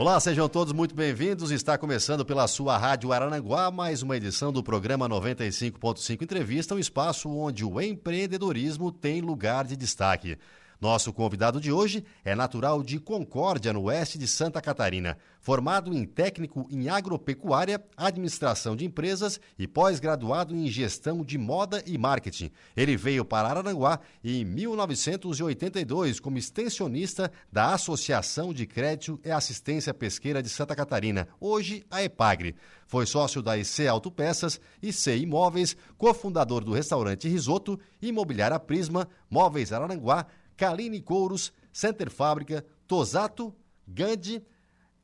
Olá, 0.00 0.18
sejam 0.18 0.48
todos 0.48 0.72
muito 0.72 0.94
bem-vindos. 0.94 1.50
Está 1.50 1.76
começando 1.76 2.24
pela 2.24 2.48
sua 2.48 2.78
Rádio 2.78 3.12
Arananguá 3.12 3.70
mais 3.70 4.02
uma 4.02 4.16
edição 4.16 4.50
do 4.50 4.62
programa 4.62 5.06
95.5 5.06 6.22
Entrevista, 6.22 6.74
um 6.74 6.78
espaço 6.78 7.28
onde 7.28 7.66
o 7.66 7.78
empreendedorismo 7.78 8.90
tem 8.90 9.20
lugar 9.20 9.66
de 9.66 9.76
destaque. 9.76 10.38
Nosso 10.80 11.12
convidado 11.12 11.60
de 11.60 11.70
hoje 11.70 12.02
é 12.24 12.34
natural 12.34 12.82
de 12.82 12.98
Concórdia, 12.98 13.70
no 13.70 13.82
oeste 13.82 14.16
de 14.16 14.26
Santa 14.26 14.62
Catarina. 14.62 15.18
Formado 15.38 15.92
em 15.92 16.06
técnico 16.06 16.66
em 16.70 16.88
agropecuária, 16.88 17.84
administração 17.94 18.74
de 18.74 18.86
empresas 18.86 19.38
e 19.58 19.66
pós-graduado 19.66 20.56
em 20.56 20.66
gestão 20.68 21.22
de 21.22 21.36
moda 21.36 21.82
e 21.86 21.98
marketing. 21.98 22.50
Ele 22.74 22.96
veio 22.96 23.26
para 23.26 23.48
Araranguá 23.48 24.00
em 24.24 24.42
1982 24.42 26.18
como 26.18 26.38
extensionista 26.38 27.30
da 27.52 27.74
Associação 27.74 28.50
de 28.50 28.66
Crédito 28.66 29.20
e 29.22 29.30
Assistência 29.30 29.92
Pesqueira 29.92 30.42
de 30.42 30.48
Santa 30.48 30.74
Catarina, 30.74 31.28
hoje 31.38 31.84
a 31.90 32.02
EPAGRE. 32.02 32.56
Foi 32.86 33.06
sócio 33.06 33.40
da 33.40 33.56
IC 33.56 33.86
Autopeças, 33.86 34.60
IC 34.82 35.18
Imóveis, 35.18 35.76
cofundador 35.96 36.64
do 36.64 36.72
restaurante 36.72 37.28
Risoto, 37.28 37.78
Imobiliária 38.02 38.58
Prisma, 38.58 39.06
Móveis 39.30 39.72
Araranguá, 39.72 40.26
Kaline 40.60 41.00
Couros, 41.00 41.54
Center 41.72 42.10
Fábrica, 42.10 42.62
Tosato, 42.86 43.50
Gandhi, 43.88 44.44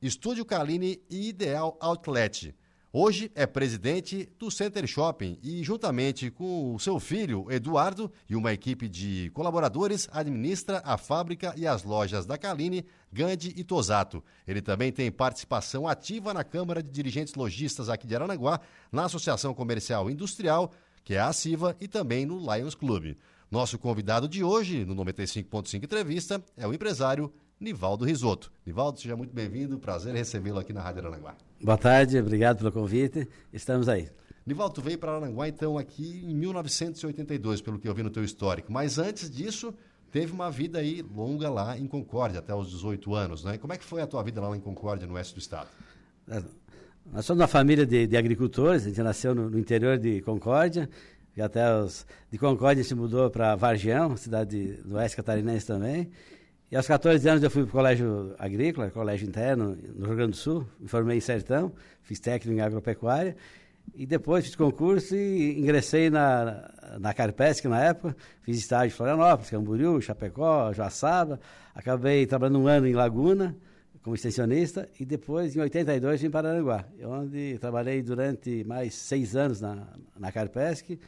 Estúdio 0.02 0.44
Kaline 0.44 1.00
e 1.08 1.30
Ideal 1.30 1.78
Outlet. 1.80 2.54
Hoje 2.92 3.32
é 3.34 3.46
presidente 3.46 4.28
do 4.38 4.50
Center 4.50 4.86
Shopping 4.86 5.38
e, 5.42 5.64
juntamente 5.64 6.30
com 6.30 6.74
o 6.74 6.78
seu 6.78 7.00
filho, 7.00 7.50
Eduardo, 7.50 8.12
e 8.28 8.36
uma 8.36 8.52
equipe 8.52 8.86
de 8.86 9.30
colaboradores, 9.32 10.10
administra 10.12 10.82
a 10.84 10.98
fábrica 10.98 11.54
e 11.56 11.66
as 11.66 11.84
lojas 11.84 12.26
da 12.26 12.36
Kaline, 12.36 12.84
Gandhi 13.10 13.54
e 13.56 13.64
Tosato. 13.64 14.22
Ele 14.46 14.60
também 14.60 14.92
tem 14.92 15.10
participação 15.10 15.88
ativa 15.88 16.34
na 16.34 16.44
Câmara 16.44 16.82
de 16.82 16.90
Dirigentes 16.90 17.34
Logistas 17.34 17.88
aqui 17.88 18.06
de 18.06 18.14
Aranaguá, 18.14 18.60
na 18.92 19.06
Associação 19.06 19.54
Comercial 19.54 20.10
Industrial, 20.10 20.70
que 21.02 21.14
é 21.14 21.18
a 21.18 21.32
CIVA, 21.32 21.74
e 21.80 21.88
também 21.88 22.26
no 22.26 22.38
Lions 22.38 22.74
Club. 22.74 23.16
Nosso 23.48 23.78
convidado 23.78 24.28
de 24.28 24.42
hoje, 24.42 24.84
no 24.84 24.96
95.5 24.96 25.84
Entrevista, 25.84 26.42
é 26.56 26.66
o 26.66 26.74
empresário 26.74 27.32
Nivaldo 27.60 28.04
Risoto. 28.04 28.52
Nivaldo, 28.66 29.00
seja 29.00 29.14
muito 29.14 29.32
bem-vindo, 29.32 29.78
prazer 29.78 30.12
recebê-lo 30.14 30.58
aqui 30.58 30.72
na 30.72 30.82
Rádio 30.82 31.02
Aranaguá. 31.02 31.36
Boa 31.62 31.78
tarde, 31.78 32.18
obrigado 32.18 32.58
pelo 32.58 32.72
convite, 32.72 33.28
estamos 33.52 33.88
aí. 33.88 34.10
Nivaldo, 34.44 34.74
tu 34.74 34.82
veio 34.82 34.98
para 34.98 35.12
Aranaguá 35.12 35.46
então 35.46 35.78
aqui 35.78 36.24
em 36.26 36.34
1982, 36.34 37.60
pelo 37.60 37.78
que 37.78 37.88
eu 37.88 37.94
vi 37.94 38.02
no 38.02 38.10
teu 38.10 38.24
histórico, 38.24 38.72
mas 38.72 38.98
antes 38.98 39.30
disso 39.30 39.72
teve 40.10 40.32
uma 40.32 40.50
vida 40.50 40.80
aí 40.80 41.00
longa 41.14 41.48
lá 41.48 41.78
em 41.78 41.86
Concórdia, 41.86 42.40
até 42.40 42.52
os 42.52 42.68
18 42.68 43.14
anos, 43.14 43.44
né? 43.44 43.58
Como 43.58 43.72
é 43.72 43.76
que 43.76 43.84
foi 43.84 44.02
a 44.02 44.08
tua 44.08 44.24
vida 44.24 44.40
lá 44.40 44.56
em 44.56 44.60
Concórdia, 44.60 45.06
no 45.06 45.14
oeste 45.14 45.34
do 45.34 45.40
estado? 45.40 45.68
Nós 47.12 47.24
somos 47.24 47.40
uma 47.40 47.46
família 47.46 47.86
de, 47.86 48.08
de 48.08 48.16
agricultores, 48.16 48.82
a 48.84 48.88
gente 48.88 49.00
nasceu 49.02 49.34
no, 49.36 49.48
no 49.48 49.58
interior 49.58 49.96
de 49.96 50.20
Concórdia, 50.22 50.90
e 51.36 51.42
até 51.42 51.70
os 51.76 52.06
de 52.30 52.38
Concórdia 52.38 52.82
se 52.82 52.94
mudou 52.94 53.30
para 53.30 53.54
Vargião, 53.54 54.16
cidade 54.16 54.80
do 54.84 54.96
oeste 54.96 55.16
catarinense 55.16 55.66
também. 55.66 56.10
E 56.70 56.76
aos 56.76 56.86
14 56.86 57.28
anos 57.28 57.42
eu 57.44 57.50
fui 57.50 57.62
para 57.62 57.68
o 57.68 57.72
colégio 57.72 58.34
agrícola, 58.38 58.90
colégio 58.90 59.28
interno, 59.28 59.76
no 59.94 60.06
Rio 60.06 60.16
Grande 60.16 60.32
do 60.32 60.36
Sul, 60.36 60.66
me 60.80 60.88
formei 60.88 61.18
em 61.18 61.20
Sertão, 61.20 61.72
fiz 62.02 62.18
técnico 62.18 62.58
em 62.58 62.60
agropecuária. 62.60 63.36
E 63.94 64.04
depois 64.04 64.44
fiz 64.44 64.56
concurso 64.56 65.14
e 65.14 65.60
ingressei 65.60 66.10
na, 66.10 66.68
na 66.98 67.14
Carpesc 67.14 67.66
na 67.68 67.84
época, 67.84 68.16
fiz 68.42 68.58
estágio 68.58 68.88
em 68.88 68.96
Florianópolis, 68.96 69.50
Camboriú, 69.50 70.00
Chapecó, 70.00 70.72
Joaçaba. 70.72 71.38
Acabei 71.72 72.26
trabalhando 72.26 72.58
um 72.58 72.66
ano 72.66 72.86
em 72.88 72.94
Laguna, 72.94 73.54
como 74.02 74.16
extensionista, 74.16 74.88
e 74.98 75.04
depois, 75.04 75.54
em 75.54 75.60
82, 75.60 76.20
vim 76.20 76.30
para 76.30 76.50
Aranguá, 76.50 76.84
onde 77.04 77.58
trabalhei 77.58 78.02
durante 78.02 78.64
mais 78.64 78.94
seis 78.94 79.36
anos 79.36 79.60
na, 79.60 79.86
na 80.18 80.32
Carpesc 80.32 80.98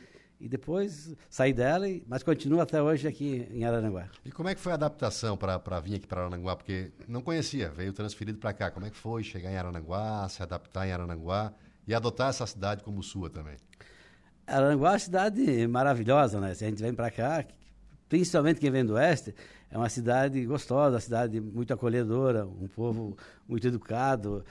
e 0.41 0.49
depois 0.49 1.15
saí 1.29 1.53
dela, 1.53 1.87
mas 2.07 2.23
continuo 2.23 2.61
até 2.61 2.81
hoje 2.81 3.09
aqui 3.09 3.47
em 3.51 3.65
Araranguá. 3.65 4.09
E 4.25 4.31
como 4.31 4.49
é 4.49 4.55
que 4.55 4.61
foi 4.61 4.73
a 4.73 4.77
adaptação 4.77 5.37
para 5.37 5.81
vir 5.81 5.97
aqui 5.97 6.07
para 6.07 6.23
Araranguá? 6.23 6.57
Porque 6.57 6.93
não 7.09 7.21
conhecia, 7.21 7.71
veio 7.71 7.93
transferido 7.93 8.39
para 8.39 8.53
cá. 8.53 8.71
Como 8.71 8.87
é 8.87 8.91
que 8.91 8.97
foi 8.97 9.23
chegar 9.23 9.51
em 9.51 9.57
Araranguá, 9.57 10.29
se 10.29 10.43
adaptar 10.43 10.87
em 10.87 10.93
Araranguá 10.93 11.53
e 11.87 11.95
adotar 11.95 12.31
essa 12.31 12.47
cidade 12.47 12.85
como 12.85 13.03
sua 13.03 13.29
também? 13.29 13.57
Araranguá 14.47 14.91
é 14.91 14.93
uma 14.93 14.99
cidade 14.99 15.67
maravilhosa, 15.67 16.41
né? 16.41 16.55
Se 16.55 16.65
a 16.65 16.69
gente 16.69 16.81
vem 16.81 16.95
para 16.95 17.11
cá, 17.11 17.45
principalmente 18.09 18.61
quem 18.61 18.71
vem 18.71 18.85
do 18.85 18.95
oeste, 18.95 19.35
é 19.71 19.77
uma 19.77 19.89
cidade 19.89 20.45
gostosa, 20.47 20.95
uma 20.95 21.01
cidade 21.01 21.41
muito 21.41 21.73
acolhedora, 21.73 22.47
um 22.47 22.69
povo 22.69 23.17
muito 23.47 23.67
educado, 23.67 24.45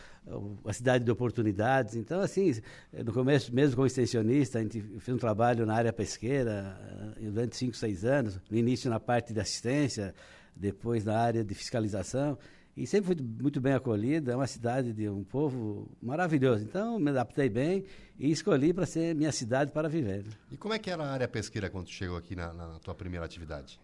uma 0.64 0.74
cidade 0.74 1.04
de 1.04 1.12
oportunidades. 1.12 1.96
Então, 1.96 2.20
assim, 2.22 2.54
no 2.94 3.12
começo, 3.12 3.54
mesmo 3.54 3.76
como 3.76 3.88
extensionista, 3.88 4.60
a 4.60 4.62
gente 4.62 4.82
fez 5.00 5.16
um 5.16 5.18
trabalho 5.18 5.66
na 5.66 5.74
área 5.74 5.92
pesqueira 5.92 6.78
eh, 7.18 7.30
durante 7.32 7.56
cinco, 7.56 7.76
seis 7.76 8.06
anos, 8.06 8.40
no 8.50 8.58
início 8.58 8.90
na 8.90 9.00
parte 9.00 9.34
de 9.34 9.40
assistência, 9.40 10.14
depois 10.56 11.04
na 11.04 11.18
área 11.18 11.44
de 11.44 11.56
fiscalização. 11.56 12.38
E 12.76 12.86
sempre 12.86 13.16
fui 13.16 13.26
muito 13.42 13.60
bem 13.60 13.74
acolhida, 13.74 14.34
é 14.34 14.36
uma 14.36 14.46
cidade 14.46 14.94
de 14.94 15.10
um 15.10 15.24
povo 15.24 15.90
maravilhoso. 16.00 16.64
Então, 16.64 17.00
me 17.00 17.10
adaptei 17.10 17.50
bem 17.50 17.84
e 18.20 18.30
escolhi 18.30 18.72
para 18.72 18.86
ser 18.86 19.16
minha 19.16 19.32
cidade 19.32 19.72
para 19.72 19.90
viver. 19.90 20.26
E 20.52 20.58
como 20.58 20.76
é 20.76 20.80
que 20.80 20.92
era 20.92 21.04
a 21.04 21.12
área 21.12 21.28
pesqueira 21.28 21.72
quando 21.72 21.90
chegou 21.90 22.18
aqui 22.18 22.36
na, 22.36 22.54
na 22.54 22.78
tua 22.78 22.94
primeira 22.94 23.26
atividade? 23.26 23.80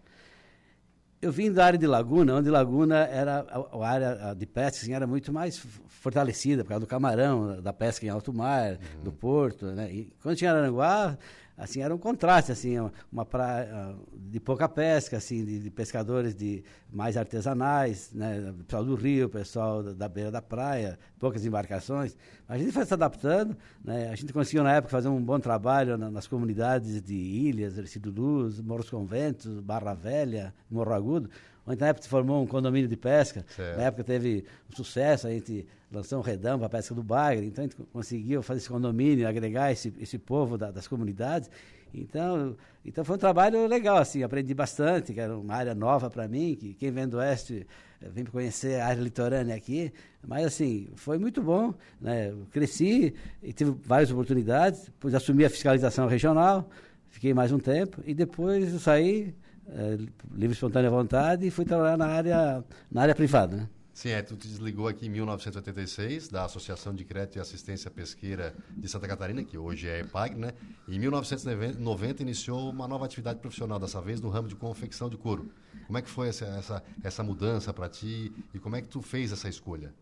Eu 1.24 1.32
vim 1.32 1.50
da 1.50 1.66
área 1.66 1.80
de 1.80 1.88
Laguna, 1.88 2.36
onde 2.36 2.50
Laguna 2.50 2.98
era 3.06 3.46
a, 3.50 3.78
a 3.78 3.88
área 3.88 4.34
de 4.36 4.46
pesca 4.46 4.82
assim, 4.82 4.94
era 4.94 5.08
muito 5.08 5.32
mais 5.32 5.58
fortalecida 5.88 6.66
por 6.66 6.70
causa 6.70 6.82
do 6.82 6.88
camarão, 6.88 7.62
da 7.62 7.72
pesca 7.72 8.06
em 8.06 8.10
alto 8.10 8.34
mar, 8.34 8.72
uhum. 8.72 9.04
do 9.06 9.12
porto, 9.14 9.68
né? 9.68 9.90
E 9.90 10.14
quando 10.22 10.36
tinha 10.36 10.52
Aranguá, 10.52 11.18
assim 11.58 11.82
era 11.82 11.94
um 11.94 11.98
contraste 11.98 12.52
assim 12.52 12.76
uma 13.12 13.26
praia 13.26 13.96
de 14.14 14.40
pouca 14.40 14.68
pesca 14.68 15.18
assim 15.18 15.46
de, 15.46 15.60
de 15.60 15.70
pescadores 15.70 16.36
de 16.36 16.64
mais 16.92 17.16
artesanais 17.16 18.12
né 18.14 18.54
pessoal 18.66 18.84
do 18.84 18.96
rio 18.96 19.30
pessoal 19.30 19.84
da, 19.84 19.94
da, 19.94 20.10
beira 20.10 20.32
da 20.32 20.42
praia 20.42 20.98
poucas 21.20 21.46
embarcações. 21.46 22.18
A 22.48 22.58
gente 22.58 22.72
foi 22.72 22.86
se 22.86 22.94
adaptando 22.94 23.56
né 23.84 24.10
a 24.10 24.16
gente 24.16 24.34
conseguiu 24.34 24.64
na 24.64 24.74
época 24.74 24.92
fazer 24.92 25.10
um 25.10 25.22
bom 25.22 25.40
trabalho 25.40 25.98
na, 25.98 26.10
nas 26.10 26.28
comunidades 26.28 27.02
de 27.02 27.16
ilhas 27.16 27.78
Ercido 27.78 28.12
Luz 28.12 28.60
Morros 28.60 28.90
Conventos 28.90 29.60
Barra 29.60 29.94
Velha 29.94 30.54
Morro 30.70 30.94
Agudo 30.94 31.30
onde 31.66 31.80
na 31.80 31.88
época 31.88 32.04
se 32.04 32.10
formou 32.10 32.44
um 32.44 32.48
condomínio 32.48 32.88
de 32.88 32.98
pesca. 32.98 33.46
Certo. 33.56 33.78
Na 33.78 33.84
época 33.84 34.04
teve 34.04 34.46
um 34.72 34.76
sucesso, 34.76 35.28
a 35.28 35.32
gente 35.32 35.66
lançou 35.92 36.20
um 36.20 36.22
redão 36.22 36.58
para 36.58 36.68
a 36.68 36.70
pesca 36.70 36.94
do 36.94 37.04
bagre, 37.04 37.46
então 37.46 37.64
a 37.64 37.68
gente 37.68 37.78
conseguiu 37.92 38.42
fazer 38.42 38.60
esse 38.60 38.70
condomínio, 38.70 39.28
agregar 39.28 39.72
esse, 39.72 39.94
esse 40.00 40.18
povo 40.18 40.58
da, 40.58 40.72
das 40.72 40.88
comunidades. 40.88 41.50
Então, 41.94 42.56
então 42.84 43.06
foi 43.06 43.16
um 43.16 43.20
trabalho 43.20 43.68
legal, 43.68 43.98
assim, 43.98 44.24
aprendi 44.24 44.54
bastante, 44.54 45.14
que 45.14 45.20
era 45.20 45.38
uma 45.38 45.54
área 45.54 45.76
nova 45.76 46.10
para 46.10 46.28
mim, 46.28 46.56
que 46.56 46.74
quem 46.74 46.92
vem 46.92 47.08
do 47.08 47.18
Oeste 47.18 47.68
eh, 48.02 48.10
vem 48.10 48.26
conhecer 48.26 48.82
a 48.82 48.88
área 48.88 49.02
litorânea 49.02 49.56
aqui, 49.56 49.94
mas 50.28 50.46
assim, 50.48 50.90
foi 50.96 51.20
muito 51.20 51.42
bom, 51.42 51.74
né? 52.02 52.32
Eu 52.32 52.48
cresci 52.52 53.14
e 53.44 53.54
tive 53.54 53.76
várias 53.86 54.10
oportunidades, 54.10 54.86
depois 54.86 55.14
assumi 55.14 55.46
a 55.46 55.50
fiscalização 55.50 56.08
regional, 56.08 56.68
fiquei 57.10 57.32
mais 57.32 57.52
um 57.52 57.60
tempo, 57.60 58.02
e 58.08 58.16
depois 58.16 58.70
saí 58.82 59.36
é, 59.70 59.98
livre 60.34 60.54
espontânea 60.54 60.90
vontade 60.90 61.46
e 61.46 61.52
fui 61.52 61.66
trabalhar 61.66 61.98
na 61.98 62.08
área, 62.08 62.64
na 62.92 63.02
área 63.02 63.16
privada. 63.16 63.58
Né? 63.58 63.70
Sim, 63.94 64.10
é, 64.10 64.24
tu 64.24 64.36
te 64.36 64.48
desligou 64.48 64.88
aqui 64.88 65.06
em 65.06 65.10
1986 65.10 66.28
da 66.28 66.46
Associação 66.46 66.96
de 66.96 67.06
Crédito 67.06 67.38
e 67.38 67.40
Assistência 67.40 67.92
Pesqueira 67.92 68.56
de 68.76 68.88
Santa 68.88 69.08
Catarina, 69.08 69.44
que 69.44 69.56
hoje 69.56 69.88
é 69.88 70.00
EPAG, 70.00 70.36
né? 70.36 70.52
E 70.88 70.96
em 70.96 71.00
1990 71.00 72.24
iniciou 72.24 72.72
uma 72.72 72.88
nova 72.88 73.06
atividade 73.06 73.40
profissional, 73.40 73.78
dessa 73.78 74.02
vez 74.02 74.20
no 74.20 74.30
ramo 74.30 74.48
de 74.48 74.56
confecção 74.56 75.10
de 75.10 75.16
couro. 75.16 75.52
Como 75.86 75.96
é 75.96 76.02
que 76.02 76.10
foi 76.10 76.30
essa, 76.30 76.46
essa, 76.46 76.84
essa 77.04 77.24
mudança 77.24 77.72
para 77.72 77.88
ti 77.88 78.34
e 78.52 78.58
como 78.58 78.76
é 78.76 78.82
que 78.82 78.88
tu 78.88 79.00
fez 79.00 79.32
essa 79.32 79.48
escolha? 79.48 79.94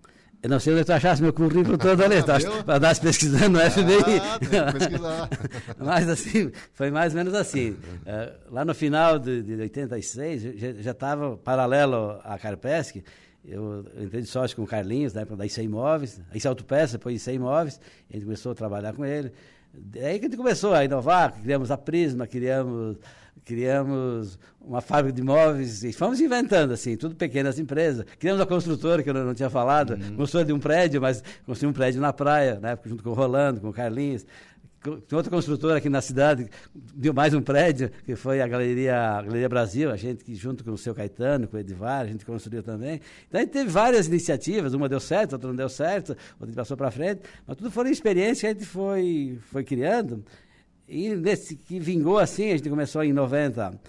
Eu 0.44 0.50
não 0.50 0.60
sei 0.60 0.74
onde 0.74 0.84
tu 0.84 0.92
achasse 0.92 1.22
meu 1.22 1.32
currículo 1.32 1.78
todo 1.78 2.04
ali, 2.04 2.16
para 2.66 2.80
dar 2.80 3.00
pesquisando 3.00 3.50
no 3.50 3.60
FBI. 3.60 4.20
Ah, 4.20 4.40
tem 4.40 4.66
que 4.66 4.80
pesquisar. 4.80 5.30
Mas 5.78 6.10
assim, 6.10 6.52
foi 6.74 6.90
mais 6.90 7.14
ou 7.14 7.20
menos 7.20 7.34
assim. 7.36 7.72
Uh, 7.72 8.52
lá 8.52 8.66
no 8.66 8.74
final 8.74 9.20
de, 9.20 9.44
de 9.44 9.54
86, 9.54 10.60
já 10.80 10.92
estava 10.92 11.38
paralelo 11.38 12.20
à 12.24 12.40
Carpesc, 12.40 13.04
Eu, 13.46 13.86
eu 13.96 14.04
entrei 14.06 14.22
de 14.22 14.28
sócio 14.28 14.56
com 14.56 14.64
o 14.64 14.68
Carlinhos, 14.68 15.16
época 15.16 15.38
da 15.38 15.46
IC 15.46 15.62
Imóveis, 15.62 16.20
a 16.32 16.36
IC 16.36 16.48
Autopeça, 16.48 16.98
depois 16.98 17.22
IC 17.22 17.36
Imóveis, 17.36 17.80
a 18.10 18.14
gente 18.14 18.24
começou 18.24 18.52
a 18.52 18.56
trabalhar 18.56 18.94
com 18.94 19.06
ele. 19.06 19.32
Aí 19.96 20.20
que 20.20 20.26
a 20.26 20.30
gente 20.30 20.38
começou 20.38 20.74
a 20.74 20.84
inovar, 20.84 21.34
criamos 21.40 21.70
a 21.70 21.78
Prisma, 21.78 22.26
criamos, 22.26 22.98
criamos 23.44 24.38
uma 24.60 24.82
fábrica 24.82 25.16
de 25.16 25.22
imóveis 25.22 25.84
e 25.84 25.92
fomos 25.92 26.20
inventando, 26.22 26.72
assim, 26.74 26.96
tudo 26.96 27.16
pequenas 27.16 27.58
empresas. 27.60 28.06
Criamos 28.20 28.42
a 28.42 28.46
construtora, 28.46 29.02
que 29.02 29.10
eu 29.10 29.14
não, 29.14 29.34
tinha 29.34 29.50
falado, 29.50 29.94
uhum. 29.94 30.16
construtora 30.16 30.46
de 30.46 30.54
um 30.54 30.60
prédio, 30.60 31.02
mas 31.02 31.24
construímos 31.46 31.76
um 31.76 31.80
prédio 31.80 32.02
na 32.02 32.14
praia, 32.14 32.60
na 32.60 32.72
época, 32.72 32.90
junto 32.90 33.04
com 33.04 33.10
o 33.10 33.14
Rolando, 33.14 33.60
com 33.60 33.70
o 33.70 33.74
Carlinhos. 33.74 34.26
Tem 34.84 35.16
outra 35.16 35.30
construtora 35.30 35.78
aqui 35.78 35.90
na 35.90 36.02
cidade, 36.02 36.50
deu 36.74 37.14
mais 37.14 37.36
um 37.36 37.42
prédio, 37.42 37.92
que 38.04 38.16
foi 38.16 38.42
a 38.42 38.48
Galeria, 38.48 39.00
a 39.00 39.22
Galeria 39.22 39.48
Brasil, 39.48 39.92
a 39.92 39.96
gente 39.96 40.24
que 40.24 40.34
junto 40.34 40.64
com 40.64 40.72
o 40.72 40.78
seu 40.78 40.96
Caetano, 40.96 41.48
com 41.48 41.56
o 41.56 41.60
Edivar, 41.60 42.02
a 42.02 42.08
gente 42.08 42.26
construiu 42.26 42.64
também. 42.64 43.00
Então 43.28 43.40
a 43.40 43.44
gente 43.44 43.54
teve 43.54 43.70
várias 43.70 44.08
iniciativas, 44.08 44.74
uma 44.74 44.90
deu 44.90 45.00
certo, 45.00 45.34
outra 45.34 45.48
não 45.50 45.56
deu 45.56 45.70
certo, 45.70 46.18
outra 46.40 46.56
passou 46.56 46.76
para 46.76 46.90
frente, 46.90 47.22
mas 47.46 47.58
tudo 47.58 47.70
foram 47.70 47.92
experiências 47.92 48.40
que 48.40 48.48
a 48.48 48.54
gente 48.54 48.66
foi, 48.66 49.38
foi 49.52 49.64
criando. 49.64 50.24
E 50.92 51.16
nesse 51.16 51.56
que 51.56 51.80
vingou 51.80 52.20
assim, 52.20 52.52
a 52.52 52.58
gente 52.58 52.70
começou 52.70 53.02
em 53.02 53.14
90 53.14 53.80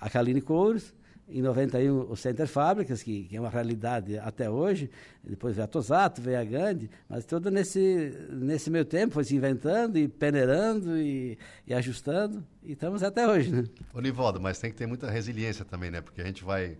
a 0.00 0.08
Kaline 0.08 0.40
Couros, 0.40 0.94
em 1.28 1.42
91 1.42 2.10
o 2.10 2.16
Center 2.16 2.48
Fábricas, 2.48 3.02
que, 3.02 3.24
que, 3.24 3.36
é 3.36 3.40
uma 3.40 3.50
realidade 3.50 4.18
até 4.18 4.48
hoje, 4.48 4.90
depois 5.22 5.54
veio 5.54 5.66
a 5.66 5.68
Tosato, 5.68 6.22
veio 6.22 6.40
a 6.40 6.44
Gandhi, 6.44 6.88
mas 7.10 7.26
todo 7.26 7.50
nesse, 7.50 8.10
nesse 8.30 8.70
meio 8.70 8.86
tempo 8.86 9.12
foi 9.12 9.24
se 9.24 9.36
inventando 9.36 9.98
e 9.98 10.08
peneirando 10.08 10.96
e, 10.96 11.36
e 11.66 11.74
ajustando, 11.74 12.42
e 12.62 12.72
estamos 12.72 13.02
até 13.02 13.28
hoje, 13.28 13.52
né? 13.52 13.64
Onivaldo, 13.92 14.40
mas 14.40 14.58
tem 14.58 14.70
que 14.70 14.78
ter 14.78 14.86
muita 14.86 15.10
resiliência 15.10 15.62
também, 15.62 15.90
né? 15.90 16.00
Porque 16.00 16.22
a 16.22 16.24
gente 16.24 16.42
vai 16.42 16.78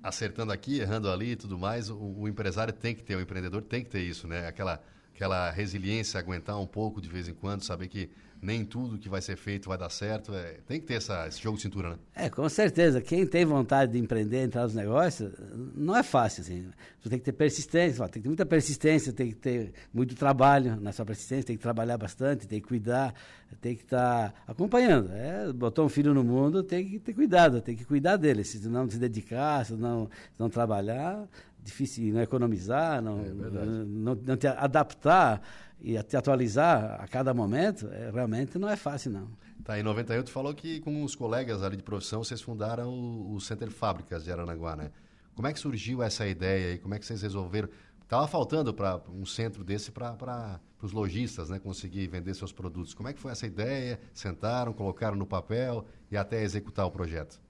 acertando 0.00 0.52
aqui, 0.52 0.78
errando 0.78 1.10
ali 1.10 1.32
e 1.32 1.36
tudo 1.36 1.58
mais, 1.58 1.90
o, 1.90 1.98
o 1.98 2.28
empresário 2.28 2.72
tem 2.72 2.94
que 2.94 3.02
ter, 3.02 3.16
o 3.16 3.20
empreendedor 3.20 3.62
tem 3.62 3.82
que 3.82 3.90
ter 3.90 4.02
isso, 4.02 4.28
né? 4.28 4.46
Aquela, 4.46 4.80
aquela 5.12 5.50
resiliência, 5.50 6.20
aguentar 6.20 6.60
um 6.60 6.66
pouco 6.66 7.00
de 7.00 7.08
vez 7.08 7.26
em 7.26 7.34
quando, 7.34 7.64
saber 7.64 7.88
que 7.88 8.08
nem 8.42 8.64
tudo 8.64 8.98
que 8.98 9.08
vai 9.08 9.20
ser 9.20 9.36
feito 9.36 9.68
vai 9.68 9.76
dar 9.76 9.90
certo. 9.90 10.34
É, 10.34 10.58
tem 10.66 10.80
que 10.80 10.86
ter 10.86 10.94
essa, 10.94 11.26
esse 11.26 11.40
jogo 11.40 11.56
de 11.56 11.62
cintura, 11.62 11.90
né? 11.90 11.96
É, 12.14 12.30
com 12.30 12.48
certeza. 12.48 13.00
Quem 13.00 13.26
tem 13.26 13.44
vontade 13.44 13.92
de 13.92 13.98
empreender, 13.98 14.44
entrar 14.44 14.62
nos 14.62 14.74
negócios, 14.74 15.32
não 15.74 15.96
é 15.96 16.02
fácil, 16.02 16.42
assim. 16.42 16.70
Você 17.00 17.10
tem 17.10 17.18
que 17.18 17.24
ter 17.24 17.32
persistência, 17.32 18.08
tem 18.08 18.14
que 18.14 18.20
ter 18.20 18.28
muita 18.28 18.46
persistência, 18.46 19.12
tem 19.12 19.28
que 19.28 19.36
ter 19.36 19.72
muito 19.92 20.14
trabalho 20.14 20.80
na 20.80 20.92
sua 20.92 21.04
persistência, 21.04 21.44
tem 21.46 21.56
que 21.56 21.62
trabalhar 21.62 21.98
bastante, 21.98 22.46
tem 22.46 22.60
que 22.60 22.68
cuidar, 22.68 23.14
tem 23.60 23.76
que 23.76 23.82
estar 23.82 24.30
tá 24.30 24.34
acompanhando. 24.46 25.12
É, 25.12 25.52
botou 25.52 25.84
um 25.84 25.88
filho 25.88 26.14
no 26.14 26.24
mundo, 26.24 26.62
tem 26.62 26.88
que 26.88 26.98
ter 26.98 27.12
cuidado, 27.12 27.60
tem 27.60 27.76
que 27.76 27.84
cuidar 27.84 28.16
dele. 28.16 28.44
Se 28.44 28.66
não 28.68 28.88
se 28.88 28.98
dedicar, 28.98 29.64
se 29.66 29.74
não, 29.74 30.06
se 30.06 30.38
não 30.38 30.48
trabalhar, 30.48 31.28
difícil 31.70 32.12
não 32.12 32.20
economizar, 32.20 33.00
não, 33.00 33.20
é 33.20 33.28
não, 33.30 34.14
não, 34.14 34.36
te 34.36 34.46
adaptar 34.46 35.40
e 35.80 36.00
te 36.02 36.16
atualizar 36.16 37.00
a 37.00 37.08
cada 37.08 37.32
momento, 37.32 37.88
é, 37.88 38.10
realmente 38.10 38.58
não 38.58 38.68
é 38.68 38.76
fácil, 38.76 39.10
não. 39.10 39.28
Tá, 39.64 39.78
em 39.78 39.82
98 39.82 40.26
tu 40.26 40.32
falou 40.32 40.54
que 40.54 40.80
com 40.80 41.04
os 41.04 41.14
colegas 41.14 41.62
ali 41.62 41.76
de 41.76 41.82
profissão 41.82 42.22
vocês 42.22 42.40
fundaram 42.40 42.88
o, 42.88 43.34
o 43.34 43.40
Center 43.40 43.70
Fábricas 43.70 44.24
de 44.24 44.32
Aranaguá, 44.32 44.76
né? 44.76 44.90
Como 45.34 45.46
é 45.46 45.52
que 45.52 45.58
surgiu 45.58 46.02
essa 46.02 46.26
ideia 46.26 46.74
e 46.74 46.78
como 46.78 46.94
é 46.94 46.98
que 46.98 47.06
vocês 47.06 47.22
resolveram? 47.22 47.68
Tava 48.08 48.26
faltando 48.26 48.74
para 48.74 49.00
um 49.08 49.24
centro 49.24 49.62
desse 49.62 49.92
para 49.92 50.60
os 50.82 50.92
lojistas, 50.92 51.48
né, 51.48 51.60
conseguir 51.60 52.08
vender 52.08 52.34
seus 52.34 52.52
produtos. 52.52 52.92
Como 52.92 53.08
é 53.08 53.12
que 53.12 53.20
foi 53.20 53.30
essa 53.30 53.46
ideia? 53.46 54.00
Sentaram, 54.12 54.72
colocaram 54.72 55.16
no 55.16 55.24
papel 55.24 55.86
e 56.10 56.16
até 56.16 56.42
executar 56.42 56.84
o 56.86 56.90
projeto? 56.90 57.40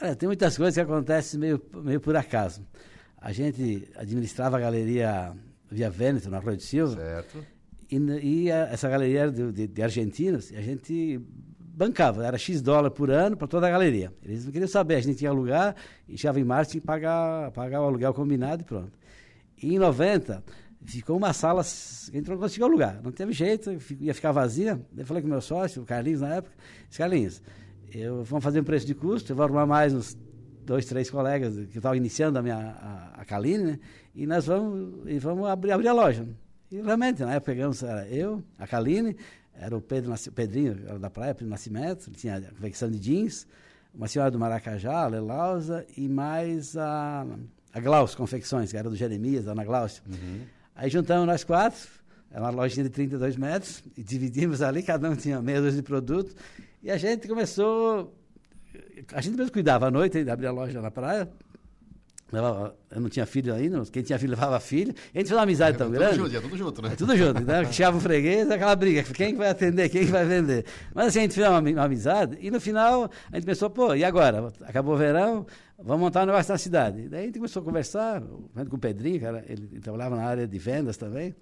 Olha, 0.00 0.14
tem 0.14 0.28
muitas 0.28 0.56
coisas 0.56 0.74
que 0.74 0.80
acontecem 0.80 1.40
meio, 1.40 1.60
meio 1.74 2.00
por 2.00 2.14
acaso. 2.14 2.64
A 3.20 3.32
gente 3.32 3.88
administrava 3.96 4.56
a 4.56 4.60
galeria 4.60 5.34
Via 5.70 5.90
Vêneto, 5.90 6.30
na 6.30 6.38
Rua 6.38 6.56
de 6.56 6.62
Silva. 6.62 6.96
Certo. 6.96 7.44
E, 7.90 7.96
e 7.96 8.52
a, 8.52 8.68
essa 8.70 8.88
galeria 8.88 9.20
era 9.20 9.32
de, 9.32 9.52
de, 9.52 9.66
de 9.66 9.82
argentinos, 9.82 10.50
e 10.50 10.56
a 10.56 10.62
gente 10.62 11.20
bancava, 11.78 12.26
era 12.26 12.36
X 12.36 12.60
dólar 12.60 12.90
por 12.90 13.10
ano 13.10 13.36
para 13.36 13.46
toda 13.46 13.66
a 13.66 13.70
galeria. 13.70 14.12
Eles 14.24 14.44
não 14.44 14.52
queriam 14.52 14.68
saber, 14.68 14.96
a 14.96 15.00
gente 15.00 15.18
tinha 15.18 15.30
que 15.30 15.36
alugar, 15.36 15.76
e 16.08 16.18
chegava 16.18 16.40
em 16.40 16.44
março, 16.44 16.72
tinha 16.72 16.80
que 16.80 16.86
pagar, 16.86 17.50
pagar 17.52 17.80
o 17.80 17.84
aluguel 17.84 18.12
combinado 18.12 18.62
e 18.62 18.64
pronto. 18.64 18.98
E 19.62 19.74
em 19.74 19.78
90, 19.78 20.42
ficou 20.84 21.16
uma 21.16 21.32
sala 21.32 21.62
a 21.62 21.64
gente 21.64 22.28
não 22.28 22.38
conseguiu 22.38 22.66
alugar, 22.66 23.00
não 23.02 23.12
teve 23.12 23.32
jeito, 23.32 23.76
ia 24.00 24.14
ficar 24.14 24.32
vazia. 24.32 24.80
Eu 24.96 25.06
falei 25.06 25.22
com 25.22 25.28
o 25.28 25.30
meu 25.30 25.40
sócio, 25.40 25.82
o 25.82 25.84
Carlinhos 25.84 26.20
na 26.20 26.36
época, 26.36 26.54
disse, 26.88 26.98
Carlinhos, 26.98 27.42
eu, 27.92 28.24
vamos 28.24 28.44
fazer 28.44 28.60
um 28.60 28.64
preço 28.64 28.86
de 28.86 28.94
custo, 28.94 29.32
eu 29.32 29.36
vou 29.36 29.44
arrumar 29.44 29.66
mais 29.66 29.94
uns 29.94 30.16
dois, 30.68 30.84
três 30.84 31.10
colegas 31.10 31.54
que 31.54 31.78
estavam 31.78 31.96
iniciando 31.96 32.38
a 32.38 32.42
minha 32.42 32.56
a, 32.56 33.22
a 33.22 33.24
Kaline, 33.24 33.64
né? 33.64 33.80
E 34.14 34.26
nós 34.26 34.46
vamos, 34.46 35.08
e 35.10 35.18
vamos 35.18 35.48
abrir, 35.48 35.72
abrir 35.72 35.88
a 35.88 35.92
loja. 35.94 36.28
E 36.70 36.80
realmente, 36.82 37.22
na 37.22 37.34
época 37.34 37.52
pegamos, 37.52 37.82
era 37.82 38.06
eu, 38.08 38.42
a 38.58 38.66
Kaline, 38.66 39.16
era 39.54 39.74
o 39.74 39.80
Pedro, 39.80 40.12
o 40.12 40.32
Pedrinho 40.32 40.78
era 40.86 40.98
da 40.98 41.08
praia, 41.08 41.34
Pedro 41.34 41.48
Nascimento, 41.48 42.08
ele 42.08 42.16
tinha 42.16 42.36
a 42.36 42.42
confecção 42.42 42.90
de 42.90 42.98
jeans, 42.98 43.46
uma 43.94 44.06
senhora 44.06 44.30
do 44.30 44.38
Maracajá, 44.38 45.04
a 45.04 45.06
Lelausa, 45.06 45.86
e 45.96 46.06
mais 46.06 46.76
a, 46.76 47.26
a 47.72 47.80
Glaus 47.80 48.14
Confecções, 48.14 48.70
que 48.70 48.76
era 48.76 48.90
do 48.90 48.94
Jeremias, 48.94 49.46
da 49.46 49.52
Ana 49.52 49.64
Glaucia. 49.64 50.02
Uhum. 50.06 50.42
Aí 50.76 50.90
juntamos 50.90 51.26
nós 51.26 51.44
quatro, 51.44 51.88
era 52.30 52.42
uma 52.42 52.50
lojinha 52.50 52.84
de 52.84 52.90
32 52.90 53.36
metros, 53.36 53.82
e 53.96 54.02
dividimos 54.02 54.60
ali, 54.60 54.82
cada 54.82 55.08
um 55.08 55.16
tinha 55.16 55.40
meia 55.40 55.62
dúzia 55.62 55.80
de 55.80 55.82
produtos, 55.82 56.36
e 56.82 56.90
a 56.90 56.98
gente 56.98 57.26
começou 57.26 58.17
a 59.12 59.20
gente 59.20 59.36
mesmo 59.36 59.52
cuidava 59.52 59.86
à 59.86 59.90
noite, 59.90 60.18
abria 60.28 60.48
a 60.48 60.52
loja 60.52 60.80
na 60.80 60.90
praia. 60.90 61.28
Levava, 62.30 62.76
eu 62.90 63.00
não 63.00 63.08
tinha 63.08 63.24
filho 63.24 63.54
ainda, 63.54 63.82
quem 63.90 64.02
tinha 64.02 64.18
filho 64.18 64.32
levava 64.32 64.60
filho. 64.60 64.92
A 65.14 65.18
gente 65.18 65.28
fez 65.28 65.32
uma 65.32 65.42
amizade 65.42 65.76
é, 65.76 65.78
tão 65.78 65.86
tudo 65.86 65.98
grande. 65.98 66.16
Junto, 66.16 66.36
é 66.36 66.40
tudo 66.40 66.56
junto, 66.58 66.82
né? 66.82 66.88
É 66.92 66.96
tudo 66.96 67.16
junto. 67.16 67.40
Então, 67.40 67.72
chegava 67.72 67.96
o 67.96 68.00
freguês, 68.00 68.50
aquela 68.50 68.76
briga. 68.76 69.02
Quem 69.02 69.34
vai 69.34 69.48
atender, 69.48 69.88
quem 69.88 70.04
vai 70.04 70.26
vender. 70.26 70.66
Mas 70.94 71.06
assim, 71.06 71.20
a 71.20 71.22
gente 71.22 71.34
fez 71.34 71.48
uma, 71.48 71.58
uma, 71.58 71.84
amizade 71.84 72.36
e 72.38 72.50
no 72.50 72.60
final 72.60 73.10
a 73.32 73.36
gente 73.36 73.46
pensou, 73.46 73.70
pô, 73.70 73.94
e 73.94 74.04
agora? 74.04 74.52
Acabou 74.62 74.94
o 74.94 74.98
verão, 74.98 75.46
vamos 75.78 76.00
montar 76.00 76.24
um 76.24 76.26
negócio 76.26 76.52
na 76.52 76.58
cidade. 76.58 77.08
Daí 77.08 77.22
a 77.22 77.26
gente 77.26 77.38
começou 77.38 77.62
a 77.62 77.64
conversar, 77.64 78.20
com 78.20 78.76
o 78.76 78.78
Pedrinho, 78.78 79.20
cara, 79.20 79.42
ele, 79.48 79.66
ele 79.72 79.80
trabalhava 79.80 80.14
na 80.14 80.24
área 80.24 80.46
de 80.46 80.58
vendas 80.58 80.98
também. 80.98 81.34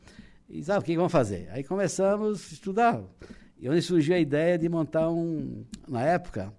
E 0.48 0.62
sabe 0.62 0.78
o 0.78 0.82
que 0.82 0.96
vamos 0.96 1.10
fazer? 1.10 1.48
Aí 1.50 1.64
começamos 1.64 2.46
a 2.48 2.54
estudar. 2.54 3.00
E 3.58 3.68
onde 3.68 3.82
surgiu 3.82 4.14
a 4.14 4.18
ideia 4.20 4.56
de 4.56 4.68
montar 4.68 5.08
um, 5.08 5.64
na 5.88 6.02
época, 6.02 6.52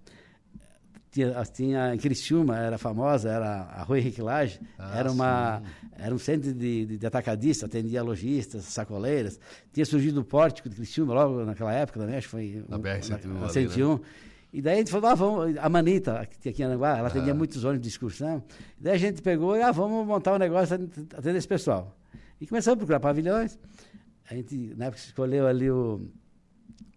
tinha, 1.18 1.44
tinha 1.44 1.94
em 1.94 1.98
Criciúma, 1.98 2.56
era 2.56 2.78
famosa, 2.78 3.30
era 3.30 3.62
a 3.62 3.82
Rua 3.82 3.98
Henrique 3.98 4.22
Lage, 4.22 4.60
ah, 4.78 4.98
era, 4.98 5.10
uma, 5.10 5.62
era 5.98 6.14
um 6.14 6.18
centro 6.18 6.52
de, 6.52 6.86
de, 6.86 6.98
de 6.98 7.06
atacadista, 7.06 7.66
atendia 7.66 8.02
lojistas, 8.02 8.64
sacoleiras. 8.64 9.40
Tinha 9.72 9.84
surgido 9.84 10.20
o 10.20 10.24
pórtico 10.24 10.68
de 10.68 10.76
Criciúma 10.76 11.14
logo 11.14 11.44
naquela 11.44 11.72
época 11.72 12.00
também, 12.00 12.16
acho 12.16 12.28
que 12.28 12.30
foi... 12.30 12.64
Na 12.68 12.78
BR-101. 12.78 13.24
Na 13.26 13.48
101. 13.48 13.94
Né? 13.94 14.00
E 14.52 14.62
daí 14.62 14.74
a 14.74 14.78
gente 14.78 14.90
falou, 14.90 15.10
ah, 15.10 15.14
vamos, 15.14 15.58
a 15.58 15.68
Manita, 15.68 16.26
que 16.30 16.38
tinha 16.38 16.52
aqui 16.52 16.62
em 16.62 16.66
Ananguá, 16.66 16.96
ela 16.96 17.08
atendia 17.08 17.32
ah. 17.32 17.36
muitos 17.36 17.64
ônibus 17.64 17.82
de 17.82 17.88
excursão. 17.88 18.42
E 18.78 18.82
daí 18.82 18.94
a 18.94 18.98
gente 18.98 19.20
pegou 19.20 19.56
e, 19.56 19.62
ah, 19.62 19.72
vamos 19.72 20.06
montar 20.06 20.34
um 20.34 20.38
negócio 20.38 20.74
atender 20.74 21.36
esse 21.36 21.48
pessoal. 21.48 21.96
E 22.40 22.46
começamos 22.46 22.76
a 22.76 22.78
procurar 22.78 23.00
pavilhões. 23.00 23.58
A 24.30 24.34
gente, 24.34 24.74
na 24.76 24.86
época, 24.86 25.02
escolheu 25.02 25.46
ali 25.46 25.70
o, 25.70 26.00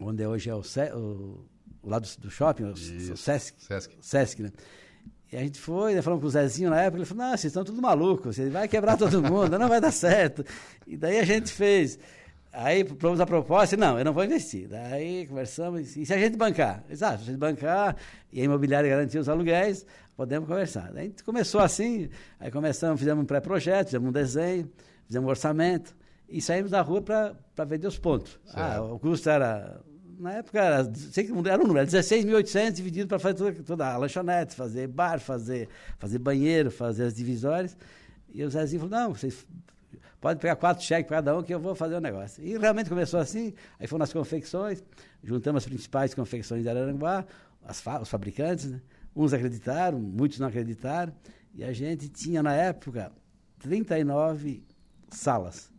onde 0.00 0.26
hoje 0.26 0.48
é 0.48 0.54
o, 0.54 0.62
o 0.94 1.44
lado 1.90 2.06
do, 2.06 2.20
do 2.22 2.30
shopping, 2.30 2.64
o, 2.64 2.72
o 2.72 3.16
Sesc, 3.16 3.62
Sesc. 3.62 3.96
Sesc, 4.00 4.42
né? 4.42 4.52
E 5.32 5.36
a 5.36 5.40
gente 5.40 5.58
foi, 5.58 5.94
né, 5.94 6.02
falando 6.02 6.20
com 6.20 6.26
o 6.26 6.30
Zezinho 6.30 6.68
na 6.68 6.80
época, 6.82 6.98
ele 6.98 7.06
falou, 7.06 7.24
não, 7.24 7.30
vocês 7.30 7.44
estão 7.44 7.64
tudo 7.64 7.80
malucos, 7.80 8.36
você 8.36 8.50
vai 8.50 8.68
quebrar 8.68 8.98
todo 8.98 9.22
mundo, 9.22 9.58
não 9.58 9.68
vai 9.68 9.80
dar 9.80 9.90
certo. 9.90 10.44
E 10.86 10.94
daí 10.94 11.18
a 11.18 11.24
gente 11.24 11.50
fez. 11.50 11.98
Aí 12.52 12.84
propomos 12.84 13.18
a 13.18 13.24
proposta, 13.24 13.74
não, 13.78 13.98
eu 13.98 14.04
não 14.04 14.12
vou 14.12 14.22
investir. 14.22 14.68
Daí 14.68 15.26
conversamos, 15.26 15.96
e 15.96 16.04
se 16.04 16.12
a 16.12 16.18
gente 16.18 16.36
bancar? 16.36 16.84
Exato, 16.90 17.18
se 17.18 17.22
a 17.22 17.32
gente 17.32 17.38
bancar 17.38 17.96
e 18.30 18.42
a 18.42 18.44
imobiliária 18.44 18.90
garantir 18.90 19.16
os 19.18 19.26
aluguéis, 19.26 19.86
podemos 20.14 20.46
conversar. 20.46 20.92
Daí 20.92 21.04
a 21.04 21.08
gente 21.08 21.24
começou 21.24 21.62
assim, 21.62 22.10
aí 22.38 22.50
começamos, 22.50 23.00
fizemos 23.00 23.22
um 23.22 23.26
pré-projeto, 23.26 23.86
fizemos 23.86 24.06
um 24.10 24.12
desenho, 24.12 24.70
fizemos 25.06 25.26
um 25.26 25.30
orçamento, 25.30 25.96
e 26.28 26.42
saímos 26.42 26.70
da 26.72 26.82
rua 26.82 27.00
para 27.00 27.64
vender 27.64 27.86
os 27.86 27.98
pontos. 27.98 28.38
Ah, 28.52 28.82
o 28.82 28.98
custo 28.98 29.30
era 29.30 29.80
na 30.22 30.34
época 30.34 30.60
era, 30.60 30.94
sei 30.94 31.24
que 31.24 31.32
era 31.48 31.60
um 31.60 31.66
número, 31.66 31.84
16.800 31.84 32.72
dividido 32.72 33.08
para 33.08 33.18
fazer 33.18 33.34
toda, 33.34 33.62
toda, 33.64 33.86
a 33.92 33.96
lanchonete, 33.96 34.54
fazer 34.54 34.86
bar, 34.86 35.18
fazer, 35.18 35.68
fazer 35.98 36.18
banheiro, 36.20 36.70
fazer 36.70 37.04
as 37.04 37.14
divisórias. 37.14 37.76
E 38.32 38.44
o 38.44 38.48
Zezinho 38.48 38.82
falou, 38.82 39.00
não, 39.00 39.14
vocês 39.14 39.44
podem 40.20 40.40
pegar 40.40 40.54
quatro 40.54 40.84
cheques 40.84 41.08
para 41.08 41.16
cada 41.16 41.36
um 41.36 41.42
que 41.42 41.52
eu 41.52 41.58
vou 41.58 41.74
fazer 41.74 41.96
o 41.96 42.00
negócio. 42.00 42.42
E 42.44 42.56
realmente 42.56 42.88
começou 42.88 43.18
assim, 43.18 43.52
aí 43.80 43.88
foram 43.88 44.04
as 44.04 44.12
confecções, 44.12 44.82
juntamos 45.24 45.64
as 45.64 45.68
principais 45.68 46.14
confecções 46.14 46.62
de 46.62 46.68
Araranguá, 46.68 47.26
as, 47.64 47.82
os 48.00 48.08
fabricantes, 48.08 48.66
né? 48.66 48.80
uns 49.14 49.34
acreditaram, 49.34 49.98
muitos 49.98 50.38
não 50.38 50.46
acreditaram, 50.46 51.12
e 51.52 51.64
a 51.64 51.72
gente 51.72 52.08
tinha 52.08 52.44
na 52.44 52.54
época 52.54 53.10
39 53.58 54.62
salas. 55.10 55.71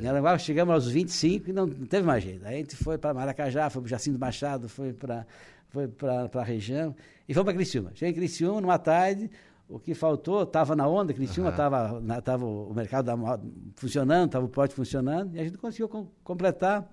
Em 0.00 0.06
Aranguá 0.06 0.38
chegamos 0.38 0.74
aos 0.74 0.88
25 0.88 1.50
e 1.50 1.52
não, 1.52 1.66
não 1.66 1.86
teve 1.86 2.06
mais 2.06 2.22
jeito. 2.22 2.46
Aí 2.46 2.54
a 2.54 2.58
gente 2.58 2.76
foi 2.76 2.98
para 2.98 3.12
Maracajá, 3.12 3.68
foi 3.70 3.82
para 3.82 3.90
Jacinto 3.90 4.18
Machado, 4.18 4.68
foi 4.68 4.92
para 4.92 5.26
foi 5.70 5.90
a 6.34 6.44
região 6.44 6.94
e 7.28 7.34
fomos 7.34 7.44
para 7.44 7.54
Criciúma. 7.54 7.90
Cheguei 7.94 8.12
em 8.12 8.14
Criciúma, 8.14 8.60
numa 8.60 8.78
tarde, 8.78 9.30
o 9.68 9.78
que 9.78 9.94
faltou, 9.94 10.42
estava 10.42 10.74
na 10.74 10.88
onda, 10.88 11.12
Criciúma 11.12 11.50
estava 11.50 11.94
uhum. 11.94 12.20
tava 12.22 12.46
o 12.46 12.72
mercado 12.74 13.04
da, 13.04 13.40
funcionando, 13.74 14.26
estava 14.26 14.46
o 14.46 14.48
porte 14.48 14.74
funcionando, 14.74 15.36
e 15.36 15.40
a 15.40 15.44
gente 15.44 15.58
conseguiu 15.58 15.88
com, 15.88 16.08
completar. 16.24 16.90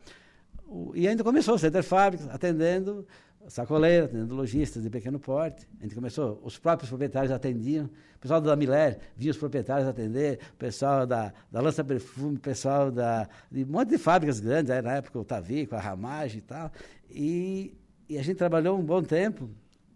O, 0.67 0.91
e 0.93 1.07
ainda 1.07 1.23
começou 1.23 1.55
o 1.55 1.59
Center 1.59 1.83
Fábricas, 1.83 2.27
atendendo 2.29 3.07
sacoleiro, 3.47 4.05
atendendo 4.05 4.35
lojistas 4.35 4.83
de 4.83 4.89
pequeno 4.89 5.19
porte. 5.19 5.67
A 5.79 5.83
gente 5.83 5.95
começou, 5.95 6.41
os 6.43 6.57
próprios 6.57 6.89
proprietários 6.89 7.31
atendiam, 7.31 7.85
o 7.85 8.19
pessoal 8.19 8.41
da 8.41 8.55
Miller 8.55 8.99
via 9.15 9.31
os 9.31 9.37
proprietários 9.37 9.87
atender, 9.87 10.39
o 10.53 10.57
pessoal 10.57 11.05
da, 11.05 11.33
da 11.51 11.61
Lança 11.61 11.83
Perfume, 11.83 12.37
o 12.37 12.39
pessoal 12.39 12.91
da, 12.91 13.29
de 13.51 13.63
um 13.63 13.67
monte 13.67 13.89
de 13.89 13.97
fábricas 13.97 14.39
grandes, 14.39 14.71
aí 14.71 14.81
na 14.81 14.93
época 14.93 15.19
o 15.19 15.23
Tavico, 15.23 15.75
a 15.75 15.79
Ramagem 15.79 16.39
e 16.39 16.41
tal. 16.41 16.71
E, 17.09 17.73
e 18.09 18.17
a 18.17 18.23
gente 18.23 18.37
trabalhou 18.37 18.79
um 18.79 18.83
bom 18.83 19.01
tempo 19.03 19.49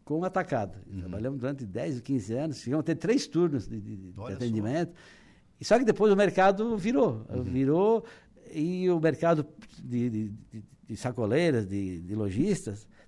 com 0.06 0.20
o 0.20 0.26
atacado. 0.26 0.78
Uhum. 0.92 1.00
Trabalhamos 1.00 1.40
durante 1.40 1.66
10 1.66 1.98
ou 1.98 2.02
15 2.02 2.34
anos, 2.34 2.58
chegamos 2.58 2.84
a 2.84 2.86
ter 2.86 2.96
três 2.96 3.28
turnos 3.28 3.68
de, 3.68 3.80
de, 3.80 3.96
de 4.12 4.34
atendimento. 4.34 4.92
Só. 4.92 5.20
E 5.60 5.66
só 5.66 5.78
que 5.78 5.86
depois 5.86 6.12
o 6.12 6.16
mercado 6.16 6.78
virou, 6.78 7.26
uhum. 7.30 7.44
virou 7.44 8.06
e 8.52 8.90
o 8.90 9.00
mercado 9.00 9.46
de, 9.84 10.10
de, 10.10 10.34
de 10.88 10.98
sacoleiras, 10.98 11.68
de, 11.68 12.02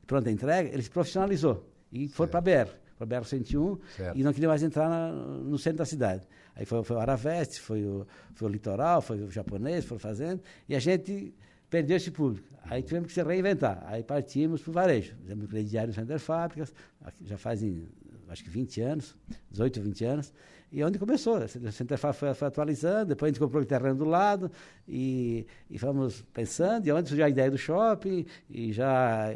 de 0.01 0.07
pronta 0.07 0.29
entrega, 0.29 0.69
ele 0.69 0.81
se 0.81 0.89
profissionalizou 0.89 1.65
e 1.91 2.07
foi 2.07 2.27
para 2.27 2.39
a 2.39 2.41
BR, 2.41 2.71
para 2.97 3.17
a 3.17 3.19
BR 3.19 3.25
101 3.25 3.79
certo. 3.95 4.17
e 4.17 4.23
não 4.23 4.33
queria 4.33 4.49
mais 4.49 4.63
entrar 4.63 4.89
na, 4.89 5.11
no 5.11 5.57
centro 5.57 5.79
da 5.79 5.85
cidade. 5.85 6.27
Aí 6.55 6.65
foi, 6.65 6.83
foi 6.83 6.95
o 6.97 6.99
Araveste, 6.99 7.59
foi 7.59 7.85
o, 7.85 8.05
foi 8.33 8.47
o 8.47 8.51
Litoral, 8.51 9.01
foi 9.01 9.21
o 9.21 9.31
japonês, 9.31 9.85
foram 9.85 9.99
fazendo, 9.99 10.41
e 10.67 10.75
a 10.75 10.79
gente 10.79 11.33
perdeu 11.69 11.95
esse 11.97 12.11
público. 12.11 12.47
Aí 12.65 12.83
tivemos 12.83 13.07
que 13.07 13.13
se 13.13 13.23
reinventar. 13.23 13.81
Aí 13.87 14.03
partimos 14.03 14.61
para 14.61 14.69
o 14.69 14.73
varejo. 14.73 15.15
Fizemos 15.21 15.45
o 15.45 15.47
crediário 15.47 15.87
no 15.87 15.93
Center 15.95 16.19
Fábricas, 16.19 16.73
já 17.21 17.37
fazem 17.37 17.87
acho 18.29 18.43
que 18.43 18.49
20 18.49 18.81
anos, 18.81 19.15
18 19.51 19.77
ou 19.77 19.83
20 19.83 20.05
anos. 20.05 20.33
E 20.71 20.81
onde 20.83 20.97
começou? 20.97 21.35
A 21.35 21.47
Centrafá 21.47 22.13
foi, 22.13 22.33
foi, 22.33 22.47
atualizando, 22.47 23.09
depois 23.09 23.29
a 23.29 23.31
gente 23.33 23.41
comprou 23.41 23.61
o 23.61 23.65
terreno 23.65 23.95
do 23.95 24.05
lado 24.05 24.49
e, 24.87 25.45
e 25.69 25.77
fomos 25.77 26.23
pensando, 26.33 26.87
e 26.87 26.91
onde 26.91 27.09
surgiu 27.09 27.25
a 27.25 27.29
ideia 27.29 27.51
do 27.51 27.57
shopping, 27.57 28.25
e 28.49 28.71
já 28.71 29.35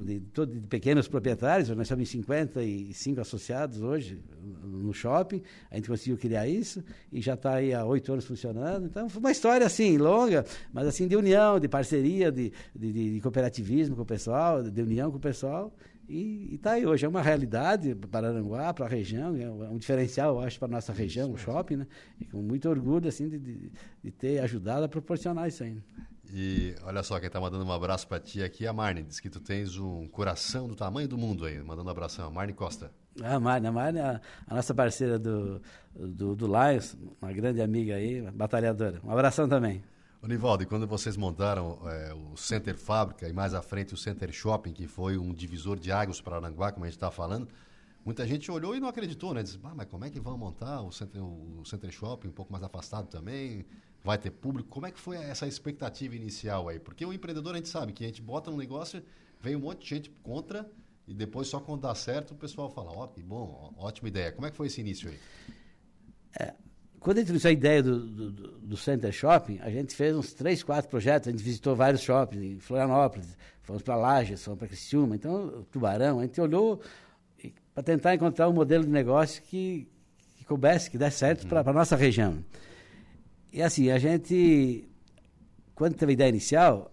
de, 0.00 0.20
de, 0.20 0.46
de 0.46 0.60
pequenos 0.68 1.08
proprietários, 1.08 1.68
nós 1.70 1.88
somos 1.88 2.08
55 2.08 3.20
associados 3.20 3.82
hoje 3.82 4.20
no 4.62 4.92
shopping, 4.92 5.42
a 5.70 5.76
gente 5.76 5.88
conseguiu 5.88 6.16
criar 6.16 6.46
isso 6.46 6.84
e 7.12 7.20
já 7.20 7.34
está 7.34 7.54
aí 7.54 7.74
há 7.74 7.84
oito 7.84 8.12
anos 8.12 8.24
funcionando. 8.24 8.86
Então, 8.86 9.08
foi 9.08 9.20
uma 9.20 9.32
história 9.32 9.66
assim, 9.66 9.98
longa, 9.98 10.44
mas 10.72 10.86
assim, 10.86 11.08
de 11.08 11.16
união, 11.16 11.58
de 11.58 11.68
parceria, 11.68 12.30
de, 12.30 12.52
de, 12.74 13.14
de 13.14 13.20
cooperativismo 13.20 13.96
com 13.96 14.02
o 14.02 14.06
pessoal, 14.06 14.62
de 14.62 14.82
união 14.82 15.10
com 15.10 15.16
o 15.16 15.20
pessoal. 15.20 15.74
E 16.08 16.54
está 16.54 16.72
aí 16.72 16.84
hoje, 16.84 17.06
é 17.06 17.08
uma 17.08 17.22
realidade 17.22 17.94
para 17.94 18.28
Aranguá, 18.28 18.74
para 18.74 18.84
a 18.84 18.88
região, 18.88 19.34
é 19.36 19.68
um 19.68 19.78
diferencial, 19.78 20.34
eu 20.34 20.40
acho, 20.40 20.58
para 20.58 20.68
a 20.68 20.70
nossa 20.70 20.92
região, 20.92 21.32
o 21.32 21.36
shopping, 21.36 21.76
né? 21.76 21.86
E 22.20 22.26
com 22.26 22.42
muito 22.42 22.68
orgulho, 22.68 23.08
assim, 23.08 23.28
de, 23.28 23.38
de, 23.38 23.72
de 24.02 24.10
ter 24.10 24.38
ajudado 24.40 24.84
a 24.84 24.88
proporcionar 24.88 25.48
isso 25.48 25.64
aí. 25.64 25.80
E 26.30 26.74
olha 26.82 27.02
só, 27.02 27.18
quem 27.18 27.28
está 27.28 27.40
mandando 27.40 27.64
um 27.64 27.72
abraço 27.72 28.06
para 28.06 28.20
ti 28.20 28.42
aqui 28.42 28.66
é 28.66 28.68
a 28.68 28.72
Marne, 28.72 29.02
diz 29.02 29.20
que 29.20 29.30
tu 29.30 29.40
tens 29.40 29.78
um 29.78 30.06
coração 30.08 30.68
do 30.68 30.74
tamanho 30.74 31.08
do 31.08 31.16
mundo 31.16 31.46
aí, 31.46 31.62
mandando 31.62 31.88
um 31.88 31.92
abração, 31.92 32.30
Marne 32.30 32.52
Costa. 32.52 32.90
A 33.22 33.38
Marne, 33.38 33.66
a 33.68 33.72
Marne 33.72 33.98
é 33.98 34.02
a, 34.02 34.20
a 34.46 34.54
nossa 34.56 34.74
parceira 34.74 35.18
do, 35.18 35.62
do, 35.94 36.34
do 36.34 36.46
Lions, 36.46 36.96
uma 37.22 37.32
grande 37.32 37.62
amiga 37.62 37.94
aí, 37.94 38.20
batalhadora. 38.32 39.00
Um 39.04 39.10
abração 39.10 39.48
também. 39.48 39.82
Nivaldo, 40.28 40.66
quando 40.66 40.86
vocês 40.86 41.16
montaram 41.16 41.78
é, 41.86 42.14
o 42.14 42.36
Center 42.36 42.78
Fábrica 42.78 43.28
e 43.28 43.32
mais 43.32 43.52
à 43.52 43.60
frente 43.60 43.92
o 43.92 43.96
Center 43.96 44.32
Shopping, 44.32 44.72
que 44.72 44.86
foi 44.86 45.18
um 45.18 45.34
divisor 45.34 45.78
de 45.78 45.92
águas 45.92 46.20
para 46.20 46.36
Aranguá, 46.36 46.72
como 46.72 46.84
a 46.84 46.88
gente 46.88 46.96
está 46.96 47.10
falando, 47.10 47.48
muita 48.04 48.26
gente 48.26 48.50
olhou 48.50 48.74
e 48.74 48.80
não 48.80 48.88
acreditou, 48.88 49.34
né? 49.34 49.42
Disse, 49.42 49.58
mas 49.58 49.86
como 49.86 50.04
é 50.04 50.10
que 50.10 50.18
vão 50.18 50.38
montar 50.38 50.80
o 50.80 50.90
Center, 50.90 51.22
o 51.22 51.62
Center 51.64 51.90
Shopping 51.90 52.28
um 52.28 52.32
pouco 52.32 52.50
mais 52.50 52.64
afastado 52.64 53.06
também? 53.08 53.66
Vai 54.02 54.16
ter 54.16 54.30
público? 54.30 54.68
Como 54.68 54.86
é 54.86 54.90
que 54.90 54.98
foi 54.98 55.16
essa 55.16 55.46
expectativa 55.46 56.14
inicial 56.16 56.68
aí? 56.68 56.78
Porque 56.78 57.04
o 57.04 57.12
empreendedor, 57.12 57.54
a 57.54 57.56
gente 57.56 57.68
sabe 57.68 57.92
que 57.92 58.04
a 58.04 58.06
gente 58.06 58.22
bota 58.22 58.50
um 58.50 58.56
negócio, 58.56 59.02
vem 59.40 59.56
um 59.56 59.60
monte 59.60 59.82
de 59.82 59.88
gente 59.88 60.10
contra 60.22 60.70
e 61.06 61.12
depois 61.12 61.48
só 61.48 61.60
quando 61.60 61.82
dá 61.82 61.94
certo 61.94 62.32
o 62.32 62.34
pessoal 62.34 62.70
fala, 62.70 62.90
ó, 62.90 63.04
oh, 63.04 63.08
que 63.08 63.22
bom, 63.22 63.74
ótima 63.76 64.08
ideia. 64.08 64.32
Como 64.32 64.46
é 64.46 64.50
que 64.50 64.56
foi 64.56 64.68
esse 64.68 64.80
início 64.80 65.10
aí? 65.10 65.18
É, 66.40 66.54
quando 67.04 67.18
a 67.18 67.22
gente 67.22 67.46
a 67.46 67.52
ideia 67.52 67.82
do, 67.82 68.00
do, 68.00 68.30
do, 68.30 68.76
Center 68.78 69.12
Shopping, 69.12 69.58
a 69.60 69.68
gente 69.68 69.94
fez 69.94 70.16
uns 70.16 70.32
três, 70.32 70.62
quatro 70.62 70.88
projetos, 70.88 71.28
a 71.28 71.30
gente 71.30 71.44
visitou 71.44 71.76
vários 71.76 72.00
shoppings 72.00 72.42
em 72.42 72.58
Florianópolis, 72.58 73.36
fomos 73.60 73.82
para 73.82 73.94
Lages, 73.94 74.42
fomos 74.42 74.58
para 74.58 74.68
Criciúma, 74.68 75.14
então, 75.14 75.66
Tubarão, 75.70 76.20
a 76.20 76.22
gente 76.22 76.40
olhou 76.40 76.80
para 77.74 77.82
tentar 77.82 78.14
encontrar 78.14 78.48
um 78.48 78.54
modelo 78.54 78.84
de 78.84 78.90
negócio 78.90 79.42
que, 79.42 79.86
que 80.38 80.46
coubesse, 80.46 80.90
que 80.90 80.96
desse 80.96 81.18
certo 81.18 81.42
uhum. 81.42 81.50
para 81.50 81.70
a 81.70 81.74
nossa 81.74 81.94
região. 81.94 82.42
E 83.52 83.60
assim, 83.60 83.90
a 83.90 83.98
gente, 83.98 84.88
quando 85.74 85.96
teve 85.96 86.12
a 86.12 86.14
ideia 86.14 86.30
inicial, 86.30 86.90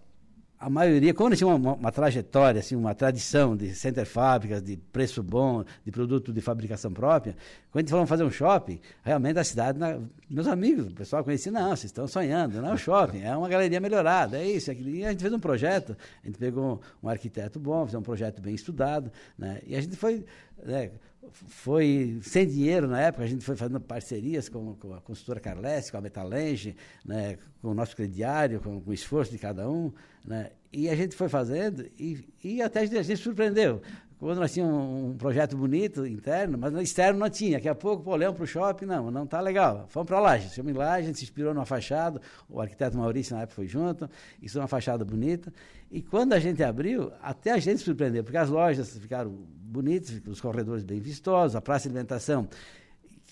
a 0.62 0.70
maioria, 0.70 1.12
como 1.12 1.34
tinha 1.34 1.48
uma, 1.48 1.74
uma, 1.74 1.90
trajetória, 1.90 2.60
assim, 2.60 2.76
uma 2.76 2.94
tradição 2.94 3.56
de 3.56 3.74
center 3.74 4.06
fábricas, 4.06 4.62
de 4.62 4.76
preço 4.76 5.20
bom, 5.20 5.64
de 5.84 5.90
produto 5.90 6.32
de 6.32 6.40
fabricação 6.40 6.92
própria, 6.92 7.36
quando 7.72 7.82
gente 7.82 7.90
falou 7.90 8.06
fazer 8.06 8.22
um 8.22 8.30
shopping, 8.30 8.80
realmente 9.02 9.40
a 9.40 9.42
cidade, 9.42 9.76
na, 9.76 9.98
meus 10.30 10.46
amigos, 10.46 10.86
o 10.86 10.94
pessoal 10.94 11.24
conhecia, 11.24 11.50
não, 11.50 11.70
vocês 11.70 11.86
estão 11.86 12.06
sonhando, 12.06 12.62
não 12.62 12.68
é 12.68 12.72
um 12.74 12.76
shopping, 12.76 13.22
é 13.22 13.36
uma 13.36 13.48
galeria 13.48 13.80
melhorada, 13.80 14.38
é 14.38 14.46
isso, 14.46 14.70
é 14.70 14.72
aquilo. 14.72 14.90
E 14.90 15.04
a 15.04 15.10
gente 15.10 15.20
fez 15.20 15.32
um 15.32 15.40
projeto, 15.40 15.96
a 16.22 16.26
gente 16.28 16.38
pegou 16.38 16.80
um, 17.02 17.06
um 17.06 17.08
arquiteto 17.08 17.58
bom, 17.58 17.84
fez 17.84 17.96
um 17.96 18.02
projeto 18.02 18.40
bem 18.40 18.54
estudado, 18.54 19.10
né? 19.36 19.60
e 19.66 19.74
a 19.74 19.80
gente 19.80 19.96
foi 19.96 20.24
né, 20.64 20.92
foi 21.30 22.18
sem 22.22 22.46
dinheiro 22.46 22.88
na 22.88 23.00
época, 23.00 23.24
a 23.24 23.26
gente 23.26 23.44
foi 23.44 23.56
fazendo 23.56 23.80
parcerias 23.80 24.48
com, 24.48 24.74
com 24.74 24.94
a 24.94 25.00
consultora 25.00 25.40
Carles, 25.40 25.90
com 25.90 25.96
a 25.96 26.00
Metalange, 26.00 26.76
né, 27.04 27.38
com 27.60 27.68
o 27.68 27.74
nosso 27.74 27.94
crediário, 27.94 28.60
com, 28.60 28.80
com, 28.80 28.90
o 28.90 28.94
esforço 28.94 29.30
de 29.30 29.38
cada 29.38 29.68
um, 29.70 29.92
né, 30.24 30.50
e 30.72 30.88
a 30.88 30.96
gente 30.96 31.14
foi 31.14 31.28
fazendo 31.28 31.88
e, 31.98 32.26
e 32.42 32.62
até 32.62 32.80
a 32.80 32.84
gente, 32.84 32.98
a 32.98 33.02
gente 33.02 33.20
surpreendeu. 33.20 33.80
Quando 34.22 34.38
nós 34.38 34.52
tínhamos 34.52 35.10
um, 35.10 35.16
projeto 35.16 35.56
bonito 35.56 36.06
interno, 36.06 36.56
mas 36.56 36.72
no 36.72 36.80
externo 36.80 37.18
não 37.18 37.28
tinha. 37.28 37.56
Daqui 37.56 37.68
a 37.68 37.74
pouco, 37.74 38.04
pô, 38.04 38.12
olhamos 38.12 38.36
para 38.36 38.44
o 38.44 38.46
shopping, 38.46 38.86
não, 38.86 39.10
não 39.10 39.24
está 39.24 39.40
legal. 39.40 39.86
Fomos 39.88 40.06
para 40.06 40.20
Laje. 40.20 40.48
Chegamos 40.50 40.72
em 40.72 40.78
Laje, 40.78 41.02
a 41.02 41.06
gente 41.08 41.18
se 41.18 41.24
inspirou 41.24 41.52
numa 41.52 41.66
fachada, 41.66 42.20
o 42.48 42.60
arquiteto 42.60 42.96
Maurício 42.96 43.34
na 43.34 43.42
época 43.42 43.56
foi 43.56 43.66
junto, 43.66 44.08
isso 44.40 44.58
é 44.58 44.60
uma 44.60 44.68
fachada 44.68 45.04
bonita. 45.04 45.52
E 45.90 46.00
quando 46.00 46.34
a 46.34 46.38
gente 46.38 46.62
abriu, 46.62 47.10
até 47.20 47.50
a 47.50 47.58
gente 47.58 47.82
surpreendeu, 47.82 48.22
porque 48.22 48.36
as 48.36 48.48
lojas 48.48 48.96
ficaram 48.96 49.28
bonitos, 49.28 50.20
os 50.28 50.40
corredores 50.40 50.84
bem 50.84 51.00
vistosos, 51.00 51.56
a 51.56 51.60
praça 51.60 51.88
de 51.88 51.96
alimentação, 51.96 52.48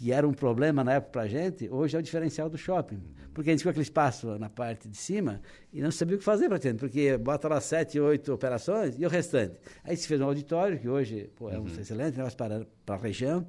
que 0.01 0.11
era 0.11 0.27
um 0.27 0.33
problema 0.33 0.83
na 0.83 0.95
época 0.95 1.13
para 1.13 1.23
a 1.23 1.29
gente, 1.29 1.69
hoje 1.69 1.95
é 1.95 1.99
o 1.99 2.03
diferencial 2.03 2.49
do 2.49 2.57
shopping. 2.57 3.03
Porque 3.35 3.51
a 3.51 3.53
gente 3.53 3.61
ficou 3.61 3.69
aquele 3.69 3.83
espaço 3.83 4.39
na 4.39 4.49
parte 4.49 4.89
de 4.89 4.97
cima 4.97 5.43
e 5.71 5.83
não 5.83 5.91
sabia 5.91 6.17
o 6.17 6.19
que 6.19 6.25
fazer 6.25 6.49
para 6.49 6.57
gente, 6.57 6.79
porque 6.79 7.19
bota 7.19 7.47
lá 7.49 7.61
sete, 7.61 8.01
oito 8.01 8.33
operações 8.33 8.99
e 8.99 9.05
o 9.05 9.11
restante. 9.11 9.61
Aí 9.85 9.95
se 9.95 10.09
fez 10.09 10.19
um 10.19 10.25
auditório, 10.25 10.79
que 10.81 10.89
hoje 10.89 11.31
pô, 11.37 11.51
é 11.51 11.59
um 11.59 11.65
uhum. 11.65 11.79
excelente 11.79 12.17
negócio 12.17 12.39
para, 12.39 12.67
para 12.87 12.95
a 12.95 12.99
região. 12.99 13.47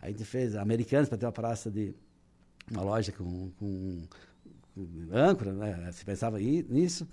A 0.00 0.08
gente 0.08 0.24
fez 0.24 0.56
americanos 0.56 1.08
para 1.08 1.18
ter 1.18 1.24
uma 1.24 1.30
praça 1.30 1.70
de 1.70 1.94
uma 2.68 2.82
loja 2.82 3.12
com, 3.12 3.52
com, 3.52 4.02
com 4.74 5.08
âncora, 5.12 5.52
né? 5.52 5.88
se 5.92 6.04
pensava 6.04 6.36
nisso. 6.40 7.06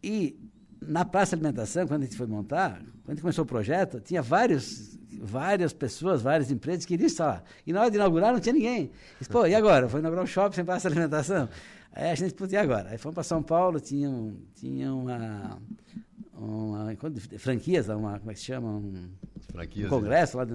E 0.00 0.38
na 0.80 1.04
praça 1.04 1.34
de 1.34 1.42
alimentação, 1.42 1.88
quando 1.88 2.02
a 2.02 2.04
gente 2.04 2.16
foi 2.16 2.28
montar, 2.28 2.78
quando 2.78 3.08
a 3.08 3.12
gente 3.14 3.22
começou 3.22 3.42
o 3.42 3.48
projeto, 3.48 4.00
tinha 4.00 4.22
vários, 4.22 4.96
várias 5.20 5.72
pessoas, 5.72 6.22
várias 6.22 6.50
empresas 6.50 6.84
que 6.84 6.94
queriam 6.94 7.06
estar 7.06 7.26
lá. 7.26 7.42
E 7.66 7.72
na 7.72 7.80
hora 7.80 7.90
de 7.90 7.96
inaugurar 7.96 8.32
não 8.32 8.40
tinha 8.40 8.52
ninguém. 8.52 8.90
Disse, 9.18 9.30
pô, 9.30 9.46
e 9.46 9.54
agora? 9.54 9.88
Foi 9.88 10.00
inaugurar 10.00 10.24
um 10.24 10.26
shopping 10.26 10.56
sem 10.56 10.64
praça 10.64 10.88
de 10.88 10.94
alimentação? 10.94 11.48
Aí 11.92 12.10
a 12.10 12.14
gente, 12.14 12.34
putz, 12.34 12.52
e 12.52 12.56
agora? 12.56 12.90
Aí 12.90 12.98
fomos 12.98 13.14
para 13.14 13.24
São 13.24 13.42
Paulo, 13.42 13.80
tinha, 13.80 14.10
um, 14.10 14.36
tinha 14.54 14.92
uma, 14.92 15.58
uma 16.34 16.94
franquias, 17.38 17.88
uma, 17.88 18.18
como 18.18 18.30
é 18.30 18.34
que 18.34 18.40
se 18.40 18.46
chama? 18.46 18.68
Um, 18.68 19.08
franquias, 19.50 19.86
um 19.86 19.90
congresso 19.90 20.36
lá, 20.36 20.44
de 20.44 20.54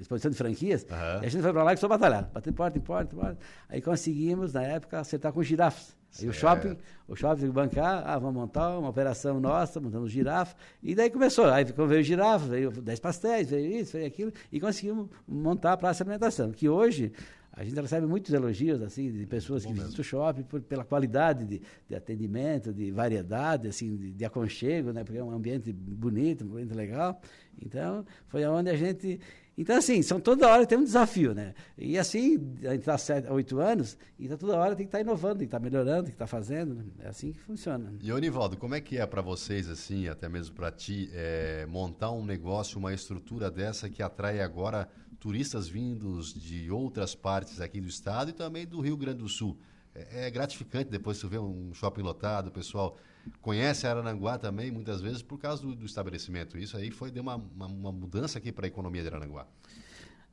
exposição 0.00 0.30
de 0.30 0.36
franquias. 0.36 0.86
Uhum. 0.88 1.22
E 1.22 1.26
a 1.26 1.28
gente 1.28 1.42
foi 1.42 1.52
para 1.52 1.64
lá 1.64 1.72
e 1.72 1.74
começou 1.74 1.86
a 1.88 1.98
batalhar. 1.98 2.30
Bater 2.32 2.52
porta 2.52 2.78
em 2.78 2.80
porta, 2.80 3.16
porta. 3.16 3.38
Aí 3.68 3.82
conseguimos, 3.82 4.52
na 4.52 4.62
época, 4.62 5.00
acertar 5.00 5.32
com 5.32 5.42
girafas. 5.42 5.97
Aí 6.20 6.28
o 6.28 6.32
shopping, 6.32 6.76
o 7.06 7.14
shopping 7.14 7.40
tem 7.40 7.48
que 7.48 7.54
bancar, 7.54 8.02
ah, 8.06 8.18
vamos 8.18 8.34
montar 8.34 8.78
uma 8.78 8.88
operação 8.88 9.38
nossa, 9.38 9.80
montando 9.80 10.08
girafa. 10.08 10.56
E 10.82 10.94
daí 10.94 11.10
começou. 11.10 11.46
Aí 11.46 11.64
veio 11.64 12.02
girafa, 12.02 12.46
veio 12.46 12.70
10 12.70 13.00
pastéis, 13.00 13.50
veio 13.50 13.80
isso, 13.80 13.92
veio 13.92 14.06
aquilo, 14.06 14.32
e 14.50 14.58
conseguimos 14.58 15.08
montar 15.26 15.74
a 15.74 15.76
praça 15.76 16.02
de 16.02 16.10
alimentação. 16.10 16.50
Que 16.50 16.68
hoje 16.68 17.12
a 17.52 17.64
gente 17.64 17.80
recebe 17.80 18.06
muitos 18.06 18.32
elogios 18.32 18.80
assim 18.82 19.10
de 19.10 19.26
pessoas 19.26 19.66
que 19.66 19.72
visitam 19.72 20.00
o 20.00 20.04
shopping 20.04 20.42
por, 20.44 20.60
pela 20.60 20.84
qualidade 20.84 21.44
de, 21.44 21.60
de, 21.88 21.94
atendimento, 21.94 22.72
de 22.72 22.90
variedade, 22.92 23.66
assim, 23.66 23.96
de, 23.96 24.12
de, 24.12 24.24
aconchego, 24.24 24.92
né? 24.92 25.02
Porque 25.02 25.18
é 25.18 25.24
um 25.24 25.32
ambiente 25.32 25.72
bonito, 25.72 26.44
um 26.44 26.52
ambiente 26.52 26.72
legal. 26.72 27.20
Então, 27.60 28.04
foi 28.28 28.44
aonde 28.44 28.70
a 28.70 28.76
gente 28.76 29.20
então, 29.58 29.76
assim, 29.76 30.02
são 30.02 30.20
toda 30.20 30.46
hora 30.48 30.64
tem 30.64 30.78
um 30.78 30.84
desafio, 30.84 31.34
né? 31.34 31.52
E 31.76 31.98
assim, 31.98 32.38
a 32.62 32.74
gente 32.74 32.88
está 32.88 32.96
oito 33.32 33.58
anos, 33.58 33.98
e 34.16 34.26
então 34.26 34.38
toda 34.38 34.56
hora 34.56 34.76
tem 34.76 34.86
que 34.86 34.88
estar 34.88 34.98
tá 34.98 35.02
inovando, 35.02 35.40
tem 35.40 35.48
que 35.48 35.54
estar 35.54 35.58
tá 35.58 35.64
melhorando, 35.64 36.04
tem 36.04 36.12
que 36.12 36.14
estar 36.14 36.26
tá 36.26 36.30
fazendo. 36.30 36.76
Né? 36.76 36.84
É 37.00 37.08
assim 37.08 37.32
que 37.32 37.40
funciona. 37.40 37.92
E, 38.00 38.12
Onivaldo, 38.12 38.56
como 38.56 38.76
é 38.76 38.80
que 38.80 38.98
é 38.98 39.04
para 39.04 39.20
vocês, 39.20 39.68
assim, 39.68 40.06
até 40.06 40.28
mesmo 40.28 40.54
para 40.54 40.70
ti, 40.70 41.10
é, 41.12 41.66
montar 41.66 42.12
um 42.12 42.24
negócio, 42.24 42.78
uma 42.78 42.94
estrutura 42.94 43.50
dessa 43.50 43.90
que 43.90 44.00
atrai 44.00 44.40
agora 44.40 44.88
turistas 45.18 45.68
vindos 45.68 46.32
de 46.32 46.70
outras 46.70 47.16
partes 47.16 47.60
aqui 47.60 47.80
do 47.80 47.88
estado 47.88 48.30
e 48.30 48.32
também 48.32 48.64
do 48.64 48.80
Rio 48.80 48.96
Grande 48.96 49.18
do 49.18 49.28
Sul. 49.28 49.58
É, 49.92 50.28
é 50.28 50.30
gratificante 50.30 50.88
depois 50.88 51.16
você 51.16 51.26
ver 51.26 51.40
um 51.40 51.74
shopping 51.74 52.02
lotado, 52.02 52.46
o 52.46 52.52
pessoal 52.52 52.96
conhece 53.40 53.86
Arananguá 53.86 54.38
também, 54.38 54.70
muitas 54.70 55.00
vezes, 55.00 55.22
por 55.22 55.38
causa 55.38 55.62
do, 55.62 55.74
do 55.74 55.86
estabelecimento. 55.86 56.58
Isso 56.58 56.76
aí 56.76 56.90
foi 56.90 57.10
deu 57.10 57.22
uma, 57.22 57.36
uma, 57.36 57.66
uma 57.66 57.92
mudança 57.92 58.38
aqui 58.38 58.52
para 58.52 58.66
a 58.66 58.68
economia 58.68 59.02
de 59.02 59.08
Arananguá. 59.08 59.46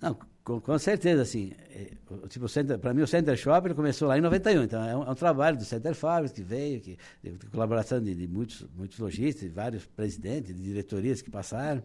Não, 0.01 0.17
com, 0.43 0.59
com, 0.59 0.77
certeza, 0.77 1.21
assim, 1.21 1.53
é, 1.69 1.91
tipo, 2.27 2.45
para 2.79 2.93
mim 2.93 3.01
o 3.01 3.07
Center 3.07 3.35
Shopping 3.37 3.73
começou 3.73 4.07
lá 4.07 4.17
em 4.17 4.21
91, 4.21 4.63
então 4.63 4.83
é 4.83 4.95
um, 4.95 5.03
é 5.03 5.09
um 5.09 5.15
trabalho 5.15 5.57
do 5.57 5.63
Center 5.63 5.95
Fábrica 5.95 6.35
que 6.35 6.43
veio, 6.43 6.81
que, 6.81 6.97
de, 7.23 7.31
de 7.31 7.45
colaboração 7.47 8.01
de, 8.01 8.13
de, 8.13 8.27
muitos, 8.27 8.65
muitos 8.75 8.99
lojistas, 8.99 9.49
vários 9.51 9.85
presidentes 9.85 10.53
de 10.53 10.61
diretorias 10.61 11.21
que 11.21 11.31
passaram, 11.31 11.81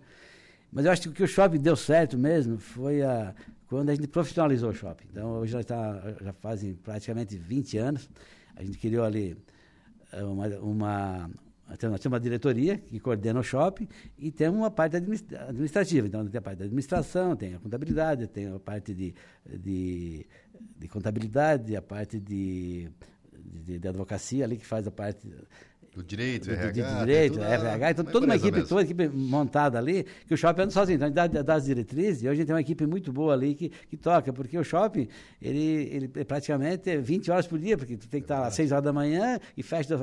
mas 0.73 0.85
eu 0.85 0.93
acho 0.93 1.03
que 1.03 1.09
o 1.09 1.13
que 1.13 1.23
o 1.23 1.27
shopping 1.27 1.61
deu 1.61 1.77
certo 1.77 2.19
mesmo 2.19 2.59
foi 2.59 3.01
a, 3.03 3.35
quando 3.69 3.91
a 3.91 3.95
gente 3.95 4.09
profissionalizou 4.09 4.71
o 4.71 4.75
shopping. 4.75 5.07
Então, 5.11 5.39
hoje 5.39 5.53
já, 5.53 5.63
tá, 5.63 6.15
já 6.21 6.33
fazem 6.33 6.75
praticamente 6.75 7.39
20 7.39 7.79
anos, 7.79 8.11
a 8.57 8.65
gente 8.65 8.77
criou 8.77 9.05
ali 9.05 9.37
eh, 10.13 10.23
uma, 10.23 10.47
uma 10.59 11.31
nós 11.71 11.79
temos 11.79 12.05
uma 12.05 12.19
diretoria 12.19 12.79
que 12.79 12.99
coordena 12.99 13.39
o 13.39 13.45
shopping 13.45 13.87
e 14.19 14.33
tem 14.33 14.49
uma 14.49 14.73
parte 14.73 14.97
administrativa. 14.97 16.09
Então, 16.09 16.27
tem 16.27 16.39
a 16.39 16.43
parte 16.43 16.59
da 16.59 16.65
administração, 16.65 17.37
tem 17.37 17.55
a 17.55 17.61
contabilidade, 17.61 18.27
tem 18.27 18.53
a 18.53 18.59
parte 18.59 18.93
de, 18.93 19.15
de, 19.47 20.27
de 20.77 20.89
contabilidade, 20.89 21.77
a 21.77 21.83
parte 21.83 22.19
de, 22.19 22.91
de, 23.33 23.79
de, 23.79 23.89
advocacia 23.89 24.45
ali 24.45 24.57
que 24.57 24.67
faz 24.67 24.85
a 24.89 24.91
parte 24.91 25.33
do 25.95 26.05
direito, 26.05 26.47
do, 26.47 26.53
RH. 26.53 26.71
Do 26.71 27.07
direito, 27.07 27.33
tudo, 27.33 27.45
RH. 27.45 27.91
Então, 27.91 28.05
toda 28.05 28.27
uma 28.27 28.37
equipe, 28.37 28.53
mesmo. 28.53 28.69
toda 28.69 28.83
equipe 28.83 29.09
montada 29.09 29.77
ali, 29.77 30.07
que 30.27 30.35
o 30.35 30.37
shopping 30.37 30.63
anda 30.63 30.71
sozinho. 30.71 30.97
Então, 30.97 31.07
a 31.07 31.27
gente 31.27 31.33
dá, 31.33 31.43
dá 31.43 31.55
as 31.55 31.65
diretrizes 31.65 32.23
e 32.23 32.29
hoje 32.29 32.33
a 32.33 32.35
gente 32.37 32.47
tem 32.47 32.55
uma 32.55 32.61
equipe 32.61 32.87
muito 32.87 33.13
boa 33.13 33.33
ali 33.33 33.57
que, 33.57 33.69
que 33.69 33.97
toca, 33.97 34.33
porque 34.33 34.57
o 34.57 34.63
shopping, 34.63 35.09
ele, 35.43 35.89
ele 35.93 36.11
é 36.15 36.23
praticamente 36.23 36.97
20 36.97 37.31
horas 37.33 37.47
por 37.49 37.59
dia, 37.59 37.77
porque 37.77 37.97
tu 37.97 38.09
tem 38.09 38.21
que 38.21 38.25
estar 38.25 38.47
às 38.47 38.55
6 38.55 38.71
horas 38.71 38.85
da 38.85 38.93
manhã 38.93 39.41
e 39.57 39.65
fecha 39.65 39.99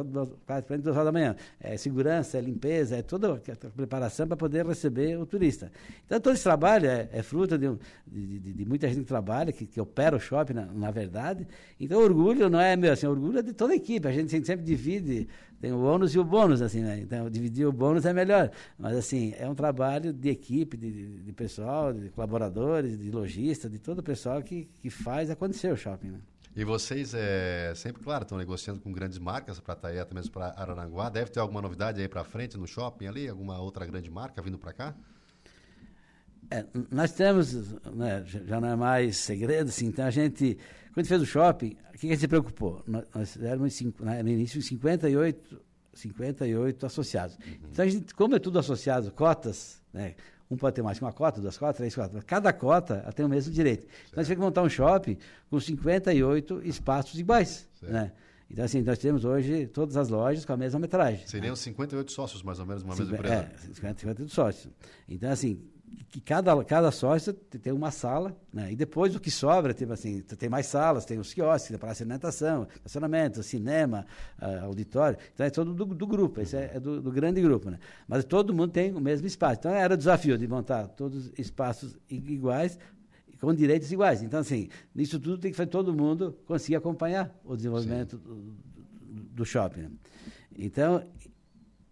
praticamente 0.46 0.84
2 0.84 0.98
horas 0.98 1.06
da 1.06 1.12
manhã. 1.12 1.36
É 1.58 1.78
segurança, 1.78 2.38
é 2.38 2.42
limpeza, 2.42 2.98
é 2.98 3.02
toda 3.02 3.36
a 3.36 3.70
preparação 3.70 4.28
para 4.28 4.36
poder 4.36 4.66
receber 4.66 5.18
o 5.18 5.26
turista. 5.26 5.72
Então, 6.06 6.20
todo 6.20 6.34
esse 6.34 6.44
trabalho 6.44 6.88
é, 6.88 7.08
é 7.14 7.24
fruto 7.24 7.58
de, 7.58 7.72
de, 8.06 8.40
de, 8.40 8.54
de, 8.54 8.66
muita 8.66 8.90
gente 8.90 9.00
que 9.00 9.06
trabalha, 9.06 9.54
que, 9.54 9.66
que 9.66 9.80
opera 9.80 10.18
o 10.18 10.20
shopping, 10.20 10.54
na, 10.54 10.66
na 10.66 10.92
verdade. 10.92 11.48
Então, 11.80 11.98
o 12.00 12.04
orgulho 12.04 12.50
não 12.50 12.60
é 12.60 12.76
meu, 12.76 12.92
assim, 12.92 13.08
o 13.08 13.12
orgulho 13.12 13.40
é 13.40 13.42
de 13.42 13.54
toda 13.54 13.72
a 13.72 13.76
equipe. 13.78 14.06
A 14.06 14.12
gente 14.12 14.30
sempre 14.46 14.66
divide 14.66 15.30
tem 15.60 15.72
o 15.72 15.82
ônus 15.82 16.14
e 16.14 16.20
o 16.20 16.24
bônus, 16.24 16.62
assim, 16.62 16.82
né? 16.82 17.00
Então, 17.00 17.30
dividir 17.30 17.66
o 17.66 17.72
bônus 17.72 18.06
é 18.06 18.14
melhor. 18.14 18.52
Mas, 18.78 18.96
assim, 18.96 19.34
é 19.38 19.50
um 19.50 19.56
trabalho 19.56 20.14
de 20.14 20.30
equipe, 20.30 20.78
de, 20.78 21.24
de 21.24 21.34
pessoal, 21.34 21.92
de 21.92 22.10
colaboradores, 22.10 22.98
de 22.98 23.10
lojistas, 23.10 23.72
de 23.72 23.80
todo 23.80 24.00
o 24.00 24.04
pessoal 24.04 24.42
que, 24.44 24.70
que 24.82 24.90
faz 24.90 25.30
acontecer 25.30 25.72
o 25.72 25.78
shopping, 25.78 26.10
né? 26.10 26.20
E 26.56 26.64
vocês, 26.64 27.14
é, 27.14 27.72
sempre, 27.76 28.04
claro, 28.04 28.24
estão 28.24 28.38
negociando 28.38 28.80
com 28.80 28.92
grandes 28.92 29.20
marcas 29.20 29.60
para 29.60 29.76
Taia, 29.76 30.02
até 30.02 30.14
mesmo 30.16 30.32
para 30.32 30.56
Araranguá. 30.58 31.10
Deve 31.10 31.30
ter 31.30 31.40
alguma 31.40 31.62
novidade 31.62 32.02
aí 32.02 32.08
para 32.08 32.24
frente 32.24 32.58
no 32.58 32.66
shopping 32.66 33.06
ali? 33.06 33.28
Alguma 33.28 33.60
outra 33.60 33.86
grande 33.86 34.10
marca 34.10 34.42
vindo 34.42 34.58
para 34.58 34.74
cá? 34.74 34.96
É, 36.50 36.66
nós 36.90 37.12
temos, 37.12 37.74
né, 37.94 38.24
já 38.26 38.60
não 38.60 38.70
é 38.70 38.76
mais 38.76 39.18
segredo, 39.18 39.68
assim, 39.68 39.88
então 39.88 40.06
a 40.06 40.10
gente 40.10 40.58
quando 40.98 41.06
a 41.06 41.10
gente 41.10 41.10
fez 41.10 41.22
o 41.22 41.26
shopping, 41.28 41.78
o 41.94 41.98
que 42.00 42.08
a 42.08 42.10
gente 42.10 42.20
se 42.22 42.28
preocupou? 42.28 42.84
Nós, 42.88 43.06
nós 43.14 43.38
éramos 43.40 43.80
né, 44.00 44.24
no 44.24 44.30
início 44.30 44.60
58, 44.60 45.62
58 45.94 46.86
associados. 46.88 47.36
Uhum. 47.36 47.70
Então, 47.72 47.86
a 47.86 47.88
gente, 47.88 48.16
como 48.16 48.36
é 48.36 48.40
tudo 48.40 48.58
associado, 48.58 49.12
cotas, 49.12 49.80
né? 49.94 50.16
Um 50.50 50.58
pode 50.58 50.76
ter 50.76 50.82
mais 50.82 50.98
que 50.98 51.04
uma 51.04 51.14
cota, 51.14 51.40
duas 51.40 51.56
cotas, 51.56 51.78
três 51.78 51.94
cotas. 51.94 52.24
Cada 52.24 52.52
cota 52.52 53.08
tem 53.14 53.24
o 53.24 53.30
mesmo 53.30 53.54
direito. 53.54 53.82
Certo. 53.82 54.08
Então, 54.08 54.22
a 54.22 54.24
gente 54.24 54.28
tem 54.30 54.38
que 54.38 54.42
montar 54.42 54.64
um 54.64 54.70
shopping 54.70 55.18
com 55.52 55.60
58 55.60 56.62
espaços 56.66 57.20
iguais. 57.20 57.70
Né? 57.80 58.12
Então, 58.50 58.66
assim, 58.66 58.82
nós 58.82 58.98
temos 58.98 59.24
hoje 59.24 59.68
todas 59.68 59.98
as 59.98 60.10
lojas 60.10 60.46
com 60.46 60.54
a 60.54 60.58
mesma 60.58 60.80
metragem. 60.80 61.28
Seriam 61.28 61.52
né? 61.52 61.58
58 61.58 62.12
sócios, 62.12 62.42
mais 62.42 62.60
ou 62.60 62.66
menos, 62.66 62.82
uma 62.82 62.96
mesma 62.96 63.14
empresa? 63.14 63.52
É, 63.70 63.74
58 63.74 64.30
sócios. 64.30 64.74
Então, 65.08 65.30
assim, 65.30 65.62
que 66.10 66.22
cada, 66.22 66.64
cada 66.64 66.92
sócio 66.92 67.34
tem 67.34 67.74
uma 67.74 67.92
sala, 67.92 68.36
né? 68.54 68.72
E 68.72 68.76
depois 68.76 69.16
o 69.16 69.20
que 69.20 69.30
sobra, 69.30 69.74
tipo 69.74 69.94
assim, 69.94 70.22
tem 70.22 70.50
mais 70.50 70.66
salas, 70.68 71.06
tem 71.06 71.20
os 71.20 71.34
quiosques, 71.34 71.76
a 71.76 71.78
praça 71.78 71.98
de 71.98 72.04
alimentação, 72.04 72.68
estacionamento, 72.76 73.44
cinema, 73.44 74.06
uh, 74.42 74.66
auditório. 74.66 75.18
Então 75.34 75.46
é 75.46 75.50
todo 75.50 75.74
do, 75.74 75.86
do 75.86 76.08
grupo, 76.08 76.42
esse 76.42 76.56
é, 76.56 76.72
é 76.76 76.80
do, 76.80 77.02
do, 77.02 77.12
grande 77.12 77.42
grupo, 77.42 77.70
né? 77.70 77.80
Mas 78.08 78.24
todo 78.24 78.54
mundo 78.54 78.72
tem 78.72 78.94
o 78.94 79.02
mesmo 79.02 79.28
espaço. 79.28 79.60
Então 79.60 79.72
era 79.72 79.94
o 79.94 79.98
desafio 79.98 80.38
de 80.38 80.48
montar 80.48 80.88
todos 80.88 81.32
espaços 81.38 81.98
iguais 82.10 82.78
com 83.40 83.54
direitos 83.54 83.92
iguais. 83.92 84.24
Então, 84.24 84.40
assim, 84.40 84.70
nisso 84.96 85.20
tudo 85.20 85.38
tem 85.38 85.52
que 85.52 85.58
fazer 85.58 85.70
todo 85.70 85.94
mundo 85.94 86.38
conseguir 86.46 86.76
acompanhar 86.76 87.34
o 87.44 87.56
desenvolvimento 87.56 88.18
do, 88.18 88.56
do, 89.10 89.46
shopping. 89.46 89.82
Né? 89.82 89.92
Então, 90.58 91.04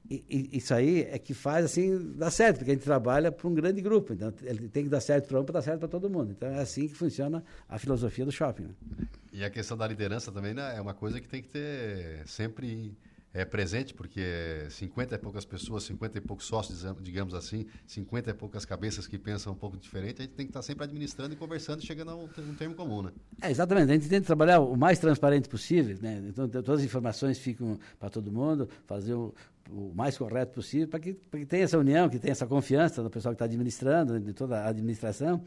e, 0.10 0.58
isso 0.58 0.74
aí 0.74 1.02
é 1.04 1.18
que 1.18 1.34
faz 1.34 1.65
assim 1.65 2.13
dar 2.15 2.32
certo, 2.32 2.58
porque 2.58 2.72
a 2.72 2.74
gente 2.74 2.84
trabalha 2.84 3.32
para 3.32 3.48
um 3.48 3.54
grande 3.54 3.82
grupo, 3.82 4.13
então 4.13 4.34
ele 4.44 4.68
tem 4.70 4.84
que 4.84 4.89
dar 4.89 5.02
certo 5.02 5.28
para 5.28 5.39
um 5.39 5.44
para 5.44 5.54
dar 5.54 5.62
certo 5.62 5.80
para 5.80 5.88
todo 5.88 6.10
mundo. 6.10 6.32
Então 6.32 6.50
é 6.50 6.60
assim 6.60 6.88
que 6.88 6.96
funciona 6.96 7.44
a 7.68 7.80
filosofia 7.80 8.26
do 8.26 8.32
shopping. 8.32 8.63
Né? 8.63 9.08
E 9.34 9.44
a 9.44 9.50
questão 9.50 9.76
da 9.76 9.88
liderança 9.88 10.32
também 10.32 10.54
né, 10.54 10.78
é 10.78 10.82
uma 10.82 10.94
coisa 10.94 11.20
que 11.20 11.28
tem 11.28 11.41
que 11.41 11.50
ter 11.50 12.22
sempre 12.26 12.96
é, 13.36 13.44
presente, 13.44 13.94
porque 13.94 14.65
50 14.70 15.13
e 15.13 15.18
poucas 15.18 15.44
pessoas, 15.44 15.84
50 15.84 16.20
e 16.20 16.22
poucos 16.22 16.46
sócios, 16.46 16.86
digamos 17.02 17.34
assim, 17.34 17.65
50 17.86 18.30
e 18.30 18.34
poucas 18.34 18.63
cabeças 18.63 19.08
que 19.08 19.18
pensam 19.18 19.52
um 19.52 19.58
pouco 19.58 19.76
diferente, 19.76 20.22
a 20.22 20.26
gente 20.26 20.36
tem 20.36 20.46
que 20.46 20.52
estar 20.52 20.62
sempre 20.62 20.86
administrando 20.86 21.34
e 21.34 21.38
conversando, 21.38 21.84
chegando 21.84 22.12
a 22.12 22.15
um, 22.15 22.24
um 22.24 22.56
termo 22.56 22.74
comum, 22.76 23.02
né? 23.02 23.12
É, 23.41 23.52
exatamente, 23.52 23.91
a 23.91 23.94
gente 23.94 24.08
tenta 24.08 24.26
trabalhar 24.26 24.62
o 24.62 24.78
mais 24.78 25.00
transparente 25.00 25.50
possível, 25.50 25.98
né? 26.02 26.24
Então, 26.30 26.48
todas 26.48 26.80
as 26.80 26.86
informações 26.86 27.38
ficam 27.38 27.78
para 28.00 28.10
todo 28.10 28.32
mundo, 28.32 28.70
fazer 28.88 29.15
o, 29.15 29.34
o 29.69 29.93
mais 29.93 30.17
correto 30.17 30.54
possível, 30.54 30.88
para 30.88 30.99
que, 30.99 31.13
que 31.13 31.45
tenha 31.45 31.63
essa 31.63 31.78
união, 31.78 32.08
que 32.10 32.19
tenha 32.19 32.32
essa 32.32 32.45
confiança 32.45 33.01
do 33.01 33.10
pessoal 33.10 33.34
que 33.34 33.36
está 33.36 33.45
administrando, 33.45 34.19
de 34.19 34.34
toda 34.34 34.60
a 34.62 34.69
administração. 34.69 35.41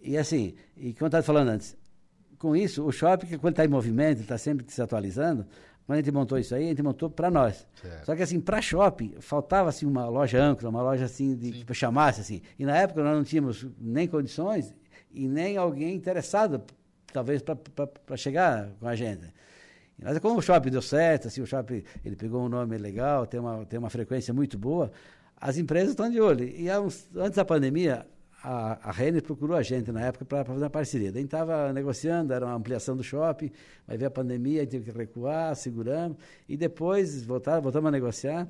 E 0.00 0.16
assim, 0.16 0.54
e 0.76 0.92
como 0.92 1.04
eu 1.04 1.06
estava 1.06 1.22
falando 1.22 1.48
antes, 1.48 1.76
com 2.38 2.54
isso, 2.54 2.84
o 2.84 2.92
shopping, 2.92 3.38
quando 3.38 3.54
está 3.54 3.64
em 3.64 3.68
movimento, 3.68 4.20
está 4.20 4.36
sempre 4.36 4.64
se 4.68 4.80
atualizando, 4.80 5.46
quando 5.86 5.98
a 5.98 6.02
gente 6.02 6.12
montou 6.12 6.36
isso 6.36 6.54
aí, 6.54 6.64
a 6.64 6.68
gente 6.68 6.82
montou 6.82 7.08
para 7.08 7.30
nós. 7.30 7.66
Certo. 7.80 8.06
Só 8.06 8.16
que 8.16 8.22
assim, 8.22 8.40
para 8.40 8.60
shopping, 8.60 9.14
faltava 9.20 9.68
assim 9.68 9.86
uma 9.86 10.08
loja 10.08 10.42
âncora, 10.42 10.68
uma 10.68 10.82
loja 10.82 11.04
assim 11.04 11.36
de, 11.36 11.64
que 11.64 11.74
chamasse 11.74 12.20
assim. 12.20 12.42
E 12.58 12.66
na 12.66 12.76
época 12.76 13.02
nós 13.04 13.16
não 13.16 13.24
tínhamos 13.24 13.66
nem 13.78 14.08
condições 14.08 14.74
e 15.12 15.28
nem 15.28 15.56
alguém 15.56 15.94
interessado, 15.94 16.60
talvez, 17.12 17.40
para 17.40 18.16
chegar 18.16 18.68
com 18.80 18.88
a 18.88 18.96
gente. 18.96 19.32
Mas 20.02 20.18
como 20.18 20.38
o 20.38 20.42
shopping 20.42 20.70
deu 20.70 20.82
certo, 20.82 21.28
assim, 21.28 21.40
o 21.40 21.46
shopping 21.46 21.82
ele 22.04 22.16
pegou 22.16 22.44
um 22.44 22.48
nome 22.48 22.76
legal, 22.76 23.26
tem 23.26 23.40
uma, 23.40 23.64
tem 23.64 23.78
uma 23.78 23.90
frequência 23.90 24.32
muito 24.34 24.58
boa, 24.58 24.90
as 25.40 25.56
empresas 25.56 25.90
estão 25.90 26.10
de 26.10 26.20
olho. 26.20 26.44
E 26.44 26.70
uns, 26.78 27.08
antes 27.16 27.36
da 27.36 27.44
pandemia, 27.44 28.06
a, 28.42 28.88
a 28.88 28.92
Renner 28.92 29.22
procurou 29.22 29.56
a 29.56 29.62
gente 29.62 29.90
na 29.90 30.00
época 30.02 30.24
para 30.24 30.44
fazer 30.44 30.62
uma 30.62 30.70
parceria. 30.70 31.10
Daí 31.10 31.22
gente 31.22 31.34
estava 31.34 31.72
negociando, 31.72 32.32
era 32.32 32.44
uma 32.46 32.54
ampliação 32.54 32.96
do 32.96 33.02
shopping, 33.02 33.50
mas 33.86 33.98
veio 33.98 34.08
a 34.08 34.10
pandemia, 34.10 34.60
a 34.60 34.64
gente 34.64 34.70
teve 34.70 34.90
que 34.90 34.96
recuar, 34.96 35.56
seguramos, 35.56 36.16
e 36.48 36.56
depois 36.56 37.24
voltar, 37.24 37.60
voltamos 37.60 37.88
a 37.88 37.90
negociar, 37.90 38.48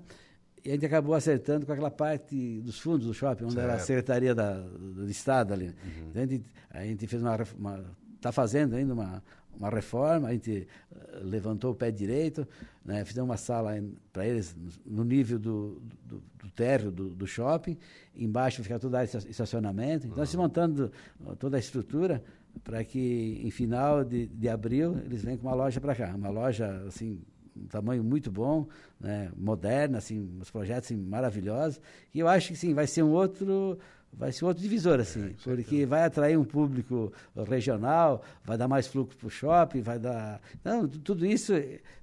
e 0.64 0.70
a 0.70 0.72
gente 0.72 0.84
acabou 0.84 1.14
acertando 1.14 1.64
com 1.64 1.72
aquela 1.72 1.90
parte 1.90 2.60
dos 2.60 2.78
fundos 2.78 3.06
do 3.06 3.14
shopping, 3.14 3.44
onde 3.44 3.54
certo. 3.54 3.64
era 3.64 3.74
a 3.76 3.78
Secretaria 3.78 4.34
da, 4.34 4.54
do 4.58 5.08
Estado 5.08 5.54
ali. 5.54 5.66
Uhum. 5.66 6.08
Então 6.10 6.22
a 6.22 6.26
gente, 6.26 6.44
a 6.70 6.84
gente 6.84 7.06
fez 7.06 7.22
uma. 7.22 7.86
Está 8.16 8.32
fazendo 8.32 8.74
ainda 8.74 8.92
uma, 8.92 9.22
uma 9.58 9.70
reforma, 9.70 10.28
a 10.28 10.32
gente 10.32 10.66
uh, 10.92 11.24
levantou 11.24 11.72
o 11.72 11.74
pé 11.74 11.90
direito, 11.90 12.46
né, 12.84 13.04
fizemos 13.04 13.28
uma 13.28 13.36
sala 13.36 13.72
para 14.12 14.26
eles 14.26 14.56
no 14.84 15.04
nível 15.04 15.38
do, 15.38 15.82
do, 16.04 16.22
do 16.38 16.50
térreo 16.54 16.90
do, 16.90 17.10
do, 17.10 17.26
shopping, 17.26 17.76
embaixo 18.14 18.62
fica 18.62 18.78
todo 18.78 18.96
estacionamento. 19.28 20.06
Então, 20.06 20.18
uhum. 20.18 20.26
se 20.26 20.36
montando 20.36 20.92
toda 21.38 21.56
a 21.56 21.60
estrutura 21.60 22.22
para 22.62 22.82
que 22.84 23.40
em 23.44 23.50
final 23.50 24.04
de, 24.04 24.26
de 24.26 24.48
abril 24.48 24.98
eles 25.04 25.22
venham 25.22 25.38
com 25.38 25.46
uma 25.46 25.54
loja 25.54 25.80
para 25.80 25.94
cá, 25.94 26.14
uma 26.14 26.30
loja 26.30 26.84
assim 26.86 27.20
um 27.56 27.66
tamanho 27.66 28.04
muito 28.04 28.30
bom, 28.30 28.68
né, 29.00 29.30
moderna, 29.36 29.98
assim, 29.98 30.38
uns 30.38 30.50
projetos 30.50 30.90
assim, 30.90 30.96
maravilhosos. 30.96 31.80
E 32.12 32.20
eu 32.20 32.28
acho 32.28 32.48
que 32.48 32.56
sim, 32.56 32.74
vai 32.74 32.86
ser 32.86 33.02
um 33.02 33.10
outro 33.10 33.78
vai 34.12 34.32
ser 34.32 34.44
outro 34.44 34.62
divisor, 34.62 34.98
assim, 34.98 35.26
é, 35.26 35.54
porque 35.54 35.84
vai 35.84 36.04
atrair 36.04 36.38
um 36.38 36.44
público 36.44 37.12
regional, 37.48 38.22
vai 38.44 38.56
dar 38.56 38.66
mais 38.66 38.86
fluxo 38.86 39.16
para 39.16 39.26
o 39.26 39.30
shopping, 39.30 39.82
vai 39.82 39.98
dar. 39.98 40.40
Não, 40.64 40.88
tudo 40.88 41.26
isso 41.26 41.52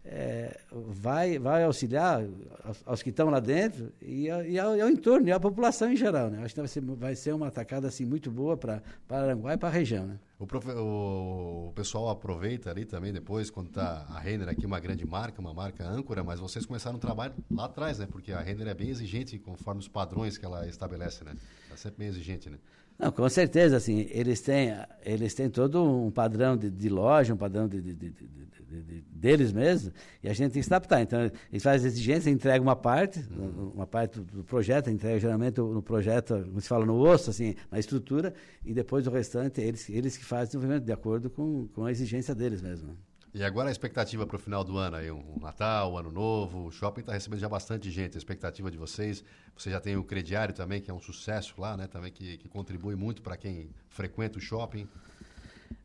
é, 0.05 0.59
vai, 0.71 1.39
vai 1.39 1.63
auxiliar 1.63 2.23
aos, 2.63 2.83
aos 2.85 3.03
que 3.03 3.09
estão 3.09 3.29
lá 3.29 3.39
dentro 3.39 3.91
e, 4.01 4.25
e, 4.25 4.59
ao, 4.59 4.75
e, 4.75 4.81
ao, 4.81 4.89
entorno, 4.89 5.27
e 5.27 5.31
à 5.31 5.39
população 5.39 5.91
em 5.91 5.95
geral. 5.95 6.29
Né? 6.29 6.43
Acho 6.43 6.53
que 6.53 6.61
vai 6.61 6.67
ser, 6.67 6.81
vai 6.81 7.15
ser 7.15 7.33
uma 7.33 7.47
atacada 7.47 7.87
assim, 7.87 8.05
muito 8.05 8.29
boa 8.29 8.55
para 8.55 8.81
Aranguá 9.09 9.53
e 9.53 9.57
para 9.57 9.69
a 9.69 9.71
região. 9.71 10.05
Né? 10.05 10.19
O, 10.43 10.82
o, 10.82 11.67
o, 11.69 11.71
pessoal 11.73 12.10
aproveita 12.10 12.69
ali 12.69 12.84
também 12.84 13.13
depois, 13.13 13.49
quando 13.49 13.69
tá 13.69 14.06
a 14.10 14.19
Renner 14.19 14.49
aqui, 14.49 14.65
uma 14.65 14.79
grande 14.79 15.06
marca, 15.06 15.39
uma 15.39 15.53
marca 15.53 15.88
âncora, 15.88 16.21
mas 16.21 16.39
vocês 16.39 16.65
começaram 16.65 16.97
um 16.97 16.99
trabalho 16.99 17.34
lá 17.49 17.65
atrás, 17.65 17.99
né? 17.99 18.08
Porque 18.12 18.34
a 18.34 18.41
Renner 18.41 18.67
é 18.67 18.73
bem 18.73 18.89
exigente 18.89 19.39
conforme 19.39 19.79
os 19.79 19.88
padrões 19.88 20.38
que 20.38 20.45
ela 20.45 20.67
estabelece, 20.67 21.23
né? 21.23 21.38
É 21.71 21.77
sempre 21.77 21.99
bem 21.99 22.10
exigente, 22.10 22.49
né? 22.49 22.58
Não, 22.97 23.12
com 23.12 23.27
certeza, 23.27 23.77
assim, 23.77 24.08
eles 24.12 24.41
têm, 24.41 24.73
eles 25.03 25.34
têm 25.34 25.49
todo 25.49 25.84
um 25.84 26.12
padrão 26.12 26.56
de, 26.56 26.69
de 26.69 26.89
loja, 26.89 27.34
um 27.34 27.38
padrão 27.38 27.67
de, 27.67 27.82
de, 27.82 27.93
de, 27.93 28.13
deles 29.23 29.53
mesmos, 29.53 29.93
e 30.21 30.27
a 30.27 30.34
gente 30.34 30.51
tem 30.51 30.62
que 30.62 30.67
se 30.67 30.73
adaptar. 30.73 31.01
Então, 31.01 31.19
eles 31.51 31.63
fazem 31.63 31.88
exigência, 31.88 32.29
entregam 32.29 32.67
uma 32.67 32.75
parte, 32.75 33.19
uhum. 33.32 33.71
uma 33.73 33.88
parte 33.88 34.19
do 34.19 34.43
projeto, 34.43 34.89
entrega 34.89 35.19
geralmente 35.19 35.60
no 35.60 35.82
projeto, 35.82 36.43
como 36.45 36.60
se 36.60 36.67
fala, 36.67 36.86
no 36.86 36.99
osso, 36.99 37.29
assim, 37.29 37.56
na 37.71 37.79
estrutura, 37.79 38.34
e 38.65 38.73
depois 38.73 39.08
o 39.08 39.12
restante, 39.12 39.62
eles, 39.62 39.89
eles 39.89 40.17
que 40.17 40.25
fazem 40.25 40.43
o 40.43 40.47
desenvolvimento, 40.47 40.86
de 40.86 40.91
acordo 40.91 41.29
com, 41.29 41.67
com 41.69 41.86
a 41.86 41.91
exigência 41.91 42.36
deles 42.36 42.62
mesmo. 42.62 42.97
E 43.35 43.43
agora 43.43 43.69
a 43.69 43.71
expectativa 43.71 44.27
para 44.27 44.35
o 44.35 44.39
final 44.39 44.63
do 44.63 44.77
ano 44.77 44.95
aí, 44.95 45.09
um 45.09 45.39
Natal, 45.41 45.93
um 45.93 45.97
Ano 45.97 46.11
Novo, 46.11 46.67
o 46.67 46.71
shopping 46.71 47.01
está 47.01 47.13
recebendo 47.13 47.39
já 47.39 47.49
bastante 47.49 47.89
gente, 47.89 48.15
a 48.15 48.19
expectativa 48.19 48.69
de 48.69 48.77
vocês, 48.77 49.23
você 49.57 49.71
já 49.71 49.79
tem 49.79 49.97
o 49.97 50.03
crediário 50.03 50.53
também, 50.53 50.79
que 50.79 50.91
é 50.91 50.93
um 50.93 51.01
sucesso 51.01 51.55
lá, 51.57 51.75
né, 51.75 51.87
também 51.87 52.11
que, 52.11 52.37
que 52.37 52.47
contribui 52.47 52.95
muito 52.95 53.23
para 53.23 53.35
quem 53.35 53.71
frequenta 53.89 54.37
o 54.37 54.41
shopping. 54.41 54.87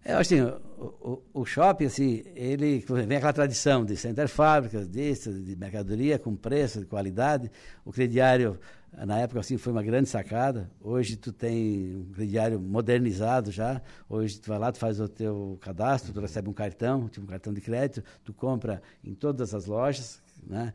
É, 0.05 0.15
assim, 0.15 0.41
o, 0.41 1.23
o, 1.33 1.41
o, 1.41 1.45
shopping, 1.45 1.87
assim, 1.87 2.23
ele 2.35 2.85
vem 3.07 3.17
aquela 3.17 3.33
tradição 3.33 3.85
de 3.85 3.97
center 3.97 4.29
fábricas, 4.29 4.89
disso, 4.89 5.33
de 5.33 5.57
mercadoria 5.57 6.19
com 6.19 6.35
preço, 6.35 6.81
de 6.81 6.87
qualidade. 6.87 7.51
O 7.85 7.93
crediário 7.93 8.59
na 8.93 9.19
época, 9.19 9.41
assim, 9.41 9.57
foi 9.57 9.73
uma 9.73 9.83
grande 9.83 10.09
sacada. 10.09 10.71
Hoje 10.81 11.17
tu 11.17 11.33
tem 11.33 11.97
um 11.97 12.13
crediário 12.13 12.61
modernizado 12.61 13.51
já. 13.51 13.81
Hoje 14.09 14.41
tu 14.41 14.49
vai 14.49 14.59
lá, 14.59 14.73
tu 14.73 14.79
faz 14.79 14.99
o 15.01 15.09
teu 15.09 15.59
cadastro, 15.61 16.13
tu 16.13 16.21
recebe 16.21 16.49
um 16.49 16.55
cartão, 16.55 17.09
tipo 17.09 17.27
um 17.27 17.29
cartão 17.29 17.53
de 17.53 17.61
crédito, 17.61 18.03
tu 18.25 18.33
compra 18.33 18.83
em 19.05 19.15
todas 19.15 19.55
as 19.55 19.67
lojas, 19.67 20.21
né? 20.47 20.73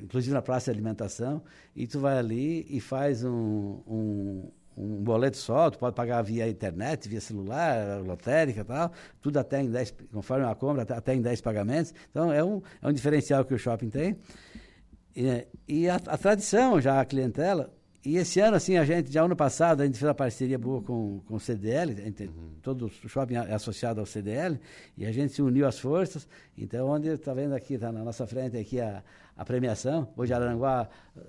inclusive 0.00 0.32
na 0.32 0.42
praça 0.42 0.66
de 0.66 0.78
alimentação, 0.78 1.42
e 1.74 1.86
tu 1.86 1.98
vai 1.98 2.16
ali 2.16 2.66
e 2.70 2.80
faz 2.80 3.24
um, 3.24 3.80
um, 3.86 4.50
um 4.78 5.02
boleto 5.02 5.36
só, 5.36 5.68
tu 5.70 5.78
pode 5.78 5.96
pagar 5.96 6.22
via 6.22 6.48
internet, 6.48 7.08
via 7.08 7.20
celular, 7.20 8.00
lotérica 8.00 8.60
e 8.60 8.64
tal, 8.64 8.92
tudo 9.20 9.38
até 9.38 9.60
em 9.60 9.70
10, 9.70 9.94
conforme 10.12 10.46
a 10.46 10.54
compra, 10.54 10.82
até, 10.82 10.94
até 10.94 11.14
em 11.14 11.20
10 11.20 11.40
pagamentos. 11.40 11.92
Então, 12.10 12.32
é 12.32 12.44
um, 12.44 12.62
é 12.80 12.88
um 12.88 12.92
diferencial 12.92 13.44
que 13.44 13.52
o 13.52 13.58
shopping 13.58 13.90
tem. 13.90 14.16
E, 15.16 15.46
e 15.66 15.88
a, 15.88 15.96
a, 15.96 16.16
tradição 16.16 16.80
já, 16.80 17.00
a 17.00 17.04
clientela. 17.04 17.74
E 18.04 18.16
esse 18.16 18.38
ano, 18.38 18.56
assim, 18.56 18.76
a 18.76 18.84
gente, 18.84 19.12
já 19.12 19.24
ano 19.24 19.34
passado, 19.34 19.82
a 19.82 19.84
gente 19.84 19.98
fez 19.98 20.08
uma 20.08 20.14
parceria 20.14 20.56
boa 20.56 20.80
com, 20.80 21.20
com 21.26 21.34
o 21.34 21.40
CDL, 21.40 21.94
gente, 21.96 22.22
uhum. 22.24 22.52
todo 22.62 22.86
o 22.86 23.08
shopping 23.08 23.34
é 23.34 23.52
associado 23.52 23.98
ao 23.98 24.06
CDL, 24.06 24.60
e 24.96 25.04
a 25.04 25.10
gente 25.10 25.32
se 25.32 25.42
uniu 25.42 25.66
às 25.66 25.80
forças. 25.80 26.28
Então, 26.56 26.88
onde 26.88 27.08
está 27.08 27.34
vendo 27.34 27.54
aqui, 27.54 27.74
está 27.74 27.90
na 27.90 28.04
nossa 28.04 28.26
frente 28.26 28.56
aqui 28.56 28.80
a, 28.80 29.02
a 29.38 29.44
premiação. 29.44 30.08
Hoje 30.16 30.34
Araranguá 30.34 30.88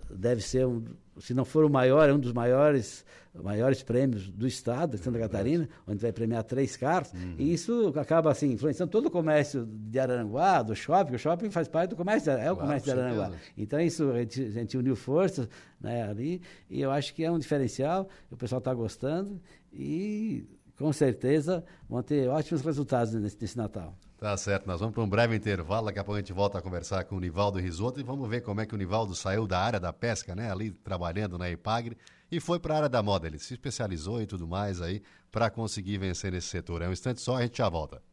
deve 0.09 0.41
ser, 0.41 0.65
um, 0.65 0.83
se 1.19 1.31
não 1.31 1.45
for 1.45 1.63
o 1.63 1.69
maior, 1.69 2.09
é 2.09 2.13
um 2.13 2.17
dos 2.19 2.33
maiores, 2.33 3.05
maiores 3.35 3.83
prêmios 3.83 4.27
do 4.31 4.47
estado 4.47 4.97
de 4.97 5.03
Santa 5.03 5.19
Catarina, 5.19 5.69
onde 5.87 6.01
vai 6.01 6.11
premiar 6.11 6.43
três 6.43 6.75
carros. 6.75 7.13
Uhum. 7.13 7.35
E 7.37 7.53
isso 7.53 7.93
acaba 7.95 8.31
assim, 8.31 8.53
influenciando 8.53 8.91
todo 8.91 9.05
o 9.05 9.11
comércio 9.11 9.63
de 9.67 9.99
Araranguá, 9.99 10.63
do 10.63 10.75
shopping. 10.75 11.13
O 11.13 11.19
shopping 11.19 11.51
faz 11.51 11.67
parte 11.67 11.91
do 11.91 11.95
comércio, 11.95 12.31
é 12.31 12.51
o 12.51 12.55
claro, 12.55 12.57
comércio 12.57 12.91
de 12.91 12.99
Araranguá. 12.99 13.31
Então 13.55 13.79
isso, 13.79 14.09
a 14.09 14.17
gente, 14.17 14.41
a 14.41 14.51
gente 14.51 14.75
uniu 14.75 14.95
forças 14.95 15.47
né, 15.79 16.09
ali, 16.09 16.41
e 16.67 16.81
eu 16.81 16.89
acho 16.89 17.13
que 17.13 17.23
é 17.23 17.31
um 17.31 17.37
diferencial, 17.37 18.09
o 18.31 18.35
pessoal 18.35 18.57
está 18.57 18.73
gostando 18.73 19.39
e 19.71 20.47
com 20.75 20.91
certeza 20.91 21.63
vão 21.87 22.01
ter 22.01 22.27
ótimos 22.27 22.63
resultados 22.63 23.13
nesse, 23.13 23.37
nesse 23.39 23.55
Natal. 23.55 23.95
Tá 24.19 24.35
certo, 24.35 24.67
nós 24.67 24.81
vamos 24.81 24.93
para 24.93 25.01
um 25.01 25.07
breve 25.07 25.33
intervalo, 25.33 25.85
daqui 25.85 25.99
a 25.99 26.03
pouco 26.03 26.17
a 26.17 26.19
gente 26.19 26.33
volta 26.33 26.57
a 26.57 26.61
conversar 26.61 27.05
com 27.05 27.15
o 27.15 27.21
Nivaldo 27.21 27.57
Risoto 27.57 28.01
e 28.01 28.03
vamos 28.03 28.29
ver 28.29 28.41
como 28.41 28.59
é 28.59 28.65
que 28.65 28.75
o 28.75 28.77
Nivaldo 28.77 29.15
saiu 29.15 29.47
da 29.47 29.61
área 29.61 29.79
da 29.79 29.93
pesca, 29.93 30.35
né, 30.35 30.51
ali 30.51 30.71
trabalhando 30.71 31.37
na 31.37 31.49
Ipagre 31.49 31.97
e 32.29 32.41
foi 32.41 32.59
para 32.59 32.73
a 32.73 32.77
área 32.77 32.89
da 32.89 33.01
moda, 33.01 33.27
ele 33.27 33.39
se 33.39 33.53
especializou 33.53 34.21
e 34.21 34.27
tudo 34.27 34.45
mais 34.45 34.81
aí 34.81 35.01
para 35.31 35.49
conseguir 35.49 35.99
vencer 35.99 36.33
nesse 36.33 36.47
setor. 36.47 36.81
É 36.81 36.89
um 36.89 36.91
instante 36.91 37.21
só, 37.21 37.37
a 37.37 37.43
gente 37.43 37.59
já 37.59 37.69
volta. 37.69 38.03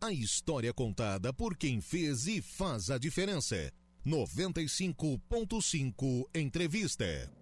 A 0.00 0.12
história 0.12 0.72
contada 0.72 1.32
por 1.32 1.56
quem 1.56 1.80
fez 1.80 2.28
e 2.28 2.40
faz 2.40 2.88
a 2.88 2.98
diferença. 2.98 3.72
95.5 4.06 6.26
Entrevista. 6.32 7.39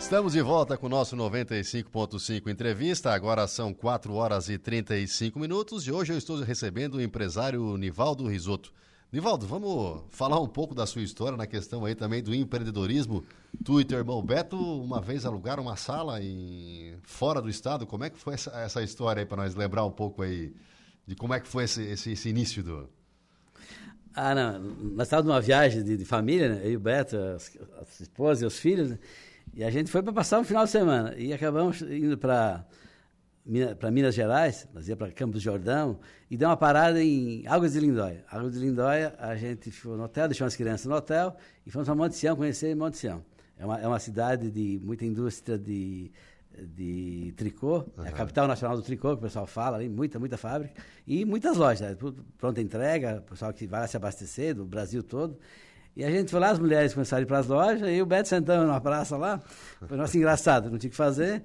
Estamos 0.00 0.32
de 0.32 0.40
volta 0.40 0.78
com 0.78 0.86
o 0.86 0.88
nosso 0.88 1.14
95.5 1.14 2.50
entrevista. 2.50 3.12
Agora 3.12 3.46
são 3.46 3.72
4 3.72 4.12
horas 4.14 4.48
e 4.48 4.58
35 4.58 5.38
minutos 5.38 5.86
e 5.86 5.92
hoje 5.92 6.12
eu 6.14 6.18
estou 6.18 6.40
recebendo 6.40 6.94
o 6.94 7.02
empresário 7.02 7.76
Nivaldo 7.76 8.26
Risoto. 8.26 8.72
Nivaldo, 9.12 9.46
vamos 9.46 10.02
falar 10.08 10.40
um 10.40 10.48
pouco 10.48 10.74
da 10.74 10.86
sua 10.86 11.02
história 11.02 11.36
na 11.36 11.46
questão 11.46 11.84
aí 11.84 11.94
também 11.94 12.22
do 12.22 12.34
empreendedorismo. 12.34 13.22
Tu 13.62 13.82
e 13.82 13.84
teu 13.84 13.98
irmão 13.98 14.24
Beto 14.24 14.56
uma 14.56 15.02
vez 15.02 15.26
alugaram 15.26 15.62
uma 15.62 15.76
sala 15.76 16.20
em... 16.20 16.96
fora 17.02 17.40
do 17.40 17.50
estado. 17.50 17.86
Como 17.86 18.02
é 18.02 18.10
que 18.10 18.18
foi 18.18 18.34
essa, 18.34 18.50
essa 18.52 18.82
história 18.82 19.20
aí 19.20 19.26
para 19.26 19.42
nós 19.42 19.54
lembrar 19.54 19.84
um 19.84 19.92
pouco 19.92 20.22
aí 20.22 20.52
de 21.06 21.14
como 21.14 21.34
é 21.34 21.40
que 21.40 21.46
foi 21.46 21.64
esse, 21.64 21.82
esse, 21.82 22.12
esse 22.12 22.28
início 22.28 22.64
do... 22.64 22.88
Ah, 24.14 24.34
não. 24.34 24.58
Nós 24.58 25.06
estávamos 25.06 25.28
numa 25.28 25.40
viagem 25.40 25.84
de, 25.84 25.96
de 25.96 26.04
família, 26.04 26.48
né? 26.48 26.60
Eu 26.64 26.72
e 26.72 26.76
o 26.76 26.80
Beto, 26.80 27.16
as, 27.16 27.56
as 27.80 28.00
esposas 28.00 28.42
e 28.42 28.46
os 28.46 28.58
filhos, 28.58 28.90
né? 28.90 28.98
E 29.54 29.64
a 29.64 29.70
gente 29.70 29.90
foi 29.90 30.02
para 30.02 30.12
passar 30.12 30.38
um 30.38 30.44
final 30.44 30.64
de 30.64 30.70
semana. 30.70 31.14
E 31.16 31.32
acabamos 31.32 31.82
indo 31.82 32.16
para 32.16 32.64
para 33.78 33.90
Minas 33.90 34.14
Gerais, 34.14 34.68
nós 34.72 34.86
ia 34.88 34.96
para 34.96 35.10
Campos 35.10 35.42
Jordão, 35.42 35.98
e 36.30 36.36
deu 36.36 36.48
uma 36.48 36.56
parada 36.56 37.02
em 37.02 37.44
Águas 37.46 37.72
de 37.72 37.80
Lindóia. 37.80 38.24
Águas 38.30 38.52
de 38.52 38.60
Lindóia, 38.60 39.14
a 39.18 39.34
gente 39.34 39.70
ficou 39.70 39.96
no 39.96 40.04
hotel, 40.04 40.28
deixou 40.28 40.46
as 40.46 40.54
crianças 40.54 40.86
no 40.86 40.94
hotel, 40.94 41.36
e 41.66 41.70
fomos 41.70 41.86
para 41.86 41.94
Monte 41.94 42.16
Sião, 42.16 42.36
conhecer 42.36 42.76
Monte 42.76 42.98
Sião. 42.98 43.24
É 43.58 43.64
uma, 43.64 43.80
é 43.80 43.86
uma 43.86 43.98
cidade 43.98 44.50
de 44.50 44.78
muita 44.82 45.04
indústria 45.04 45.58
de, 45.58 46.12
de 46.56 47.32
tricô, 47.36 47.78
uhum. 47.96 48.04
é 48.04 48.10
a 48.10 48.12
capital 48.12 48.46
nacional 48.46 48.76
do 48.76 48.82
tricô, 48.82 49.08
que 49.16 49.20
o 49.20 49.22
pessoal 49.22 49.46
fala 49.46 49.78
ali, 49.78 49.88
muita, 49.88 50.18
muita 50.18 50.36
fábrica, 50.36 50.80
e 51.06 51.24
muitas 51.24 51.56
lojas, 51.56 51.80
né? 51.80 51.96
pronta 52.38 52.60
entrega, 52.60 53.24
pessoal 53.28 53.52
que 53.52 53.66
vai 53.66 53.88
se 53.88 53.96
abastecer 53.96 54.54
do 54.54 54.64
Brasil 54.64 55.02
todo. 55.02 55.36
E 55.96 56.04
a 56.04 56.10
gente 56.10 56.30
foi 56.30 56.40
lá, 56.40 56.50
as 56.50 56.58
mulheres 56.58 56.94
começaram 56.94 57.20
a 57.20 57.22
ir 57.22 57.26
para 57.26 57.38
as 57.38 57.46
lojas, 57.46 57.88
e 57.88 58.00
o 58.00 58.06
Beto 58.06 58.28
sentando 58.28 58.66
na 58.66 58.80
praça 58.80 59.16
lá. 59.16 59.40
Foi 59.86 59.96
nossa 59.96 60.16
engraçado, 60.16 60.70
não 60.70 60.78
tinha 60.78 60.88
o 60.88 60.90
que 60.90 60.96
fazer. 60.96 61.42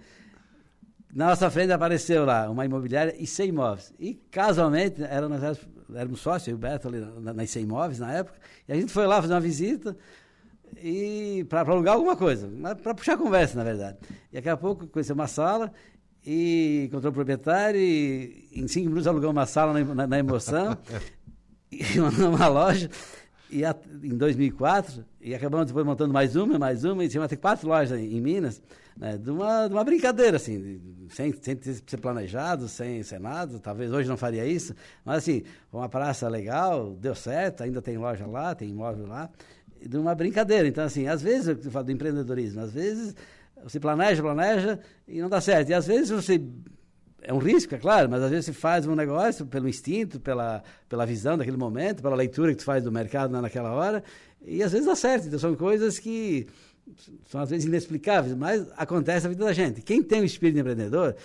Na 1.14 1.28
nossa 1.28 1.50
frente 1.50 1.72
apareceu 1.72 2.26
lá 2.26 2.50
uma 2.50 2.66
imobiliária 2.66 3.16
e 3.18 3.26
100 3.26 3.50
imóveis. 3.50 3.94
E 4.00 4.16
casualmente, 4.30 5.02
era, 5.04 5.28
nós 5.30 5.60
éramos 5.94 6.20
sócios, 6.20 6.48
eu 6.48 6.54
e 6.54 6.56
o 6.56 6.58
Beto 6.58 6.88
ali 6.88 7.00
na, 7.22 7.34
nas 7.34 7.50
100 7.50 7.64
imóveis 7.64 8.00
na 8.00 8.12
época. 8.12 8.38
E 8.68 8.74
a 8.74 8.76
gente 8.76 8.92
foi 8.92 9.08
lá 9.08 9.22
fazer 9.22 9.34
uma 9.34 9.40
visita 9.40 9.96
e 10.78 11.46
para 11.50 11.62
alugar 11.72 11.96
alguma 11.96 12.16
coisa, 12.16 12.50
para 12.82 12.94
puxar 12.94 13.18
conversa, 13.18 13.58
na 13.58 13.64
verdade. 13.64 13.98
E 14.32 14.36
daqui 14.36 14.50
a 14.50 14.58
pouco 14.58 14.88
conheceu 14.88 15.16
uma 15.16 15.28
sala 15.28 15.72
e 16.26 16.86
encontrou 16.88 17.12
o 17.12 17.14
proprietário 17.14 17.80
e 17.80 18.50
em 18.54 18.68
cinco 18.68 18.88
minutos 18.88 19.08
alugou 19.08 19.32
uma 19.32 19.46
sala 19.46 19.74
na, 19.74 19.96
na, 19.96 20.08
na 20.08 20.20
emoção 20.20 20.78
e 21.72 22.00
uma 22.00 22.48
loja 22.48 22.90
e 23.56 23.64
a, 23.64 23.74
em 24.04 24.18
2004, 24.18 25.06
e 25.22 25.34
acabamos 25.34 25.68
depois 25.68 25.86
montando 25.86 26.14
mais 26.14 26.36
uma, 26.36 26.60
mais 26.60 26.84
uma, 26.84 27.06
e 27.06 27.18
até 27.18 27.38
quatro 27.38 27.70
lojas 27.70 27.98
em, 27.98 28.18
em 28.18 28.20
Minas, 28.20 28.62
né, 28.98 29.18
de, 29.18 29.32
uma, 29.32 29.68
de 29.68 29.74
uma 29.74 29.84
brincadeira, 29.84 30.36
assim, 30.36 30.82
sem, 31.10 31.34
sem 31.42 31.58
ser 31.62 31.98
planejado, 31.98 32.68
sem 32.68 33.02
ser 33.02 33.20
nada, 33.20 33.58
talvez 33.60 33.94
hoje 33.94 34.10
não 34.10 34.18
faria 34.18 34.46
isso, 34.46 34.76
mas 35.06 35.20
assim, 35.20 35.44
uma 35.72 35.88
praça 35.88 36.28
legal, 36.28 36.98
deu 37.00 37.16
certo, 37.16 37.64
ainda 37.64 37.82
tem 37.82 37.98
loja 37.98 38.28
lá, 38.28 38.54
tem 38.54 38.70
imóvel 38.70 39.08
lá, 39.08 39.30
de 39.82 39.98
uma 39.98 40.14
brincadeira. 40.14 40.68
Então, 40.68 40.84
assim, 40.84 41.08
às 41.08 41.22
vezes, 41.22 41.48
eu 41.48 41.72
falo 41.72 41.86
do 41.86 41.92
empreendedorismo, 41.92 42.60
às 42.60 42.74
vezes 42.74 43.16
você 43.64 43.80
planeja, 43.80 44.22
planeja 44.22 44.80
e 45.08 45.22
não 45.22 45.30
dá 45.30 45.40
certo, 45.40 45.70
e 45.70 45.74
às 45.74 45.88
vezes 45.88 46.10
você 46.10 46.42
é 47.28 47.34
um 47.34 47.40
risco, 47.40 47.74
é 47.74 47.78
claro, 47.78 48.10
mas 48.10 48.22
às 48.22 48.30
vezes 48.30 48.46
você 48.46 48.54
faz 48.54 48.86
um 48.86 48.96
negócio 48.96 49.46
pelo 49.46 49.68
instinto, 49.68 50.20
pela, 50.20 50.64
pela 50.88 51.06
visão 51.06 51.38
daquele 51.38 51.58
momento, 51.58 52.02
pela 52.02 52.16
leitura 52.16 52.52
que 52.52 52.60
tu 52.60 52.64
faz 52.64 52.84
do 52.84 52.92
mercado 52.92 53.32
naquela 53.42 53.74
hora, 53.74 54.04
e 54.46 54.62
às 54.62 54.72
vezes 54.72 54.86
dá 54.86 54.96
certo. 54.96 55.28
Então 55.28 55.40
são 55.40 55.56
coisas 55.56 55.98
que 55.98 56.48
são 57.26 57.42
às 57.42 57.50
vezes 57.50 57.66
inexplicáveis, 57.66 58.36
mas 58.36 58.68
acontece 58.78 59.26
na 59.26 59.30
vida 59.30 59.44
da 59.44 59.54
gente. 59.54 59.82
Quem 59.82 60.04
tem 60.04 60.22
o 60.22 60.26
espírito 60.26 60.60
empreendedor, 60.60 61.16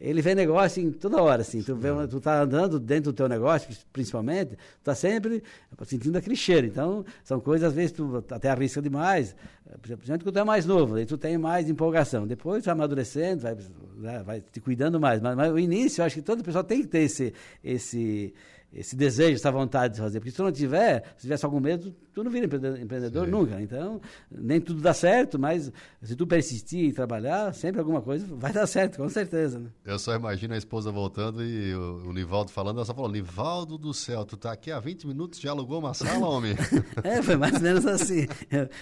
ele 0.00 0.22
vê 0.22 0.34
negócio 0.34 0.82
em 0.82 0.90
toda 0.90 1.22
hora, 1.22 1.42
assim. 1.42 1.62
Tu, 1.62 1.76
vê, 1.76 1.88
tu 2.08 2.20
tá 2.20 2.40
andando 2.40 2.80
dentro 2.80 3.12
do 3.12 3.14
teu 3.14 3.28
negócio, 3.28 3.68
principalmente, 3.92 4.56
tu 4.56 4.84
tá 4.84 4.94
sempre 4.94 5.42
sentindo 5.84 6.16
aquele 6.16 6.36
cheiro. 6.36 6.66
Então, 6.66 7.04
são 7.22 7.38
coisas, 7.38 7.68
às 7.68 7.74
vezes, 7.74 7.92
tu 7.92 8.24
até 8.30 8.48
arrisca 8.48 8.80
demais. 8.80 9.36
Principalmente 9.78 10.24
quando 10.24 10.34
tu 10.34 10.38
é 10.38 10.44
mais 10.44 10.66
novo, 10.66 10.96
aí 10.96 11.06
tu 11.06 11.16
tem 11.16 11.38
mais 11.38 11.68
empolgação. 11.68 12.26
Depois 12.26 12.62
tu 12.62 12.66
vai 12.66 12.74
amadurecendo, 12.74 13.42
vai, 13.42 13.56
né, 13.98 14.22
vai 14.24 14.40
te 14.40 14.60
cuidando 14.60 14.98
mais. 14.98 15.20
Mas, 15.20 15.36
mas 15.36 15.52
o 15.52 15.58
início, 15.58 16.00
eu 16.00 16.06
acho 16.06 16.16
que 16.16 16.22
todo 16.22 16.42
pessoal 16.42 16.64
tem 16.64 16.82
que 16.82 16.88
ter 16.88 17.00
esse, 17.00 17.32
esse, 17.62 18.34
esse 18.72 18.94
desejo, 18.94 19.34
essa 19.34 19.50
vontade 19.50 19.94
de 19.94 20.00
fazer. 20.00 20.20
Porque 20.20 20.30
se 20.30 20.36
tu 20.36 20.44
não 20.44 20.52
tiver, 20.52 21.02
se 21.16 21.22
tivesse 21.22 21.44
algum 21.44 21.60
medo, 21.60 21.94
tu 22.12 22.22
não 22.22 22.30
vira 22.30 22.46
empreendedor 22.46 23.24
Sim. 23.24 23.30
nunca. 23.30 23.60
Então, 23.60 24.00
nem 24.30 24.60
tudo 24.60 24.80
dá 24.80 24.94
certo, 24.94 25.38
mas 25.38 25.72
se 26.02 26.14
tu 26.14 26.26
persistir 26.26 26.84
e 26.84 26.92
trabalhar, 26.92 27.52
sempre 27.52 27.80
alguma 27.80 28.00
coisa 28.00 28.26
vai 28.30 28.52
dar 28.52 28.66
certo, 28.66 28.98
com 28.98 29.08
certeza. 29.08 29.58
Né? 29.58 29.70
Eu 29.84 29.98
só 29.98 30.14
imagino 30.14 30.54
a 30.54 30.56
esposa 30.56 30.90
voltando 30.92 31.42
e 31.42 31.74
o, 31.74 32.08
o 32.08 32.12
Nivaldo 32.12 32.50
falando, 32.50 32.76
ela 32.76 32.84
só 32.84 32.94
falou, 32.94 33.10
Nivaldo 33.10 33.76
do 33.76 33.92
céu, 33.92 34.24
tu 34.24 34.36
tá 34.36 34.52
aqui 34.52 34.70
há 34.70 34.78
20 34.78 35.06
minutos, 35.06 35.40
já 35.40 35.50
alugou 35.50 35.80
uma 35.80 35.94
sala, 35.94 36.26
homem? 36.26 36.54
é, 37.02 37.22
foi 37.22 37.36
mais 37.36 37.54
ou 37.54 37.60
menos 37.60 37.86
assim. 37.86 38.26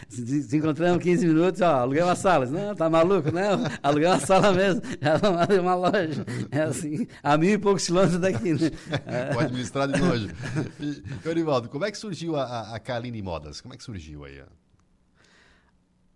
Se, 0.09 0.43
se 0.43 0.57
encontramos 0.57 1.03
15 1.03 1.27
minutos, 1.27 1.61
ó, 1.61 1.77
aluguei 1.77 2.03
uma 2.03 2.17
sala. 2.17 2.47
Não, 2.47 2.75
tá 2.75 2.91
maluco? 2.91 3.31
Não, 3.31 3.65
aluguei 3.83 4.09
uma 4.09 4.21
sala 4.21 4.53
mesmo, 4.53 4.83
já 5.01 5.17
uma, 5.17 5.61
uma 5.61 5.75
loja. 5.75 6.25
É 6.51 6.63
assim, 6.63 7.07
a 7.23 7.37
mil 7.37 7.51
e 7.51 7.59
poucos 7.59 7.87
quilômetros 7.87 8.21
daqui, 8.21 8.53
né? 8.53 8.71
Pode 9.33 9.55
administrar 9.85 9.89
de 9.89 10.01
longe. 10.01 11.65
E, 11.65 11.69
como 11.69 11.85
é 11.85 11.91
que 11.91 11.99
surgiu 11.99 12.37
a, 12.37 12.75
a 12.75 12.79
Kaline 12.79 13.23
Modas? 13.23 13.61
Como 13.61 13.75
é 13.75 13.77
que 13.77 13.83
surgiu 13.83 14.25
aí? 14.25 14.43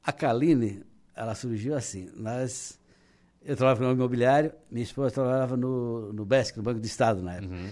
A 0.04 0.12
Kaline, 0.12 0.82
ela 1.14 1.34
surgiu 1.34 1.76
assim. 1.76 2.10
Nós, 2.16 2.78
eu 3.44 3.56
trabalhava 3.56 3.84
no 3.86 3.92
imobiliário, 3.92 4.52
minha 4.70 4.84
esposa 4.84 5.14
trabalhava 5.14 5.56
no, 5.56 6.12
no 6.12 6.24
BESC, 6.24 6.56
no 6.56 6.62
Banco 6.62 6.80
do 6.80 6.86
Estado 6.86 7.22
na 7.22 7.36
época. 7.36 7.54
Uhum. 7.54 7.70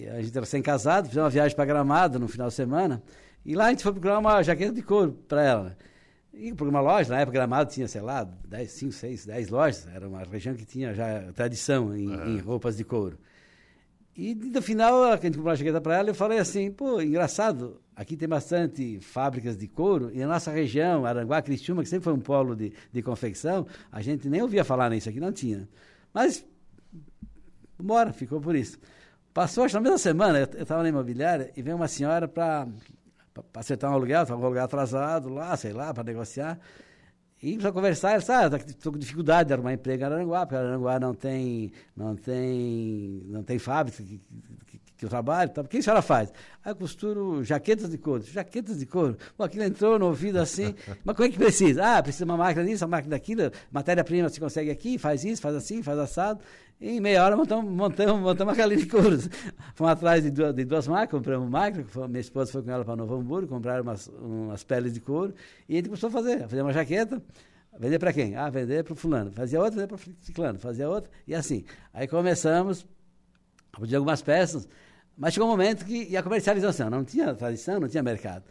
E 0.00 0.08
a 0.08 0.22
gente 0.22 0.36
era 0.36 0.46
sem-casado, 0.46 1.08
fizemos 1.08 1.24
uma 1.24 1.30
viagem 1.30 1.56
para 1.56 1.64
Gramado 1.64 2.18
no 2.18 2.28
final 2.28 2.48
de 2.48 2.54
semana. 2.54 3.02
E 3.44 3.54
lá 3.54 3.66
a 3.66 3.70
gente 3.70 3.82
foi 3.82 3.92
procurar 3.92 4.18
uma 4.18 4.42
jaqueta 4.42 4.72
de 4.72 4.82
couro 4.82 5.12
para 5.26 5.42
ela. 5.42 5.76
E 6.32 6.52
por 6.54 6.68
uma 6.68 6.80
loja, 6.80 7.10
na 7.10 7.20
época 7.20 7.36
Gramado 7.36 7.70
tinha, 7.70 7.88
sei 7.88 8.00
lá, 8.00 8.22
10, 8.46 8.70
5, 8.70 8.92
6, 8.92 9.26
10 9.26 9.48
lojas. 9.48 9.88
Era 9.92 10.08
uma 10.08 10.22
região 10.22 10.54
que 10.54 10.64
tinha 10.64 10.94
já 10.94 11.32
tradição 11.34 11.96
em, 11.96 12.08
uhum. 12.08 12.36
em 12.36 12.38
roupas 12.38 12.76
de 12.76 12.84
couro. 12.84 13.18
E 14.18 14.34
no 14.34 14.60
final, 14.60 15.04
a 15.04 15.16
gente 15.16 15.36
comprou 15.36 15.52
a 15.52 15.54
jaqueta 15.54 15.80
para 15.80 15.98
ela, 15.98 16.10
eu 16.10 16.14
falei 16.14 16.40
assim, 16.40 16.72
pô, 16.72 17.00
engraçado, 17.00 17.80
aqui 17.94 18.16
tem 18.16 18.28
bastante 18.28 18.98
fábricas 18.98 19.56
de 19.56 19.68
couro, 19.68 20.10
e 20.12 20.20
a 20.20 20.26
nossa 20.26 20.50
região, 20.50 21.06
Aranguá, 21.06 21.40
Criciúma, 21.40 21.84
que 21.84 21.88
sempre 21.88 22.02
foi 22.02 22.12
um 22.14 22.18
polo 22.18 22.56
de, 22.56 22.72
de 22.92 23.00
confecção, 23.00 23.64
a 23.92 24.02
gente 24.02 24.28
nem 24.28 24.42
ouvia 24.42 24.64
falar 24.64 24.90
nisso 24.90 25.08
aqui, 25.08 25.20
não 25.20 25.30
tinha. 25.30 25.68
Mas, 26.12 26.44
bora, 27.78 28.12
ficou 28.12 28.40
por 28.40 28.56
isso. 28.56 28.76
Passou, 29.32 29.62
acho, 29.62 29.76
na 29.76 29.82
mesma 29.82 29.98
semana, 29.98 30.40
eu 30.52 30.62
estava 30.62 30.82
na 30.82 30.88
imobiliária, 30.88 31.52
e 31.56 31.62
veio 31.62 31.76
uma 31.76 31.86
senhora 31.86 32.26
para 32.26 32.66
acertar 33.54 33.88
um 33.88 33.94
aluguel, 33.94 34.22
estava 34.22 34.40
um 34.40 34.44
aluguel 34.44 34.64
atrasado 34.64 35.28
lá, 35.28 35.56
sei 35.56 35.72
lá, 35.72 35.94
para 35.94 36.02
negociar, 36.02 36.58
e 37.40 37.56
para 37.56 37.70
conversar, 37.70 38.14
ele 38.14 38.20
sabe, 38.22 38.56
ah, 38.56 38.58
estou 38.66 38.92
com 38.92 38.98
dificuldade 38.98 39.48
de 39.48 39.54
arrumar 39.54 39.72
emprego 39.72 40.02
em 40.02 40.06
Aranguá, 40.06 40.44
porque 40.44 40.56
Aranguá 40.56 40.98
não 40.98 41.14
tem, 41.14 41.70
não 41.96 42.16
tem, 42.16 43.22
não 43.26 43.44
tem 43.44 43.60
fábrica 43.60 44.02
que, 44.02 44.20
que, 44.66 44.80
que 44.96 45.04
eu 45.04 45.08
trabalho. 45.08 45.48
Tá? 45.50 45.60
O 45.60 45.68
que 45.68 45.78
a 45.78 45.82
senhora 45.82 46.02
faz? 46.02 46.32
Ah, 46.64 46.70
eu 46.70 46.76
costuro 46.76 47.44
jaquetas 47.44 47.90
de 47.90 47.96
couro. 47.96 48.24
Jaquetas 48.24 48.80
de 48.80 48.86
couro? 48.86 49.16
Pô, 49.36 49.44
aquilo 49.44 49.62
entrou 49.62 50.00
no 50.00 50.06
ouvido 50.06 50.40
assim. 50.40 50.74
Mas 51.04 51.14
como 51.14 51.28
é 51.28 51.30
que 51.30 51.38
precisa? 51.38 51.98
Ah, 51.98 52.02
precisa 52.02 52.24
uma 52.24 52.36
máquina 52.36 52.66
disso, 52.66 52.84
uma 52.84 52.96
máquina 52.96 53.14
daquilo. 53.14 53.52
Matéria-prima 53.70 54.28
se 54.28 54.40
consegue 54.40 54.72
aqui, 54.72 54.98
faz 54.98 55.24
isso, 55.24 55.40
faz 55.40 55.54
assim, 55.54 55.80
faz 55.80 55.96
assado. 55.96 56.40
Em 56.80 57.00
meia 57.00 57.24
hora 57.24 57.36
montamos, 57.36 57.72
montamos, 57.72 58.22
montamos 58.22 58.52
uma 58.52 58.56
galinha 58.56 58.80
de 58.80 58.86
couro. 58.86 59.18
Fomos 59.74 59.92
atrás 59.92 60.22
de 60.22 60.30
duas, 60.30 60.54
de 60.54 60.64
duas 60.64 60.86
máquinas, 60.86 61.10
compramos 61.10 61.50
máquina. 61.50 61.84
Minha 62.06 62.20
esposa 62.20 62.52
foi 62.52 62.62
com 62.62 62.70
ela 62.70 62.84
para 62.84 62.94
Novo 62.94 63.16
Hamburgo, 63.16 63.48
compraram 63.48 63.82
umas, 63.82 64.06
umas 64.06 64.62
peles 64.62 64.92
de 64.92 65.00
couro. 65.00 65.34
E 65.68 65.72
a 65.72 65.76
gente 65.76 65.86
começou 65.86 66.08
a 66.08 66.12
fazer. 66.12 66.42
Fazer 66.42 66.62
uma 66.62 66.72
jaqueta. 66.72 67.20
Vender 67.80 67.98
para 67.98 68.12
quem? 68.12 68.36
Ah, 68.36 68.48
vender 68.48 68.84
para 68.84 68.92
o 68.92 68.96
fulano. 68.96 69.32
Fazia 69.32 69.58
outra, 69.58 69.74
vender 69.74 69.86
para 69.88 69.96
o 69.96 70.14
ciclano. 70.20 70.58
Fazia 70.60 70.88
outra. 70.88 71.10
E 71.26 71.34
assim. 71.34 71.64
Aí 71.92 72.06
começamos 72.06 72.86
a 73.72 73.76
produzir 73.76 73.96
algumas 73.96 74.22
peças. 74.22 74.68
Mas 75.16 75.34
chegou 75.34 75.48
um 75.48 75.50
momento 75.50 75.84
que. 75.84 76.06
E 76.08 76.16
a 76.16 76.22
comercialização, 76.22 76.88
não 76.88 77.04
tinha 77.04 77.34
tradição, 77.34 77.80
não 77.80 77.88
tinha 77.88 78.04
mercado. 78.04 78.44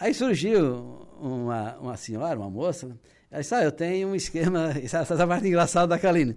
Aí 0.00 0.14
surgiu 0.14 1.06
uma, 1.20 1.76
uma 1.78 1.96
senhora, 1.96 2.38
uma 2.38 2.50
moça, 2.50 2.86
ela 3.30 3.42
disse: 3.42 3.54
ah, 3.54 3.62
eu 3.62 3.72
tenho 3.72 4.08
um 4.08 4.14
esquema, 4.14 4.70
essa, 4.82 4.98
essa 4.98 5.26
parte 5.26 5.48
engraçada 5.48 5.88
da 5.88 5.98
Kaline. 5.98 6.36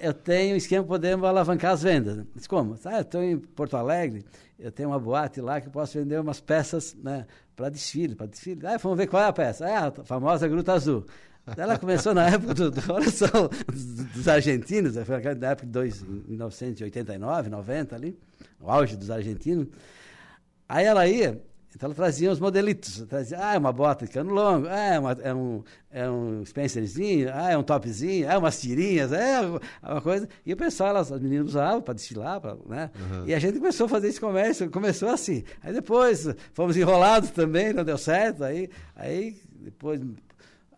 Eu 0.00 0.12
tenho 0.12 0.54
um 0.54 0.56
esquema 0.56 0.84
podemos 0.84 1.28
alavancar 1.28 1.72
as 1.72 1.82
vendas. 1.82 2.24
Disse, 2.34 2.48
como? 2.48 2.76
Ah, 2.84 2.96
eu 2.96 3.02
estou 3.02 3.22
em 3.22 3.38
Porto 3.38 3.76
Alegre, 3.76 4.24
eu 4.58 4.72
tenho 4.72 4.88
uma 4.88 4.98
boate 4.98 5.40
lá 5.40 5.60
que 5.60 5.68
eu 5.68 5.72
posso 5.72 5.98
vender 5.98 6.20
umas 6.20 6.40
peças 6.40 6.96
né, 7.02 7.26
para 7.54 7.68
desfile, 7.68 8.14
para 8.14 8.26
desfile. 8.26 8.66
Ah, 8.66 8.78
vamos 8.78 8.98
ver 8.98 9.06
qual 9.06 9.22
é 9.22 9.26
a 9.26 9.32
peça. 9.32 9.68
É 9.68 9.76
a 9.76 9.90
famosa 9.90 10.48
Gruta 10.48 10.72
Azul. 10.72 11.04
Ela 11.56 11.78
começou 11.78 12.14
na 12.14 12.26
época 12.30 12.54
do, 12.54 12.70
do 12.70 12.80
dos 14.14 14.28
argentinos, 14.28 14.94
foi 15.04 15.20
na 15.34 15.48
época 15.48 15.66
de 15.66 15.72
dois, 15.72 16.02
1989, 16.02 17.50
90 17.50 17.96
ali, 17.96 18.18
o 18.60 18.70
auge 18.70 18.96
dos 18.96 19.10
argentinos. 19.10 19.66
Aí 20.68 20.84
ela 20.86 21.06
ia, 21.06 21.42
então 21.74 21.86
ela 21.86 21.94
trazia 21.94 22.30
os 22.30 22.38
modelitos, 22.38 23.04
trazia, 23.08 23.38
ah, 23.40 23.54
é 23.54 23.58
uma 23.58 23.72
bota 23.72 24.04
de 24.04 24.12
cano 24.12 24.32
longo, 24.32 24.66
ah, 24.68 24.78
é, 24.78 24.98
uma, 24.98 25.12
é, 25.12 25.34
um, 25.34 25.64
é 25.90 26.10
um 26.10 26.44
spencerzinho, 26.44 27.30
ah, 27.32 27.50
é 27.50 27.56
um 27.56 27.62
topzinho, 27.62 28.30
ah, 28.30 28.38
umas 28.38 28.60
tirinhas, 28.60 29.10
é 29.10 29.40
uma 29.82 30.00
coisa. 30.02 30.28
E 30.44 30.52
o 30.52 30.56
pessoal, 30.56 30.90
elas, 30.90 31.10
as 31.10 31.20
meninas 31.20 31.48
usavam 31.48 31.80
para 31.80 31.94
desfilar, 31.94 32.40
pra, 32.40 32.56
né? 32.66 32.90
Uhum. 32.94 33.26
E 33.26 33.34
a 33.34 33.38
gente 33.38 33.58
começou 33.58 33.86
a 33.86 33.88
fazer 33.88 34.08
esse 34.08 34.20
comércio, 34.20 34.70
começou 34.70 35.08
assim. 35.08 35.44
Aí 35.62 35.72
depois 35.72 36.28
fomos 36.52 36.76
enrolados 36.76 37.30
também, 37.30 37.72
não 37.72 37.84
deu 37.84 37.96
certo, 37.96 38.44
aí, 38.44 38.68
aí 38.94 39.40
depois 39.52 40.00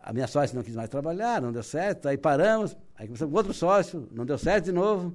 a 0.01 0.13
minha 0.13 0.29
sócia 0.29 0.55
não 0.55 0.63
quis 0.63 0.77
mais 0.77 0.89
trabalhar, 0.89 1.43
não 1.43 1.51
deu 1.51 1.63
certo, 1.63 2.09
aí 2.09 2.17
paramos, 2.17 2.77
aí 2.97 3.07
começamos 3.07 3.33
com 3.33 3.39
outro 3.39 3.53
sócio, 3.53 4.09
não 4.13 4.25
deu 4.25 4.39
certo 4.39 4.67
de 4.67 4.73
novo, 4.73 5.13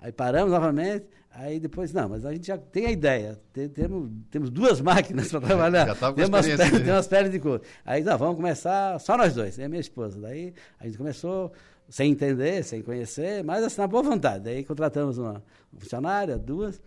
aí 0.00 0.12
paramos 0.12 0.52
novamente, 0.52 1.06
aí 1.38 1.60
depois, 1.60 1.92
não, 1.92 2.08
mas 2.08 2.24
a 2.24 2.32
gente 2.32 2.46
já 2.46 2.56
tem 2.58 2.86
a 2.86 2.90
ideia, 2.90 3.40
tem, 3.52 3.68
temos, 3.68 4.10
temos 4.30 4.50
duas 4.50 4.80
máquinas 4.80 5.28
para 5.28 5.40
trabalhar, 5.40 5.86
já 5.88 5.94
tá 5.94 6.12
tem, 6.12 6.24
umas 6.24 6.46
pernas, 6.46 6.82
tem 6.82 6.92
umas 6.92 7.06
pernas 7.06 7.32
de 7.32 7.38
couro. 7.38 7.62
Aí, 7.84 8.02
não, 8.02 8.16
vamos 8.16 8.36
começar 8.36 8.98
só 8.98 9.16
nós 9.16 9.34
dois, 9.34 9.58
é 9.58 9.68
minha 9.68 9.80
esposa. 9.80 10.20
Daí 10.20 10.54
a 10.80 10.86
gente 10.86 10.98
começou 10.98 11.52
sem 11.88 12.10
entender, 12.10 12.64
sem 12.64 12.82
conhecer, 12.82 13.44
mas 13.44 13.62
assim, 13.62 13.80
na 13.80 13.86
boa 13.86 14.02
vontade. 14.02 14.44
Daí 14.44 14.64
contratamos 14.64 15.18
uma, 15.18 15.42
uma 15.72 15.80
funcionária, 15.80 16.36
duas, 16.38 16.80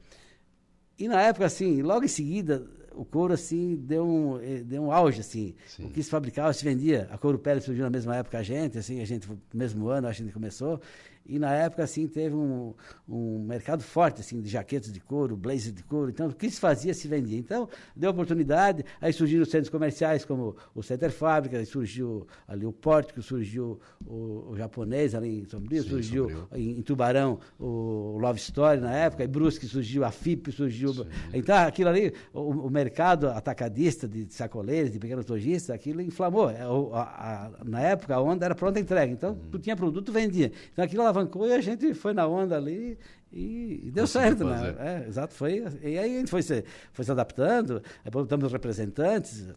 e 0.97 1.07
na 1.07 1.21
época, 1.21 1.45
assim, 1.45 1.81
logo 1.81 2.03
em 2.03 2.09
seguida, 2.09 2.67
o 2.93 3.05
couro 3.05 3.33
assim 3.33 3.77
deu 3.77 4.05
um, 4.05 4.41
eh, 4.41 4.61
deu 4.61 4.83
um 4.83 4.91
auge 4.91 5.21
assim. 5.21 5.55
Sim. 5.65 5.85
O 5.85 5.89
que 5.89 6.03
se 6.03 6.09
fabricava, 6.09 6.51
se 6.51 6.65
vendia. 6.65 7.07
A 7.09 7.17
couro 7.17 7.39
pele 7.39 7.61
surgiu 7.61 7.85
na 7.85 7.89
mesma 7.89 8.17
época 8.17 8.37
a 8.37 8.43
gente, 8.43 8.77
assim, 8.77 8.99
a 8.99 9.05
gente 9.05 9.25
no 9.25 9.39
mesmo 9.53 9.87
ano 9.87 10.07
a 10.07 10.11
gente 10.11 10.33
começou. 10.33 10.81
E 11.25 11.37
na 11.37 11.53
época, 11.53 11.83
assim, 11.83 12.07
teve 12.07 12.35
um, 12.35 12.73
um 13.07 13.43
mercado 13.43 13.83
forte, 13.83 14.21
assim, 14.21 14.41
de 14.41 14.49
jaquetas 14.49 14.91
de 14.91 14.99
couro, 14.99 15.37
blazer 15.37 15.71
de 15.71 15.83
couro. 15.83 16.09
Então, 16.09 16.27
o 16.27 16.33
que 16.33 16.49
se 16.49 16.59
fazia, 16.59 16.91
se 16.93 17.07
vendia. 17.07 17.37
Então, 17.37 17.69
deu 17.95 18.09
oportunidade. 18.09 18.83
Aí 18.99 19.13
surgiram 19.13 19.43
os 19.43 19.49
centros 19.49 19.69
comerciais, 19.69 20.25
como 20.25 20.55
o 20.73 20.81
Center 20.81 21.11
Fábrica, 21.11 21.57
aí 21.57 21.65
surgiu 21.65 22.25
ali 22.47 22.65
o 22.65 22.73
Pórtico, 22.73 23.21
surgiu 23.21 23.79
o, 24.05 24.51
o 24.51 24.57
japonês 24.57 25.13
ali 25.13 25.41
em 25.41 25.45
Sombrio, 25.45 25.83
Sim, 25.83 25.89
surgiu 25.89 26.47
em, 26.53 26.79
em, 26.79 26.81
Tubarão 26.81 27.39
o 27.59 28.17
Love 28.19 28.39
Story 28.39 28.79
na 28.79 28.93
época, 28.93 29.23
e 29.23 29.27
Brusque 29.27 29.67
surgiu 29.67 30.03
a 30.03 30.11
FIP, 30.11 30.51
surgiu... 30.51 30.93
Sim. 30.93 31.05
Então, 31.33 31.55
aquilo 31.57 31.89
ali, 31.89 32.13
o, 32.33 32.39
o, 32.39 32.69
mercado 32.71 33.29
atacadista 33.29 34.07
de 34.07 34.33
sacoleiros, 34.33 34.91
de 34.91 34.99
pequenos 34.99 35.27
lojistas, 35.27 35.75
aquilo 35.75 36.01
inflamou. 36.01 36.49
É, 36.49 36.61
a, 36.61 37.01
a, 37.01 37.63
na 37.63 37.81
época, 37.81 38.15
a 38.15 38.21
onda 38.21 38.45
era 38.45 38.55
pronta 38.55 38.79
entrega. 38.79 39.11
Então, 39.11 39.33
hum. 39.33 39.49
tu 39.51 39.59
tinha 39.59 39.75
produto, 39.75 40.11
vendia. 40.11 40.51
Então, 40.71 40.83
aquilo 40.83 41.03
alavancou 41.09 41.47
e 41.47 41.53
a 41.53 41.61
gente 41.61 41.93
foi 41.93 42.13
na 42.13 42.27
onda 42.27 42.55
ali 42.55 42.97
e, 43.31 43.81
e 43.85 43.91
deu 43.91 44.07
certo, 44.07 44.43
né? 44.43 44.75
É, 44.79 45.07
exato, 45.07 45.33
foi. 45.33 45.63
E 45.81 45.97
aí 45.97 46.15
a 46.15 46.19
gente 46.19 46.29
foi 46.29 46.41
se, 46.41 46.63
foi 46.91 47.05
se 47.05 47.11
adaptando, 47.11 47.81
aí 48.03 48.11
botamos 48.11 48.51
representantes, 48.51 49.47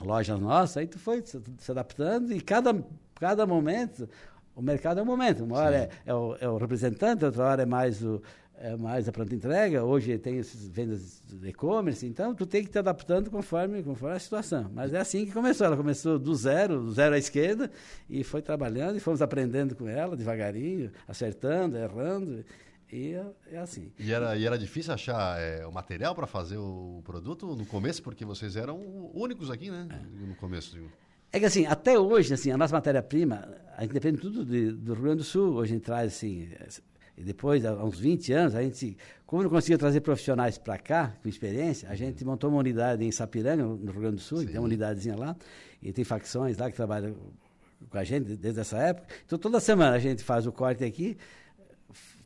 lojas 0.00 0.38
nossas, 0.38 0.78
aí 0.78 0.86
tu 0.86 0.98
foi 0.98 1.22
se, 1.24 1.40
se, 1.58 1.70
adaptando 1.70 2.32
e 2.32 2.40
cada, 2.40 2.74
cada 3.16 3.46
momento, 3.46 4.08
o 4.54 4.62
mercado 4.62 5.00
é 5.00 5.02
um 5.02 5.06
momento. 5.06 5.44
Uma 5.44 5.58
hora 5.58 5.76
é, 5.76 5.90
é, 6.06 6.14
o, 6.14 6.36
é 6.40 6.48
o 6.48 6.56
representante, 6.56 7.24
outra 7.24 7.44
hora 7.44 7.62
é 7.62 7.66
mais 7.66 8.02
o, 8.02 8.22
é 8.62 8.76
mais 8.76 9.08
a 9.08 9.12
pronta 9.12 9.34
entrega, 9.34 9.82
hoje 9.82 10.16
tem 10.18 10.38
essas 10.38 10.68
vendas 10.68 11.20
de 11.26 11.48
e-commerce, 11.48 12.06
então 12.06 12.32
tu 12.32 12.46
tem 12.46 12.62
que 12.62 12.70
te 12.70 12.78
adaptando 12.78 13.28
conforme, 13.28 13.82
conforme 13.82 14.14
a 14.14 14.20
situação. 14.20 14.70
Mas 14.72 14.94
é 14.94 15.00
assim 15.00 15.26
que 15.26 15.32
começou, 15.32 15.66
ela 15.66 15.76
começou 15.76 16.16
do 16.16 16.32
zero, 16.32 16.80
do 16.80 16.92
zero 16.92 17.16
à 17.16 17.18
esquerda, 17.18 17.68
e 18.08 18.22
foi 18.22 18.40
trabalhando, 18.40 18.96
e 18.96 19.00
fomos 19.00 19.20
aprendendo 19.20 19.74
com 19.74 19.88
ela, 19.88 20.16
devagarinho, 20.16 20.92
acertando, 21.08 21.76
errando, 21.76 22.44
e 22.90 23.14
é, 23.14 23.26
é 23.50 23.58
assim. 23.58 23.90
E 23.98 24.12
era, 24.12 24.36
e 24.36 24.46
era 24.46 24.56
difícil 24.56 24.94
achar 24.94 25.40
é, 25.40 25.66
o 25.66 25.72
material 25.72 26.14
para 26.14 26.28
fazer 26.28 26.56
o 26.58 27.02
produto 27.04 27.56
no 27.56 27.66
começo, 27.66 28.00
porque 28.00 28.24
vocês 28.24 28.54
eram 28.54 28.78
únicos 29.12 29.50
aqui, 29.50 29.72
né, 29.72 29.88
é. 29.90 30.26
no 30.26 30.36
começo. 30.36 30.78
É 31.32 31.40
que 31.40 31.46
assim, 31.46 31.66
até 31.66 31.98
hoje, 31.98 32.32
assim, 32.32 32.52
a 32.52 32.56
nossa 32.56 32.74
matéria-prima, 32.74 33.56
a 33.76 33.82
gente 33.82 33.92
depende 33.92 34.18
tudo 34.18 34.44
de, 34.44 34.70
do 34.70 34.92
Rio 34.94 35.02
Grande 35.02 35.18
do 35.18 35.24
Sul, 35.24 35.54
hoje 35.54 35.72
a 35.72 35.74
gente 35.74 35.84
traz, 35.84 36.12
assim, 36.12 36.48
e 37.16 37.22
depois, 37.22 37.64
há 37.64 37.74
uns 37.84 37.98
20 37.98 38.32
anos, 38.32 38.54
a 38.54 38.62
gente, 38.62 38.96
como 39.26 39.42
não 39.42 39.50
conseguia 39.50 39.76
trazer 39.76 40.00
profissionais 40.00 40.56
para 40.56 40.78
cá, 40.78 41.14
com 41.22 41.28
experiência, 41.28 41.88
a 41.88 41.94
gente 41.94 42.24
montou 42.24 42.48
uma 42.50 42.58
unidade 42.58 43.04
em 43.04 43.12
Sapiranga, 43.12 43.62
no 43.62 43.90
Rio 43.90 44.00
Grande 44.00 44.16
do 44.16 44.22
Sul, 44.22 44.44
tem 44.44 44.56
uma 44.56 44.64
unidadezinha 44.64 45.16
lá, 45.16 45.36
e 45.82 45.92
tem 45.92 46.04
facções 46.04 46.56
lá 46.56 46.70
que 46.70 46.76
trabalham 46.76 47.14
com 47.90 47.98
a 47.98 48.04
gente 48.04 48.36
desde 48.36 48.60
essa 48.60 48.78
época. 48.78 49.06
Então, 49.26 49.38
toda 49.38 49.60
semana 49.60 49.96
a 49.96 49.98
gente 49.98 50.22
faz 50.22 50.46
o 50.46 50.52
corte 50.52 50.84
aqui, 50.84 51.16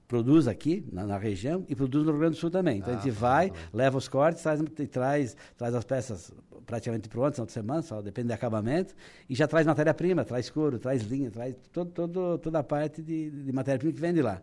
produz 0.06 0.46
aqui 0.46 0.86
na, 0.92 1.04
na, 1.04 1.18
região 1.18 1.64
e 1.68 1.74
produz 1.74 2.04
no 2.04 2.12
Rio 2.12 2.20
Grande 2.20 2.36
do 2.36 2.40
Sul 2.40 2.50
também. 2.50 2.78
Então 2.78 2.94
ah, 2.94 2.96
a 2.96 3.00
gente 3.00 3.10
vai, 3.10 3.52
leva 3.72 3.98
os 3.98 4.06
cortes, 4.08 4.42
traz, 4.42 4.62
traz, 4.90 5.36
traz 5.56 5.74
as 5.74 5.84
peças 5.84 6.32
praticamente 6.64 7.08
prontas 7.08 7.38
na 7.38 7.42
outra 7.42 7.54
semana, 7.54 7.82
só 7.82 8.02
depende 8.02 8.28
do 8.28 8.32
acabamento, 8.32 8.94
e 9.28 9.34
já 9.34 9.46
traz 9.46 9.66
matéria-prima, 9.66 10.24
traz 10.24 10.50
couro, 10.50 10.78
traz 10.78 11.02
linha, 11.02 11.30
traz 11.30 11.54
todo, 11.72 11.90
todo, 11.90 12.38
toda 12.38 12.58
a 12.58 12.62
parte 12.62 13.00
de, 13.02 13.30
de 13.30 13.52
matéria-prima 13.52 13.92
que 13.92 14.00
vem 14.00 14.12
de 14.12 14.22
lá. 14.22 14.42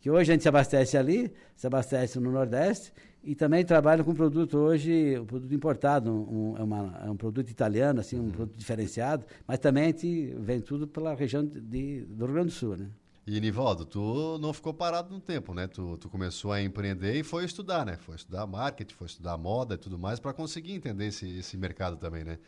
Que 0.00 0.10
hoje 0.10 0.30
a 0.30 0.34
gente 0.34 0.42
se 0.42 0.48
abastece 0.48 0.96
ali, 0.96 1.32
se 1.54 1.66
abastece 1.66 2.18
no 2.18 2.30
Nordeste, 2.30 2.92
e 3.22 3.34
também 3.34 3.64
trabalha 3.64 4.02
com 4.02 4.14
produto 4.14 4.56
hoje, 4.56 5.18
um 5.18 5.26
produto 5.26 5.54
importado, 5.54 6.10
um, 6.10 6.56
é, 6.56 6.62
uma, 6.62 7.00
é 7.04 7.10
um 7.10 7.16
produto 7.16 7.50
italiano, 7.50 8.00
assim, 8.00 8.18
um 8.18 8.24
uhum. 8.24 8.30
produto 8.30 8.56
diferenciado, 8.56 9.26
mas 9.46 9.58
também 9.58 9.84
a 9.84 9.86
gente 9.88 10.34
vem 10.38 10.60
tudo 10.60 10.88
pela 10.88 11.14
região 11.14 11.44
de, 11.44 11.60
de, 11.60 12.00
do 12.06 12.24
Rio 12.24 12.34
Grande 12.34 12.48
do 12.48 12.54
Sul, 12.54 12.76
né? 12.76 12.88
E 13.26 13.38
Nivaldo, 13.38 13.84
tu 13.84 14.38
não 14.40 14.52
ficou 14.52 14.72
parado 14.72 15.12
no 15.12 15.20
tempo, 15.20 15.52
né? 15.52 15.68
Tu, 15.68 15.98
tu 15.98 16.08
começou 16.08 16.50
a 16.50 16.62
empreender 16.62 17.14
e 17.14 17.22
foi 17.22 17.44
estudar, 17.44 17.84
né? 17.84 17.96
Foi 17.96 18.16
estudar 18.16 18.46
marketing, 18.46 18.94
foi 18.94 19.06
estudar 19.06 19.36
moda 19.36 19.74
e 19.74 19.78
tudo 19.78 19.98
mais 19.98 20.18
para 20.18 20.32
conseguir 20.32 20.72
entender 20.72 21.08
esse, 21.08 21.38
esse 21.38 21.56
mercado 21.56 21.96
também, 21.96 22.24
né? 22.24 22.38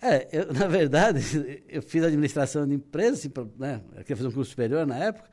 É, 0.00 0.28
eu, 0.32 0.52
na 0.54 0.68
verdade, 0.68 1.62
eu 1.68 1.82
fiz 1.82 2.04
administração 2.04 2.66
de 2.66 2.74
empresas, 2.74 3.18
assim, 3.18 3.30
né? 3.58 3.82
Eu 3.90 4.02
queria 4.02 4.16
fazer 4.16 4.28
um 4.28 4.32
curso 4.32 4.50
superior 4.50 4.86
na 4.86 4.96
época, 4.96 5.28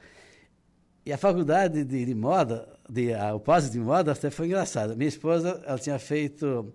e 1.05 1.13
a 1.13 1.17
faculdade 1.17 1.83
de, 1.83 2.05
de 2.05 2.15
moda, 2.15 2.67
de, 2.89 3.13
a, 3.13 3.35
o 3.35 3.39
pós 3.39 3.69
de 3.69 3.79
moda 3.79 4.11
até 4.11 4.29
foi 4.29 4.47
engraçado. 4.47 4.97
Minha 4.97 5.09
esposa, 5.09 5.61
ela 5.65 5.77
tinha 5.77 5.99
feito 5.99 6.73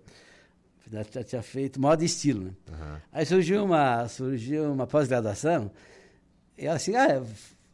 ela 0.91 1.23
tinha 1.23 1.41
feito 1.41 1.79
moda 1.79 2.03
e 2.03 2.05
estilo, 2.05 2.45
né? 2.45 2.51
Uhum. 2.69 2.97
Aí 3.11 3.25
surgiu 3.25 3.63
uma 3.63 4.07
surgiu 4.07 4.71
uma 4.71 4.87
pós-graduação 4.87 5.71
e 6.57 6.65
ela 6.65 6.75
assim, 6.75 6.95
ah, 6.95 7.23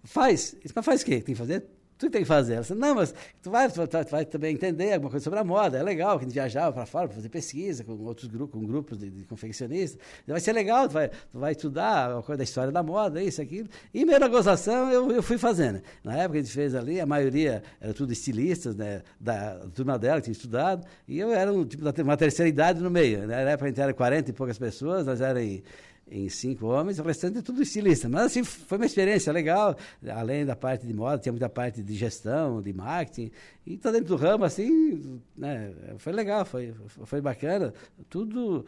faz. 0.03 0.55
Mas 0.73 0.85
faz 0.85 1.01
o 1.01 1.05
quê? 1.05 1.21
Tem 1.21 1.33
que 1.33 1.35
fazer? 1.35 1.65
Tu 1.97 2.09
tem 2.09 2.21
que 2.21 2.27
fazer. 2.27 2.59
Disse, 2.59 2.75
não, 2.75 2.93
mas 2.95 3.13
tu 3.41 3.49
vai, 3.49 3.69
tu, 3.69 3.87
tu 3.87 4.11
vai 4.11 4.23
também 4.23 4.53
entender 4.53 4.93
alguma 4.93 5.09
coisa 5.09 5.23
sobre 5.23 5.39
a 5.39 5.43
moda. 5.43 5.77
É 5.77 5.83
legal 5.83 6.17
que 6.19 6.25
a 6.25 6.27
gente 6.27 6.33
viajava 6.33 6.71
para 6.71 6.85
fora 6.85 7.07
para 7.07 7.15
fazer 7.15 7.29
pesquisa 7.29 7.83
com 7.83 7.93
outros 8.03 8.27
grupos, 8.27 8.59
com 8.59 8.67
grupos 8.67 8.97
de, 8.99 9.09
de 9.09 9.23
confeccionistas. 9.25 9.99
Vai 10.27 10.39
ser 10.39 10.53
legal, 10.53 10.87
tu 10.87 10.93
vai, 10.93 11.09
tu 11.09 11.39
vai 11.39 11.51
estudar 11.53 12.17
a 12.17 12.21
coisa 12.21 12.37
da 12.37 12.43
história 12.43 12.71
da 12.71 12.83
moda, 12.83 13.21
isso, 13.21 13.41
aquilo. 13.41 13.67
E 13.93 14.05
meio 14.05 14.19
na 14.19 14.27
gozação 14.27 14.91
eu, 14.91 15.11
eu 15.11 15.23
fui 15.23 15.37
fazendo. 15.37 15.81
Na 16.03 16.15
época 16.17 16.37
a 16.39 16.41
gente 16.41 16.53
fez 16.53 16.75
ali, 16.75 16.99
a 17.01 17.05
maioria 17.05 17.63
era 17.81 17.93
tudo 17.93 18.13
estilistas, 18.13 18.75
né, 18.75 19.01
da 19.19 19.55
turma 19.73 19.97
dela 19.97 20.17
que 20.17 20.25
tinha 20.25 20.33
estudado, 20.33 20.85
e 21.07 21.17
eu 21.19 21.31
era 21.31 21.51
um, 21.51 21.65
tipo, 21.65 21.83
uma 22.03 22.17
terceira 22.17 22.47
idade 22.47 22.79
no 22.79 22.91
meio. 22.91 23.19
Né? 23.25 23.43
Na 23.43 23.51
época 23.51 23.65
a 23.65 23.69
gente 23.69 23.81
era 23.81 23.93
40 23.93 24.29
e 24.29 24.33
poucas 24.33 24.57
pessoas, 24.57 25.05
nós 25.05 25.19
éramos 25.19 25.49
em 25.49 25.63
cinco 26.29 26.67
homens, 26.67 26.99
o 26.99 27.03
restante 27.03 27.39
é 27.39 27.41
tudo 27.41 27.61
estilista. 27.61 28.07
Mas 28.07 28.27
assim, 28.27 28.43
foi 28.43 28.77
uma 28.77 28.85
experiência 28.85 29.31
legal, 29.31 29.75
além 30.09 30.45
da 30.45 30.55
parte 30.55 30.85
de 30.85 30.93
moda, 30.93 31.17
tinha 31.17 31.31
muita 31.31 31.49
parte 31.49 31.81
de 31.81 31.95
gestão, 31.95 32.61
de 32.61 32.73
marketing, 32.73 33.31
e 33.65 33.73
está 33.73 33.91
dentro 33.91 34.07
do 34.07 34.15
ramo, 34.15 34.43
assim, 34.43 35.19
né, 35.35 35.73
foi 35.97 36.13
legal, 36.13 36.45
foi, 36.45 36.73
foi 36.87 37.21
bacana, 37.21 37.73
tudo, 38.09 38.65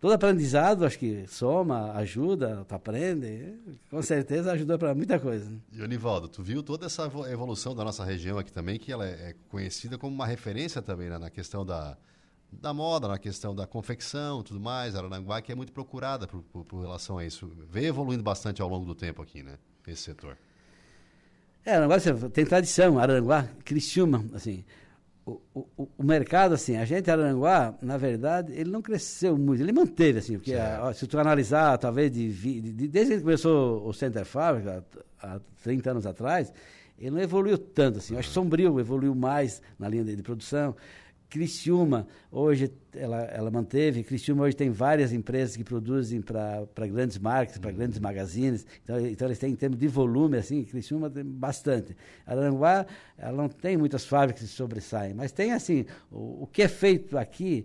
todo 0.00 0.12
aprendizado, 0.12 0.84
acho 0.84 0.98
que 0.98 1.26
soma, 1.26 1.92
ajuda, 1.92 2.64
tu 2.68 2.74
aprende, 2.74 3.54
com 3.90 4.02
certeza 4.02 4.52
ajudou 4.52 4.78
para 4.78 4.94
muita 4.94 5.18
coisa. 5.18 5.50
E 5.72 5.80
Onivaldo, 5.80 6.28
tu 6.28 6.42
viu 6.42 6.62
toda 6.62 6.86
essa 6.86 7.10
evolução 7.30 7.74
da 7.74 7.84
nossa 7.84 8.04
região 8.04 8.38
aqui 8.38 8.52
também, 8.52 8.78
que 8.78 8.92
ela 8.92 9.06
é 9.06 9.34
conhecida 9.48 9.96
como 9.96 10.14
uma 10.14 10.26
referência 10.26 10.82
também 10.82 11.08
né, 11.08 11.18
na 11.18 11.30
questão 11.30 11.64
da 11.64 11.96
da 12.52 12.74
moda, 12.74 13.08
na 13.08 13.18
questão 13.18 13.54
da 13.54 13.66
confecção 13.66 14.42
tudo 14.42 14.60
mais, 14.60 14.94
Araranguá, 14.94 15.40
que 15.40 15.50
é 15.50 15.54
muito 15.54 15.72
procurada 15.72 16.26
por, 16.26 16.42
por, 16.42 16.64
por, 16.64 16.80
relação 16.80 17.18
a 17.18 17.24
isso. 17.24 17.50
Vem 17.70 17.86
evoluindo 17.86 18.22
bastante 18.22 18.60
ao 18.60 18.68
longo 18.68 18.84
do 18.84 18.94
tempo 18.94 19.22
aqui, 19.22 19.42
né? 19.42 19.58
Esse 19.86 20.02
setor. 20.02 20.36
É, 21.64 21.76
Aranguá 21.76 21.96
tem 22.32 22.44
tradição, 22.44 22.98
Araranguá, 22.98 23.48
Criciúma, 23.64 24.24
assim. 24.34 24.64
O, 25.24 25.40
o, 25.54 25.88
o, 25.98 26.02
mercado, 26.02 26.52
assim, 26.52 26.76
a 26.76 26.84
gente, 26.84 27.08
Aranguá, 27.08 27.74
na 27.80 27.96
verdade, 27.96 28.52
ele 28.52 28.70
não 28.70 28.82
cresceu 28.82 29.38
muito, 29.38 29.62
ele 29.62 29.70
manteve, 29.70 30.18
assim, 30.18 30.34
porque 30.34 30.52
a, 30.52 30.92
se 30.92 31.06
tu 31.06 31.16
analisar, 31.16 31.78
talvez, 31.78 32.10
de, 32.10 32.32
de, 32.72 32.88
desde 32.88 33.14
que 33.14 33.20
começou 33.20 33.86
o 33.86 33.92
Center 33.92 34.24
Fábrica, 34.24 34.84
há 35.20 35.38
30 35.62 35.92
anos 35.92 36.06
atrás, 36.06 36.52
ele 36.98 37.12
não 37.12 37.20
evoluiu 37.20 37.56
tanto, 37.56 37.98
assim, 37.98 38.14
eu 38.14 38.18
acho 38.18 38.28
que 38.28 38.34
Sombrio 38.34 38.80
evoluiu 38.80 39.14
mais 39.14 39.62
na 39.78 39.88
linha 39.88 40.02
de, 40.02 40.16
de 40.16 40.22
produção, 40.24 40.74
Criciúma, 41.32 42.06
hoje 42.30 42.70
ela, 42.94 43.22
ela 43.22 43.50
manteve, 43.50 44.04
Criciúma 44.04 44.44
hoje 44.44 44.54
tem 44.54 44.68
várias 44.68 45.14
empresas 45.14 45.56
que 45.56 45.64
produzem 45.64 46.20
para 46.20 46.86
grandes 46.88 47.16
marcas, 47.16 47.56
para 47.56 47.72
grandes 47.72 47.96
uhum. 47.96 48.02
magazines, 48.02 48.66
então, 48.84 49.00
então 49.00 49.28
eles 49.28 49.38
têm 49.38 49.52
em 49.52 49.56
termos 49.56 49.78
de 49.78 49.88
volume, 49.88 50.36
assim, 50.36 50.62
Criciúma 50.62 51.08
tem 51.08 51.24
bastante. 51.24 51.96
Aranguá, 52.26 52.84
ela 53.16 53.32
não 53.32 53.48
tem 53.48 53.78
muitas 53.78 54.04
fábricas 54.04 54.42
que 54.42 54.54
sobressaem, 54.54 55.14
mas 55.14 55.32
tem, 55.32 55.52
assim, 55.52 55.86
o, 56.10 56.42
o 56.42 56.46
que 56.46 56.60
é 56.60 56.68
feito 56.68 57.16
aqui, 57.16 57.64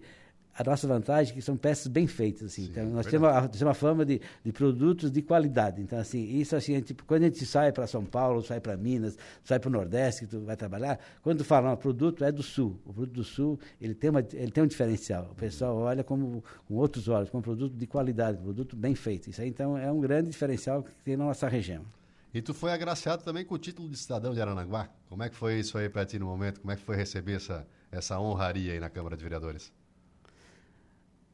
a 0.58 0.63
nossa 0.63 0.88
vantagem 0.88 1.32
é 1.32 1.36
que 1.36 1.41
são 1.41 1.56
peças 1.56 1.88
bem 1.88 2.08
feitas 2.08 2.43
assim. 2.46 2.63
Sim, 2.63 2.72
então 2.72 2.86
nós 2.88 3.06
temos, 3.06 3.30
a, 3.30 3.41
temos 3.41 3.62
uma 3.62 3.74
fama 3.76 4.04
de, 4.04 4.20
de 4.43 4.52
produtos 4.52 5.12
de 5.12 5.22
qualidade. 5.22 5.82
Então 5.82 6.00
assim 6.00 6.24
isso 6.39 6.56
assim 6.56 6.74
a 6.74 6.78
gente, 6.78 6.96
quando 6.96 7.24
a 7.24 7.26
gente 7.26 7.46
sai 7.46 7.72
para 7.72 7.86
São 7.86 8.04
Paulo 8.04 8.41
sai 8.41 8.60
para 8.60 8.76
Minas 8.76 9.17
sai 9.43 9.60
para 9.60 9.70
o 9.70 9.72
Nordeste 9.72 10.26
que 10.26 10.32
tu 10.32 10.39
vai 10.41 10.56
trabalhar 10.56 11.00
quando 11.22 11.39
tu 11.39 11.43
fala 11.43 11.72
o 11.72 11.78
produto 11.78 12.24
é 12.24 12.32
do 12.32 12.41
Sul 12.41 12.80
o 12.86 12.93
produto 12.93 13.13
do 13.13 13.24
Sul 13.24 13.60
ele 13.80 13.93
tem 13.93 14.10
uma 14.10 14.26
ele 14.34 14.52
tem 14.52 14.63
um 14.63 14.67
diferencial. 14.67 15.30
O 15.32 15.36
pessoal 15.36 15.78
olha 15.78 16.04
como 16.04 16.43
com 16.67 16.76
outros 16.76 17.08
olhos 17.08 17.30
como 17.30 17.39
um 17.39 17.43
produto 17.43 17.76
de 17.76 17.86
qualidade 17.86 18.39
um 18.39 18.43
produto 18.43 18.76
bem 18.76 18.96
feito. 18.96 19.30
Isso 19.30 19.41
aí 19.41 19.50
então 19.50 19.78
é 19.78 19.91
um 19.91 20.00
grande 20.00 20.30
diferencial 20.30 20.82
que 20.82 20.91
tem 21.04 21.15
na 21.15 21.26
nossa 21.26 21.48
região. 21.48 21.86
E 22.34 22.41
tu 22.41 22.54
foi 22.54 22.72
agraciado 22.72 23.24
também 23.24 23.46
com 23.46 23.56
o 23.56 23.58
título 23.58 23.88
de 23.89 23.98
cidadão 23.98 24.34
de 24.34 24.41
Aranaguá? 24.41 24.89
Como 25.08 25.24
é 25.24 25.30
que 25.30 25.36
foi 25.36 25.60
isso 25.60 25.78
aí 25.78 25.88
para 25.88 26.06
ti 26.06 26.20
no 26.20 26.26
momento? 26.26 26.60
Como 26.60 26.72
é 26.72 26.76
que 26.76 26.82
foi 26.82 26.96
receber 26.96 27.36
essa 27.36 27.65
essa 27.91 28.20
honraria 28.20 28.74
aí 28.74 28.80
na 28.80 28.89
Câmara 28.89 29.15
de 29.15 29.24
Vereadores 29.24 29.72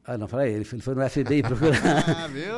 ah, 0.06 0.18
não, 0.18 0.28
falei, 0.28 0.52
ele 0.52 0.64
foi, 0.64 0.94
no 0.94 1.08
FBI 1.08 1.42
procurar. 1.42 1.80
ah, 2.24 2.28
viu? 2.28 2.52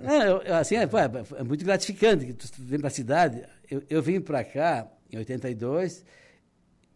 Não, 0.00 0.42
eu, 0.42 0.54
assim, 0.54 0.76
é, 0.76 0.82
é, 0.82 1.42
muito 1.42 1.64
gratificante 1.64 2.26
que 2.26 2.32
tu 2.32 2.48
vem 2.58 2.78
para 2.78 2.86
a 2.86 2.90
cidade. 2.90 3.42
Eu, 3.68 3.82
eu 3.90 4.00
vim 4.00 4.20
para 4.20 4.44
cá 4.44 4.86
em 5.10 5.18
82, 5.18 6.04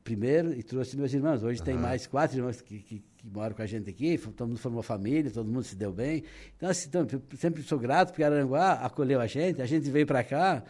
primeiro, 0.04 0.52
e 0.52 0.62
trouxe 0.62 0.96
meus 0.96 1.12
irmãos. 1.12 1.42
Hoje 1.42 1.58
uhum. 1.58 1.64
tem 1.64 1.76
mais 1.76 2.06
quatro 2.06 2.38
irmãos 2.38 2.60
que, 2.60 2.78
que, 2.78 2.98
que, 3.00 3.28
moram 3.28 3.56
com 3.56 3.62
a 3.62 3.66
gente 3.66 3.90
aqui, 3.90 4.16
todo 4.18 4.48
mundo 4.48 4.58
formou 4.58 4.84
família, 4.84 5.30
todo 5.32 5.50
mundo 5.50 5.64
se 5.64 5.74
deu 5.74 5.92
bem. 5.92 6.22
Então, 6.56 6.68
assim, 6.68 6.88
então, 6.88 7.06
sempre 7.36 7.62
sou 7.62 7.78
grato 7.78 8.10
porque 8.10 8.22
Aranguá 8.22 8.74
acolheu 8.74 9.20
a 9.20 9.26
gente, 9.26 9.60
a 9.60 9.66
gente 9.66 9.90
veio 9.90 10.06
para 10.06 10.22
cá 10.22 10.62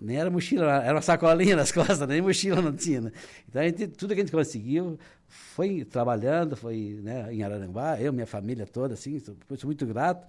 nem 0.00 0.16
era 0.16 0.30
mochila, 0.30 0.82
era 0.82 0.94
uma 0.94 1.02
sacolinha 1.02 1.56
nas 1.56 1.70
costas, 1.72 2.06
nem 2.06 2.20
mochila 2.20 2.60
não 2.60 2.72
tinha. 2.72 3.00
Né? 3.00 3.12
Então, 3.48 3.62
gente, 3.62 3.88
tudo 3.88 4.14
que 4.14 4.20
a 4.20 4.24
gente 4.24 4.32
conseguiu 4.32 4.98
foi 5.28 5.84
trabalhando, 5.84 6.56
foi 6.56 7.00
né, 7.02 7.32
em 7.32 7.42
Araranguá, 7.42 8.00
eu, 8.00 8.12
minha 8.12 8.26
família 8.26 8.66
toda, 8.66 8.94
assim, 8.94 9.18
sou, 9.18 9.36
sou 9.56 9.68
muito 9.68 9.86
grato. 9.86 10.26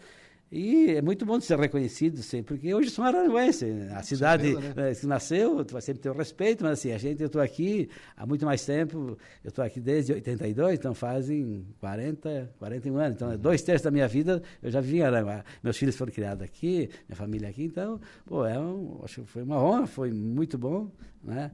E 0.49 0.91
é 0.91 1.01
muito 1.01 1.25
bom 1.25 1.39
ser 1.41 1.59
reconhecido, 1.59 2.23
sempre, 2.23 2.55
porque 2.55 2.73
hoje 2.73 2.89
sou 2.89 3.03
araranguense. 3.03 3.65
A 3.93 4.01
cidade 4.01 4.55
né? 4.55 4.93
que 4.95 5.05
nasceu, 5.05 5.63
tu 5.65 5.73
vai 5.73 5.81
sempre 5.81 6.01
ter 6.01 6.09
o 6.09 6.13
respeito, 6.13 6.63
mas 6.63 6.79
assim, 6.79 6.91
a 6.93 6.97
gente, 6.97 7.21
eu 7.21 7.27
estou 7.27 7.41
aqui 7.41 7.89
há 8.15 8.25
muito 8.25 8.45
mais 8.45 8.65
tempo, 8.65 9.17
eu 9.43 9.49
estou 9.49 9.63
aqui 9.63 9.81
desde 9.81 10.13
82, 10.13 10.79
então 10.79 10.93
fazem 10.93 11.65
40, 11.81 12.53
41 12.59 12.97
anos. 12.97 13.15
Então, 13.15 13.29
uhum. 13.29 13.37
dois 13.37 13.61
terços 13.61 13.83
da 13.83 13.91
minha 13.91 14.07
vida 14.07 14.41
eu 14.63 14.71
já 14.71 14.79
vivi 14.79 14.99
em 14.99 15.01
Aranguá. 15.01 15.43
Meus 15.61 15.75
filhos 15.75 15.97
foram 15.97 16.13
criados 16.13 16.41
aqui, 16.43 16.89
minha 17.09 17.17
família 17.17 17.49
aqui, 17.49 17.65
então, 17.65 17.99
pô, 18.25 18.45
é 18.45 18.57
um, 18.57 19.01
acho 19.03 19.23
que 19.23 19.27
foi 19.27 19.43
uma 19.43 19.61
honra, 19.61 19.85
foi 19.85 20.11
muito 20.11 20.57
bom, 20.57 20.89
né? 21.21 21.51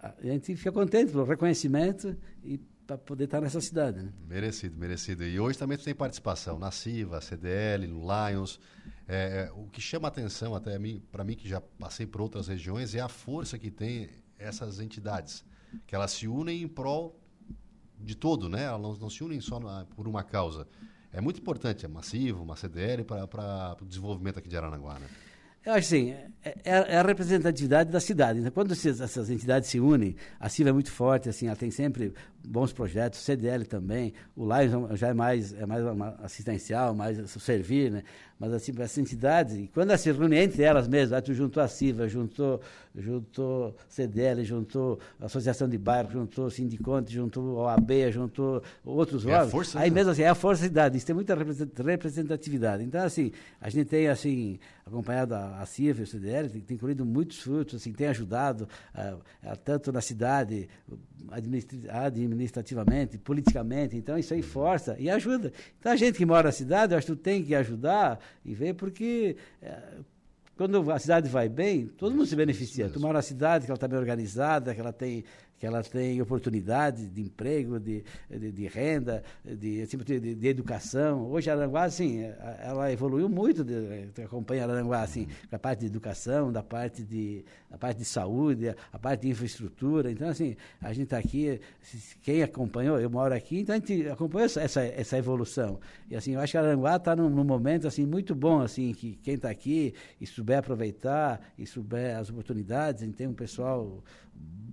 A 0.00 0.14
gente 0.22 0.54
fica 0.54 0.70
contente 0.70 1.10
pelo 1.10 1.24
reconhecimento 1.24 2.16
e 2.44 2.60
para 2.88 2.96
poder 2.96 3.24
estar 3.24 3.42
nessa 3.42 3.60
cidade. 3.60 4.02
Né? 4.02 4.10
Merecido, 4.26 4.74
merecido. 4.78 5.22
E 5.22 5.38
hoje 5.38 5.58
também 5.58 5.76
tu 5.76 5.84
tem 5.84 5.94
participação 5.94 6.58
na 6.58 6.70
CIVA, 6.70 7.20
CDL, 7.20 7.86
no 7.86 8.00
Lions. 8.00 8.58
É, 9.06 9.42
é, 9.42 9.52
o 9.52 9.66
que 9.66 9.78
chama 9.78 10.08
atenção 10.08 10.54
até 10.54 10.78
para 11.12 11.22
mim, 11.22 11.34
que 11.34 11.46
já 11.46 11.60
passei 11.60 12.06
por 12.06 12.22
outras 12.22 12.48
regiões, 12.48 12.94
é 12.94 13.00
a 13.00 13.08
força 13.08 13.58
que 13.58 13.70
tem 13.70 14.08
essas 14.38 14.80
entidades. 14.80 15.44
Que 15.86 15.94
elas 15.94 16.12
se 16.12 16.26
unem 16.26 16.62
em 16.62 16.68
prol 16.68 17.20
de 18.00 18.14
todo, 18.14 18.48
né? 18.48 18.64
Elas 18.64 18.80
não, 18.80 18.96
não 18.96 19.10
se 19.10 19.22
unem 19.22 19.40
só 19.42 19.60
na, 19.60 19.84
por 19.94 20.08
uma 20.08 20.24
causa. 20.24 20.66
É 21.12 21.20
muito 21.20 21.40
importante 21.40 21.84
a 21.84 21.90
Massivo, 21.90 22.42
uma 22.42 22.56
CDL 22.56 23.04
para 23.04 23.76
o 23.82 23.84
desenvolvimento 23.84 24.38
aqui 24.38 24.48
de 24.48 24.56
Aranaguá, 24.56 24.98
né? 24.98 25.08
Eu 25.68 25.74
acho 25.74 25.88
assim, 25.88 26.12
é, 26.12 26.54
é, 26.64 26.94
é, 26.94 26.96
a 26.96 27.02
representatividade 27.02 27.90
da 27.90 28.00
cidade. 28.00 28.38
Então, 28.38 28.50
quando 28.50 28.72
essas 28.72 29.28
entidades 29.28 29.68
se 29.68 29.78
unem, 29.78 30.16
a 30.40 30.48
CIVA 30.48 30.70
é 30.70 30.72
muito 30.72 30.90
forte, 30.90 31.28
assim, 31.28 31.46
ela 31.46 31.56
tem 31.56 31.70
sempre 31.70 32.14
bons 32.44 32.72
projetos, 32.72 33.20
CDL 33.20 33.64
também, 33.66 34.12
o 34.36 34.44
Lions 34.44 34.98
já 34.98 35.08
é 35.08 35.14
mais, 35.14 35.52
é 35.52 35.66
mais 35.66 35.84
assistencial, 36.22 36.94
mais 36.94 37.30
servir, 37.30 37.90
né? 37.90 38.02
Mas 38.38 38.52
assim, 38.52 38.72
essas 38.78 38.98
entidades, 38.98 39.56
e 39.56 39.66
quando 39.66 39.90
elas 39.90 40.00
se 40.00 40.12
reúnem 40.12 40.44
entre 40.44 40.62
elas 40.62 40.86
mesmas, 40.86 41.12
aí 41.12 41.20
tu 41.20 41.34
juntou 41.34 41.60
a 41.60 41.66
CIVA, 41.66 42.06
juntou, 42.06 42.60
juntou 42.96 43.74
CDL, 43.88 44.44
juntou 44.44 45.00
a 45.20 45.26
Associação 45.26 45.68
de 45.68 45.76
Bairros, 45.76 46.12
juntou 46.12 46.48
Sindiconte, 46.48 47.12
juntou 47.12 47.56
OAB, 47.56 47.90
juntou 48.12 48.62
outros 48.84 49.26
é 49.26 49.36
órgãos. 49.36 49.74
Aí 49.74 49.90
mesmo 49.90 50.12
assim, 50.12 50.22
é 50.22 50.28
a 50.28 50.36
força 50.36 50.62
da 50.62 50.68
cidade, 50.68 50.96
isso 50.96 51.06
tem 51.06 51.16
muita 51.16 51.34
representatividade. 51.34 52.84
Então, 52.84 53.02
assim, 53.02 53.32
a 53.60 53.68
gente 53.68 53.88
tem 53.88 54.06
assim, 54.06 54.60
acompanhado 54.86 55.34
a 55.34 55.58
a 55.58 55.66
CIF, 55.66 56.02
o 56.02 56.06
CDL, 56.06 56.48
tem, 56.48 56.60
tem 56.60 56.76
colhido 56.76 57.04
muitos 57.04 57.40
frutos, 57.40 57.80
assim, 57.80 57.92
tem 57.92 58.06
ajudado 58.06 58.68
uh, 58.94 59.56
tanto 59.64 59.90
na 59.92 60.00
cidade, 60.00 60.68
administrativamente, 61.30 63.18
politicamente, 63.18 63.96
então 63.96 64.18
isso 64.18 64.34
aí 64.34 64.42
força 64.42 64.96
e 64.98 65.10
ajuda. 65.10 65.52
Então 65.78 65.92
a 65.92 65.96
gente 65.96 66.16
que 66.16 66.26
mora 66.26 66.44
na 66.44 66.52
cidade, 66.52 66.92
eu 66.92 66.98
acho 66.98 67.06
que 67.06 67.12
tu 67.12 67.18
tem 67.18 67.44
que 67.44 67.54
ajudar 67.54 68.18
e 68.44 68.54
ver 68.54 68.74
porque 68.74 69.36
uh, 69.62 70.04
quando 70.56 70.90
a 70.90 70.98
cidade 70.98 71.28
vai 71.28 71.48
bem, 71.48 71.86
todo 71.86 72.12
mundo 72.12 72.26
se 72.26 72.34
beneficia. 72.34 72.88
Tu 72.88 72.98
mora 72.98 73.14
na 73.14 73.22
cidade 73.22 73.64
que 73.64 73.70
ela 73.70 73.76
está 73.76 73.86
bem 73.86 73.98
organizada, 73.98 74.74
que 74.74 74.80
ela 74.80 74.92
tem 74.92 75.24
que 75.58 75.66
ela 75.66 75.82
tem 75.82 76.22
oportunidades 76.22 77.12
de 77.12 77.20
emprego, 77.20 77.80
de, 77.80 78.04
de, 78.30 78.52
de 78.52 78.66
renda, 78.68 79.24
de, 79.44 79.82
assim, 79.82 79.96
de, 79.96 80.34
de, 80.34 80.48
educação. 80.48 81.28
Hoje 81.30 81.50
a 81.50 81.54
Aranguá, 81.54 81.82
assim, 81.84 82.22
ela 82.60 82.92
evoluiu 82.92 83.28
muito, 83.28 83.64
de, 83.64 84.22
acompanha 84.22 84.64
a 84.64 84.70
Aranguá, 84.70 85.02
assim, 85.02 85.26
da 85.50 85.58
parte 85.58 85.80
de 85.80 85.86
educação, 85.86 86.52
da 86.52 86.62
parte 86.62 87.02
de, 87.02 87.44
da 87.70 87.76
parte 87.76 87.98
de 87.98 88.04
saúde, 88.04 88.74
a 88.92 88.98
parte 88.98 89.22
de 89.22 89.28
infraestrutura. 89.28 90.10
Então, 90.10 90.28
assim, 90.28 90.56
a 90.80 90.92
gente 90.92 91.04
está 91.04 91.18
aqui, 91.18 91.60
quem 92.22 92.42
acompanhou, 92.42 92.98
eu 92.98 93.10
moro 93.10 93.34
aqui, 93.34 93.60
então 93.60 93.74
a 93.74 93.78
gente 93.78 94.08
acompanhou 94.08 94.46
essa, 94.46 94.82
essa, 94.82 95.18
evolução. 95.18 95.78
E, 96.10 96.16
assim, 96.16 96.32
eu 96.32 96.40
acho 96.40 96.52
que 96.52 96.58
a 96.58 96.62
Aranguá 96.62 96.96
está 96.96 97.14
num, 97.14 97.28
num, 97.28 97.44
momento, 97.44 97.86
assim, 97.86 98.06
muito 98.06 98.34
bom, 98.34 98.60
assim, 98.60 98.92
que 98.92 99.16
quem 99.16 99.34
está 99.34 99.50
aqui 99.50 99.94
e 100.20 100.26
souber 100.26 100.58
aproveitar, 100.58 101.40
e 101.58 101.66
souber 101.66 102.16
as 102.16 102.30
oportunidades, 102.30 103.02
a 103.02 103.06
gente 103.06 103.16
tem 103.16 103.26
um 103.26 103.34
pessoal 103.34 104.02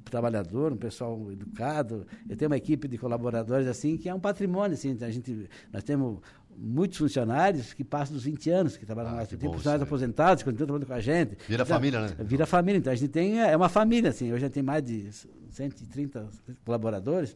trabalhador, 0.06 0.72
um 0.72 0.78
pessoal 0.78 1.32
educado. 1.32 2.06
Eu 2.30 2.38
tenho 2.38 2.50
uma 2.50 2.58
equipe 2.58 2.88
de 2.88 2.98
colaboradores 2.98 3.68
assim 3.68 3.98
que 3.98 4.08
é 4.08 4.14
um 4.14 4.20
patrimônio 4.20 4.76
assim. 4.76 4.96
A 5.02 5.10
gente 5.10 5.50
nós 5.74 5.84
temos 5.84 6.20
muitos 6.58 6.98
funcionários 6.98 7.74
que 7.74 7.84
passam 7.84 8.16
dos 8.16 8.24
20 8.24 8.50
anos 8.50 8.78
que 8.78 8.86
trabalham 8.86 9.12
ah, 9.12 9.16
lá. 9.16 9.26
Tem 9.26 9.38
funcionários 9.38 9.88
aposentados 9.88 10.44
que 10.44 10.50
continuam 10.50 10.80
trabalhando 10.80 10.88
com 10.88 10.94
a 10.94 11.00
gente. 11.00 11.38
Vira 11.48 11.64
então, 11.64 11.66
família, 11.66 12.02
né? 12.02 12.16
Vira 12.20 12.46
família. 12.46 12.78
Então 12.80 12.94
a 12.94 12.96
gente 12.96 13.10
tem 13.10 13.42
é 13.42 13.56
uma 13.56 13.70
família 13.70 14.10
assim. 14.10 14.28
Hoje 14.28 14.46
a 14.46 14.48
gente 14.48 14.54
tem 14.54 14.64
mais 14.64 14.84
de 14.84 15.10
130 15.52 16.30
colaboradores 16.64 17.36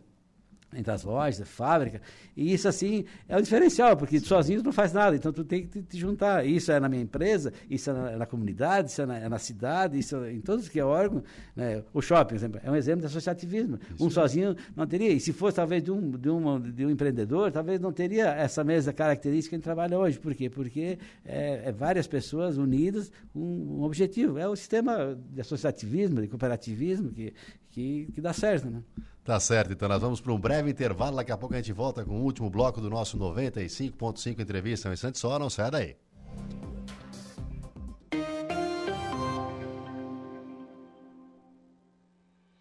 entre 0.73 0.91
as 0.91 1.03
lojas, 1.03 1.47
fábrica, 1.47 2.01
e 2.35 2.53
isso 2.53 2.67
assim 2.67 3.05
é 3.27 3.35
o 3.37 3.41
diferencial, 3.41 3.97
porque 3.97 4.19
sozinho 4.19 4.61
tu 4.61 4.65
não 4.65 4.71
faz 4.71 4.93
nada, 4.93 5.15
então 5.15 5.33
tu 5.33 5.43
tem 5.43 5.65
que 5.65 5.81
te, 5.81 5.97
juntar. 5.97 6.45
Isso 6.45 6.71
é 6.71 6.79
na 6.79 6.87
minha 6.87 7.01
empresa, 7.01 7.51
isso 7.69 7.89
é 7.89 7.93
na, 7.93 8.17
na 8.17 8.25
comunidade, 8.25 8.91
isso 8.91 9.01
é 9.01 9.05
na, 9.05 9.17
é 9.17 9.29
na, 9.29 9.39
cidade, 9.39 9.97
isso 9.97 10.15
é 10.17 10.33
em 10.33 10.41
todos 10.41 10.69
que 10.69 10.79
é 10.79 10.85
órgão. 10.85 11.23
Né? 11.55 11.83
O 11.93 12.01
shopping, 12.01 12.35
exemplo, 12.35 12.61
é 12.63 12.69
um 12.69 12.75
exemplo 12.75 13.01
de 13.01 13.07
associativismo. 13.07 13.79
Isso. 13.95 14.05
Um 14.05 14.09
sozinho 14.09 14.55
não 14.75 14.85
teria, 14.85 15.11
e 15.11 15.19
se 15.19 15.33
fosse 15.33 15.55
talvez 15.55 15.83
de 15.83 15.91
um, 15.91 16.11
de, 16.11 16.29
um, 16.29 16.59
de 16.59 16.85
um 16.85 16.89
empreendedor, 16.89 17.51
talvez 17.51 17.79
não 17.79 17.91
teria 17.91 18.27
essa 18.29 18.63
mesma 18.63 18.93
característica 18.93 19.49
que 19.49 19.55
a 19.55 19.57
gente 19.57 19.63
trabalha 19.63 19.97
hoje. 19.97 20.19
Por 20.19 20.35
quê? 20.35 20.49
Porque 20.49 20.99
é, 21.25 21.63
é 21.65 21.71
várias 21.71 22.07
pessoas 22.07 22.57
unidas 22.57 23.11
com 23.33 23.39
um, 23.39 23.79
um 23.79 23.83
objetivo. 23.83 24.37
É 24.37 24.47
o 24.47 24.55
sistema 24.55 25.17
de 25.31 25.41
associativismo, 25.41 26.21
de 26.21 26.27
cooperativismo 26.27 27.11
que, 27.11 27.33
que, 27.71 28.09
que 28.13 28.21
dá 28.21 28.33
certo. 28.33 28.69
Né? 28.69 28.81
Tá 29.29 29.39
certo, 29.39 29.73
então 29.73 29.87
nós 29.87 30.01
vamos 30.01 30.19
para 30.19 30.33
um 30.33 30.39
breve 30.39 30.71
intervalo. 30.71 31.17
Daqui 31.17 31.31
a 31.31 31.37
pouco 31.37 31.53
a 31.53 31.57
gente 31.57 31.71
volta 31.71 32.03
com 32.03 32.13
o 32.13 32.23
último 32.23 32.49
bloco 32.49 32.81
do 32.81 32.89
nosso 32.89 33.15
95.5 33.15 34.39
entrevista. 34.39 34.89
Um 34.89 34.93
instante 34.93 35.19
só, 35.19 35.37
não 35.37 35.51
sai 35.51 35.69
daí. 35.69 35.95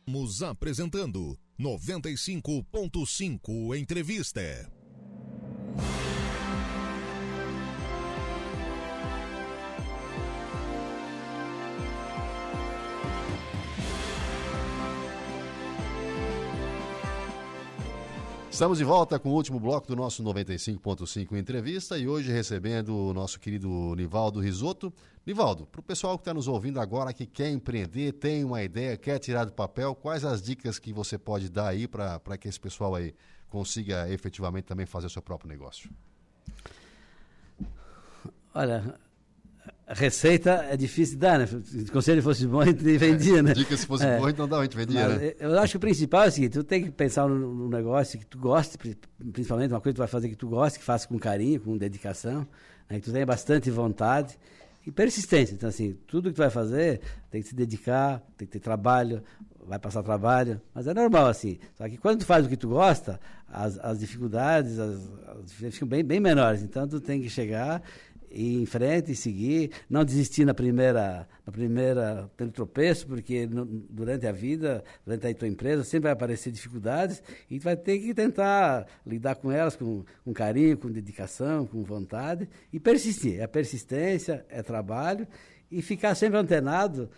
Estamos 0.07 0.43
apresentando 0.43 1.39
95.5 1.59 3.75
Entrevista. 3.75 4.71
Estamos 18.59 18.79
de 18.79 18.83
volta 18.83 19.21
com 19.21 19.29
o 19.29 19.35
último 19.35 19.61
bloco 19.61 19.87
do 19.87 19.95
nosso 19.95 20.21
95.5 20.21 21.39
entrevista 21.39 21.97
e 21.97 22.09
hoje 22.09 22.33
recebendo 22.33 22.89
o 22.93 23.15
nosso 23.15 23.39
querido 23.39 23.95
Nivaldo 23.95 24.41
Risotto. 24.41 24.93
Nivaldo, 25.25 25.65
para 25.65 25.79
o 25.79 25.83
pessoal 25.83 26.19
que 26.19 26.23
está 26.23 26.35
nos 26.35 26.49
ouvindo 26.49 26.81
agora, 26.81 27.13
que 27.13 27.25
quer 27.25 27.51
empreender, 27.51 28.15
tem 28.15 28.43
uma 28.43 28.61
ideia, 28.61 28.97
quer 28.97 29.21
tirar 29.21 29.45
do 29.45 29.53
papel, 29.53 29.95
quais 29.95 30.25
as 30.25 30.43
dicas 30.43 30.77
que 30.81 30.93
você 30.93 31.17
pode 31.17 31.49
dar 31.49 31.69
aí 31.69 31.87
para 31.87 32.37
que 32.37 32.49
esse 32.49 32.59
pessoal 32.59 32.97
aí 32.97 33.15
consiga 33.49 34.11
efetivamente 34.11 34.65
também 34.65 34.87
fazer 34.87 35.07
o 35.07 35.11
seu 35.11 35.23
próprio 35.23 35.49
negócio? 35.49 35.89
Olha, 38.53 38.99
receita 39.95 40.67
é 40.71 40.77
difícil 40.77 41.15
de 41.15 41.21
dar, 41.21 41.39
né? 41.39 41.47
Se 41.47 41.79
o 41.79 41.93
conselho 41.93 42.23
fosse 42.23 42.47
bom, 42.47 42.61
a 42.61 42.67
gente 42.67 42.83
vendia, 42.99 43.43
né? 43.43 43.55
Dica 43.55 43.77
se 43.77 43.87
fosse 43.87 44.05
é. 44.05 44.19
bom, 44.19 44.29
então 44.29 44.47
dá, 44.47 44.59
a 44.59 44.63
gente 44.63 44.77
vendia, 44.77 45.09
né? 45.09 45.35
Eu 45.41 45.59
acho 45.59 45.73
que 45.73 45.77
o 45.79 45.81
principal 45.81 46.25
é 46.25 46.29
o 46.29 46.31
seguinte, 46.31 46.53
tu 46.53 46.65
tem 46.65 46.85
que 46.85 46.91
pensar 46.91 47.27
no, 47.29 47.69
negócio 47.69 48.19
que 48.19 48.27
tu 48.27 48.39
goste, 48.39 48.77
principalmente 49.33 49.73
uma 49.73 49.81
coisa 49.81 49.95
que 49.95 49.97
tu 49.97 49.99
vai 49.99 50.09
fazer 50.09 50.29
que 50.29 50.37
tu 50.37 50.49
goste, 50.49 50.79
que 50.79 50.85
faça 50.85 51.09
com 51.09 51.19
carinho, 51.19 51.61
com 51.61 51.77
dedicação, 51.77 52.47
né? 52.89 52.99
que 52.99 53.07
tu 53.07 53.13
tenha 53.13 53.25
bastante 53.25 53.71
vontade 53.71 54.39
e 54.87 54.93
persistência. 54.93 55.55
Então, 55.55 55.69
assim, 55.69 55.97
tudo 56.07 56.29
que 56.29 56.35
tu 56.37 56.43
vai 56.43 56.51
fazer 56.51 57.01
tem 57.31 57.41
que 57.41 57.49
se 57.49 57.55
dedicar, 57.55 58.23
tem 58.37 58.47
que 58.47 58.53
ter 58.53 58.61
trabalho, 58.61 59.23
vai 59.67 59.79
passar 59.79 60.03
trabalho, 60.03 60.61
mas 60.75 60.87
é 60.87 60.95
normal, 60.95 61.27
assim. 61.27 61.59
Só 61.77 61.89
que 61.89 61.99
quando 61.99 62.21
tu 62.21 62.27
faz 62.27 62.47
o 62.47 62.49
que 62.49 62.57
tu 62.57 62.69
gosta, 62.69 63.21
as, 63.47 63.79
as 63.79 63.99
dificuldades 63.99 64.79
as, 64.79 64.99
as 65.37 65.53
ficam 65.73 65.87
bem, 65.87 66.03
bem 66.03 66.21
menores. 66.21 66.63
Então, 66.63 66.89
tu 66.89 67.01
tem 67.01 67.21
que 67.21 67.29
chegar 67.29 67.83
ir 68.39 68.63
em 68.63 68.67
frente 68.67 69.13
e 69.13 69.17
seguir, 69.17 69.71
não 69.91 70.05
desistir 70.05 70.45
na 70.45 70.55
primeira, 70.55 71.29
na 71.45 71.53
primeira 71.53 72.31
pelo 72.37 72.51
tropeço, 72.51 73.07
porque 73.07 73.47
no, 73.47 73.65
durante 73.65 74.27
a 74.27 74.33
vida, 74.33 74.85
durante 75.05 75.27
a 75.27 75.35
tua 75.35 75.49
empresa, 75.49 75.83
sempre 75.83 76.05
vai 76.05 76.13
aparecer 76.13 76.53
dificuldades 76.53 77.23
e 77.51 77.59
tu 77.59 77.65
vai 77.65 77.77
ter 77.77 77.99
que 77.99 78.15
tentar 78.15 78.87
lidar 79.05 79.35
com 79.35 79.51
elas 79.51 79.75
com, 79.75 80.05
com 80.25 80.33
carinho, 80.33 80.77
com 80.77 80.91
dedicação, 80.91 81.67
com 81.67 81.83
vontade 81.83 82.49
e 82.73 82.79
persistir. 82.79 83.41
É 83.41 83.47
persistência, 83.47 84.47
é 84.49 84.63
trabalho 84.63 85.27
e 85.71 85.83
ficar 85.83 86.15
sempre 86.15 86.39
antenado 86.39 87.11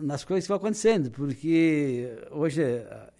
nas 0.00 0.24
coisas 0.24 0.44
que 0.44 0.48
vão 0.48 0.56
acontecendo, 0.56 1.10
porque 1.10 2.10
hoje 2.30 2.62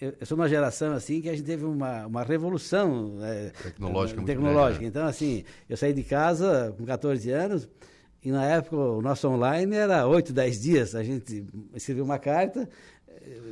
eu, 0.01 0.14
eu, 0.18 0.26
sou 0.26 0.36
uma 0.36 0.49
geração 0.49 0.93
assim 0.93 1.20
que 1.20 1.28
a 1.28 1.32
gente 1.32 1.45
teve 1.45 1.64
uma, 1.64 2.07
uma 2.07 2.24
revolução 2.24 3.16
né, 3.16 3.53
tecnológica. 3.62 4.22
tecnológica. 4.22 4.82
Né? 4.82 4.88
Então, 4.88 5.07
assim, 5.07 5.45
eu 5.68 5.76
saí 5.76 5.93
de 5.93 6.03
casa 6.03 6.74
com 6.76 6.84
14 6.84 7.30
anos 7.30 7.68
e 8.22 8.30
na 8.30 8.45
época 8.45 8.76
o 8.76 9.01
nosso 9.01 9.28
online 9.28 9.74
era 9.76 10.07
8, 10.07 10.32
10 10.32 10.61
dias. 10.61 10.95
A 10.95 11.03
gente 11.03 11.45
escrevia 11.74 12.03
uma 12.03 12.18
carta, 12.18 12.68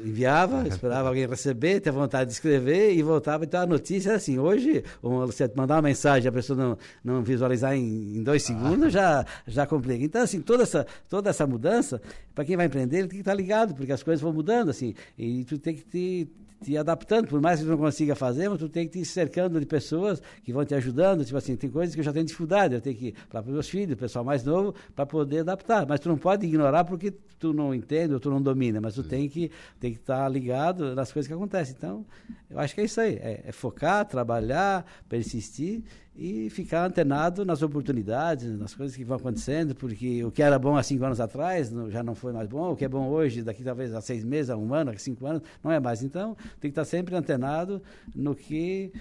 enviava, 0.04 0.66
esperava 0.66 1.08
alguém 1.08 1.26
receber, 1.26 1.80
ter 1.80 1.90
vontade 1.90 2.28
de 2.28 2.34
escrever 2.34 2.92
e 2.92 3.02
voltava. 3.02 3.44
Então 3.44 3.60
a 3.60 3.66
notícia 3.66 4.10
era 4.10 4.16
assim: 4.16 4.38
hoje, 4.38 4.84
você 5.02 5.50
mandar 5.54 5.76
uma 5.76 5.82
mensagem 5.82 6.28
a 6.28 6.32
pessoa 6.32 6.56
não, 6.56 6.78
não 7.04 7.22
visualizar 7.22 7.74
em, 7.74 8.16
em 8.16 8.22
dois 8.22 8.42
segundos 8.42 8.92
já, 8.92 9.24
já 9.46 9.66
complica. 9.66 10.04
Então, 10.04 10.22
assim, 10.22 10.40
toda 10.40 10.62
essa, 10.62 10.86
toda 11.08 11.30
essa 11.30 11.46
mudança, 11.46 12.00
para 12.34 12.44
quem 12.44 12.56
vai 12.56 12.66
empreender, 12.66 12.98
ele 12.98 13.08
tem 13.08 13.16
que 13.16 13.22
estar 13.22 13.34
ligado, 13.34 13.74
porque 13.74 13.92
as 13.92 14.02
coisas 14.02 14.20
vão 14.20 14.32
mudando, 14.32 14.70
assim, 14.70 14.94
e 15.16 15.44
tu 15.44 15.58
tem 15.58 15.74
que 15.74 15.82
te 15.82 16.28
te 16.62 16.76
adaptando, 16.76 17.28
por 17.28 17.40
mais 17.40 17.60
que 17.60 17.64
tu 17.64 17.70
não 17.70 17.78
consiga 17.78 18.14
fazer, 18.14 18.48
mas 18.48 18.58
tu 18.58 18.68
tem 18.68 18.86
que 18.88 18.98
te 18.98 19.04
cercando 19.04 19.60
de 19.60 19.66
pessoas 19.66 20.20
que 20.42 20.52
vão 20.52 20.64
te 20.64 20.74
ajudando. 20.74 21.24
Tipo 21.24 21.38
assim, 21.38 21.56
tem 21.56 21.70
coisas 21.70 21.94
que 21.94 22.00
eu 22.00 22.04
já 22.04 22.12
tenho 22.12 22.26
dificuldade, 22.26 22.74
eu 22.74 22.80
tenho 22.80 22.96
que 22.96 23.06
ir 23.08 23.14
para 23.28 23.40
os 23.40 23.46
meus 23.46 23.68
filhos, 23.68 23.96
pessoal 23.96 24.24
mais 24.24 24.44
novo, 24.44 24.74
para 24.94 25.06
poder 25.06 25.40
adaptar. 25.40 25.86
Mas 25.86 26.00
tu 26.00 26.08
não 26.08 26.18
pode 26.18 26.46
ignorar 26.46 26.84
porque 26.84 27.12
tu 27.38 27.52
não 27.52 27.72
entende 27.74 28.12
ou 28.14 28.20
tu 28.20 28.30
não 28.30 28.42
domina, 28.42 28.80
mas 28.80 28.94
tu 28.94 29.02
Sim. 29.02 29.08
tem 29.08 29.28
que 29.28 29.50
tem 29.78 29.92
que 29.92 30.00
estar 30.00 30.24
tá 30.24 30.28
ligado 30.28 30.94
nas 30.94 31.12
coisas 31.12 31.28
que 31.28 31.34
acontecem. 31.34 31.74
Então, 31.76 32.04
eu 32.50 32.58
acho 32.58 32.74
que 32.74 32.80
é 32.80 32.84
isso 32.84 33.00
aí, 33.00 33.14
é, 33.14 33.44
é 33.46 33.52
focar, 33.52 34.04
trabalhar, 34.04 34.84
persistir 35.08 35.82
e 36.20 36.50
ficar 36.50 36.84
antenado 36.84 37.44
nas 37.44 37.62
oportunidades, 37.62 38.58
nas 38.58 38.74
coisas 38.74 38.96
que 38.96 39.04
vão 39.04 39.16
acontecendo, 39.16 39.72
porque 39.72 40.24
o 40.24 40.32
que 40.32 40.42
era 40.42 40.58
bom 40.58 40.76
há 40.76 40.82
cinco 40.82 41.04
anos 41.04 41.20
atrás 41.20 41.70
não, 41.70 41.88
já 41.88 42.02
não 42.02 42.16
foi 42.16 42.32
mais 42.32 42.48
bom, 42.48 42.72
o 42.72 42.76
que 42.76 42.84
é 42.84 42.88
bom 42.88 43.08
hoje, 43.08 43.40
daqui 43.40 43.62
talvez 43.62 43.94
a 43.94 44.00
seis 44.00 44.24
meses, 44.24 44.50
a 44.50 44.56
um 44.56 44.74
ano, 44.74 44.90
a 44.90 44.98
cinco 44.98 45.24
anos, 45.26 45.42
não 45.62 45.70
é 45.70 45.78
mais. 45.78 46.02
Então, 46.02 46.36
tem 46.58 46.72
que 46.72 46.80
estar 46.80 46.84
sempre 46.84 47.14
antenado 47.14 47.80
no 48.12 48.34
que, 48.34 48.92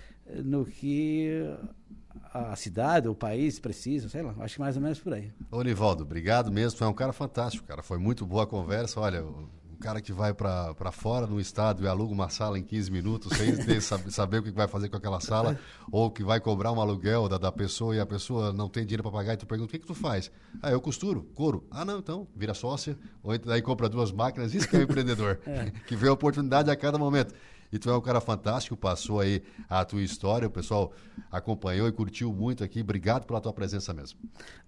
no 0.45 0.63
que 0.63 1.43
a 2.32 2.55
cidade, 2.55 3.07
o 3.07 3.15
país 3.15 3.59
precisa, 3.59 4.07
sei 4.09 4.22
lá, 4.22 4.36
acho 4.41 4.53
que 4.53 4.61
mais 4.61 4.76
ou 4.76 4.84
menos 4.84 4.99
por 4.99 5.11
aí. 5.11 5.32
Ô, 5.49 5.63
Nivaldo, 5.63 6.03
obrigado 6.03 6.51
mesmo, 6.51 6.86
é 6.86 6.88
um 6.88 6.93
cara 6.93 7.13
fantástico, 7.13 7.65
cara, 7.65 7.82
foi 7.82 7.97
muito 7.97 8.28
boa 8.28 8.43
a 8.43 8.47
conversa, 8.47 8.99
olha, 8.99 9.26
cara 9.78 10.01
que 10.01 10.11
vai 10.11 10.34
para 10.34 10.91
fora 10.91 11.28
no 11.28 11.39
estado 11.39 11.84
e 11.84 11.88
aluga 11.88 12.13
uma 12.13 12.30
sala 12.30 12.57
em 12.57 12.63
15 12.63 12.91
minutos 12.91 13.38
sem 13.38 13.55
ter, 13.65 13.82
saber 13.82 14.39
o 14.39 14.43
que 14.43 14.51
vai 14.51 14.67
fazer 14.67 14.89
com 14.89 14.97
aquela 14.97 15.19
sala, 15.19 15.57
ou 15.91 16.09
que 16.11 16.23
vai 16.23 16.39
cobrar 16.39 16.71
um 16.71 16.82
aluguel 16.82 17.30
da, 17.30 17.38
da 17.38 17.51
pessoa 17.51 17.95
e 17.95 17.99
a 17.99 18.05
pessoa 18.05 18.51
não 18.51 18.67
tem 18.67 18.86
dinheiro 18.86 19.03
para 19.03 19.11
pagar 19.11 19.34
e 19.34 19.38
tu 19.38 19.45
pergunta, 19.45 19.69
o 19.69 19.71
que, 19.71 19.80
que 19.80 19.88
tu 19.88 19.95
faz? 19.95 20.32
Ah, 20.61 20.71
eu 20.71 20.82
costuro, 20.82 21.23
couro. 21.36 21.65
Ah, 21.71 21.86
não, 21.86 21.99
então, 21.99 22.28
vira 22.36 22.53
sócia, 22.53 22.97
ou 23.23 23.38
daí 23.38 23.61
compra 23.61 23.88
duas 23.88 24.11
máquinas, 24.11 24.53
isso 24.53 24.67
que 24.67 24.75
é 24.75 24.80
o 24.80 24.84
empreendedor, 24.84 25.39
é. 25.45 25.71
que 25.88 25.95
vê 25.95 26.07
a 26.07 26.13
oportunidade 26.13 26.69
a 26.69 26.75
cada 26.75 26.97
momento. 26.97 27.34
E 27.71 27.78
tu 27.78 27.89
é 27.89 27.97
um 27.97 28.01
cara 28.01 28.21
fantástico, 28.21 28.78
passou 28.78 29.19
aí 29.19 29.43
a 29.69 29.84
tua 29.84 30.01
história, 30.01 30.47
o 30.47 30.51
pessoal 30.51 30.93
acompanhou 31.30 31.88
e 31.88 31.91
curtiu 31.91 32.32
muito 32.32 32.63
aqui. 32.63 32.82
Obrigado 32.82 33.25
pela 33.25 33.41
tua 33.41 33.51
presença 33.51 33.93
mesmo. 33.93 34.17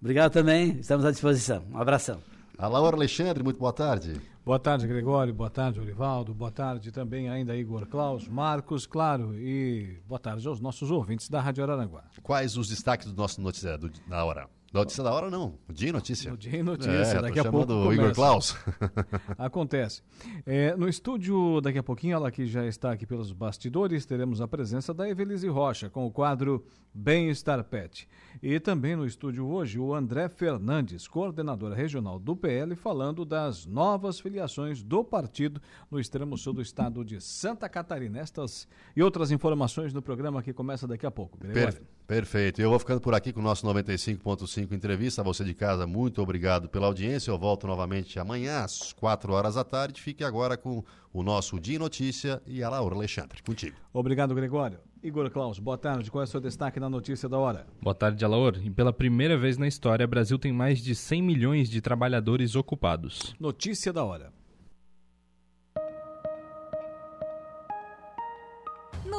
Obrigado 0.00 0.32
também, 0.32 0.78
estamos 0.78 1.04
à 1.04 1.10
disposição. 1.10 1.64
Um 1.72 1.78
abração. 1.78 2.20
A 2.58 2.68
Laura 2.68 2.96
Alexandre, 2.96 3.42
muito 3.42 3.58
boa 3.58 3.72
tarde. 3.72 4.20
Boa 4.44 4.58
tarde, 4.58 4.86
Gregório. 4.86 5.32
Boa 5.32 5.50
tarde, 5.50 5.80
Olivaldo. 5.80 6.34
Boa 6.34 6.50
tarde 6.50 6.90
também 6.90 7.28
ainda 7.28 7.56
Igor 7.56 7.86
Klaus, 7.86 8.26
Marcos, 8.28 8.86
claro. 8.86 9.34
E 9.34 9.98
boa 10.06 10.18
tarde 10.18 10.46
aos 10.46 10.60
nossos 10.60 10.90
ouvintes 10.90 11.28
da 11.28 11.40
Rádio 11.40 11.62
Araranguá. 11.62 12.04
Quais 12.22 12.56
os 12.56 12.68
destaques 12.68 13.10
do 13.12 13.16
nosso 13.16 13.40
noticiário 13.40 13.90
da 14.06 14.24
hora? 14.24 14.48
Notícia 14.72 15.02
da 15.02 15.12
hora 15.12 15.28
não, 15.28 15.58
o 15.68 15.72
dia 15.72 15.88
em 15.88 15.92
notícia. 15.92 16.32
O 16.32 16.36
dia 16.36 16.60
em 16.60 16.62
notícia, 16.62 17.18
é, 17.18 17.20
daqui 17.20 17.40
a 17.40 17.50
pouco 17.50 17.72
o 17.72 17.92
Igor 17.92 18.14
Klaus. 18.14 18.56
Acontece. 19.36 20.00
É, 20.46 20.76
no 20.76 20.88
estúdio, 20.88 21.60
daqui 21.60 21.78
a 21.78 21.82
pouquinho, 21.82 22.14
ela 22.14 22.30
que 22.30 22.46
já 22.46 22.64
está 22.64 22.92
aqui 22.92 23.04
pelos 23.04 23.32
bastidores, 23.32 24.06
teremos 24.06 24.40
a 24.40 24.46
presença 24.46 24.94
da 24.94 25.08
Evelise 25.08 25.48
Rocha 25.48 25.90
com 25.90 26.06
o 26.06 26.10
quadro 26.12 26.64
Bem-Estar 26.94 27.64
Pet. 27.64 28.08
E 28.40 28.60
também 28.60 28.94
no 28.94 29.04
estúdio 29.04 29.44
hoje 29.44 29.76
o 29.76 29.92
André 29.92 30.28
Fernandes, 30.28 31.08
coordenador 31.08 31.72
regional 31.72 32.20
do 32.20 32.36
PL, 32.36 32.76
falando 32.76 33.24
das 33.24 33.66
novas 33.66 34.20
filiações 34.20 34.84
do 34.84 35.02
partido 35.02 35.60
no 35.90 35.98
extremo 35.98 36.38
sul 36.38 36.52
do 36.52 36.62
estado 36.62 37.04
de 37.04 37.20
Santa 37.20 37.68
Catarina. 37.68 38.20
Estas 38.20 38.68
e 38.94 39.02
outras 39.02 39.32
informações 39.32 39.92
no 39.92 40.00
programa 40.00 40.44
que 40.44 40.52
começa 40.52 40.86
daqui 40.86 41.06
a 41.06 41.10
pouco. 41.10 41.38
Per 41.38 41.82
perfeito. 42.10 42.60
Eu 42.60 42.70
vou 42.70 42.78
ficando 42.80 43.00
por 43.00 43.14
aqui 43.14 43.32
com 43.32 43.38
o 43.38 43.42
nosso 43.42 43.64
95.5 43.64 44.72
Entrevista. 44.72 45.20
A 45.20 45.24
você 45.24 45.44
de 45.44 45.54
casa, 45.54 45.86
muito 45.86 46.20
obrigado 46.20 46.68
pela 46.68 46.88
audiência. 46.88 47.30
Eu 47.30 47.38
volto 47.38 47.68
novamente 47.68 48.18
amanhã 48.18 48.64
às 48.64 48.92
4 48.92 49.32
horas 49.32 49.54
da 49.54 49.62
tarde. 49.62 50.02
Fique 50.02 50.24
agora 50.24 50.56
com 50.56 50.82
o 51.12 51.22
nosso 51.22 51.60
Dia 51.60 51.78
Notícia 51.78 52.42
e 52.48 52.64
a 52.64 52.68
Laura 52.68 52.96
Alexandre. 52.96 53.40
Contigo. 53.40 53.76
Obrigado, 53.92 54.34
Gregório. 54.34 54.80
Igor 55.00 55.30
Klaus, 55.30 55.60
boa 55.60 55.78
tarde. 55.78 56.10
Qual 56.10 56.20
é 56.20 56.24
o 56.24 56.26
seu 56.26 56.40
destaque 56.40 56.80
na 56.80 56.90
notícia 56.90 57.28
da 57.28 57.38
hora? 57.38 57.64
Boa 57.80 57.94
tarde, 57.94 58.24
Alaor. 58.24 58.58
E 58.60 58.70
pela 58.70 58.92
primeira 58.92 59.38
vez 59.38 59.56
na 59.56 59.68
história, 59.68 60.04
o 60.04 60.08
Brasil 60.08 60.36
tem 60.36 60.52
mais 60.52 60.80
de 60.80 60.96
100 60.96 61.22
milhões 61.22 61.70
de 61.70 61.80
trabalhadores 61.80 62.56
ocupados. 62.56 63.36
Notícia 63.38 63.92
da 63.92 64.02
hora. 64.02 64.32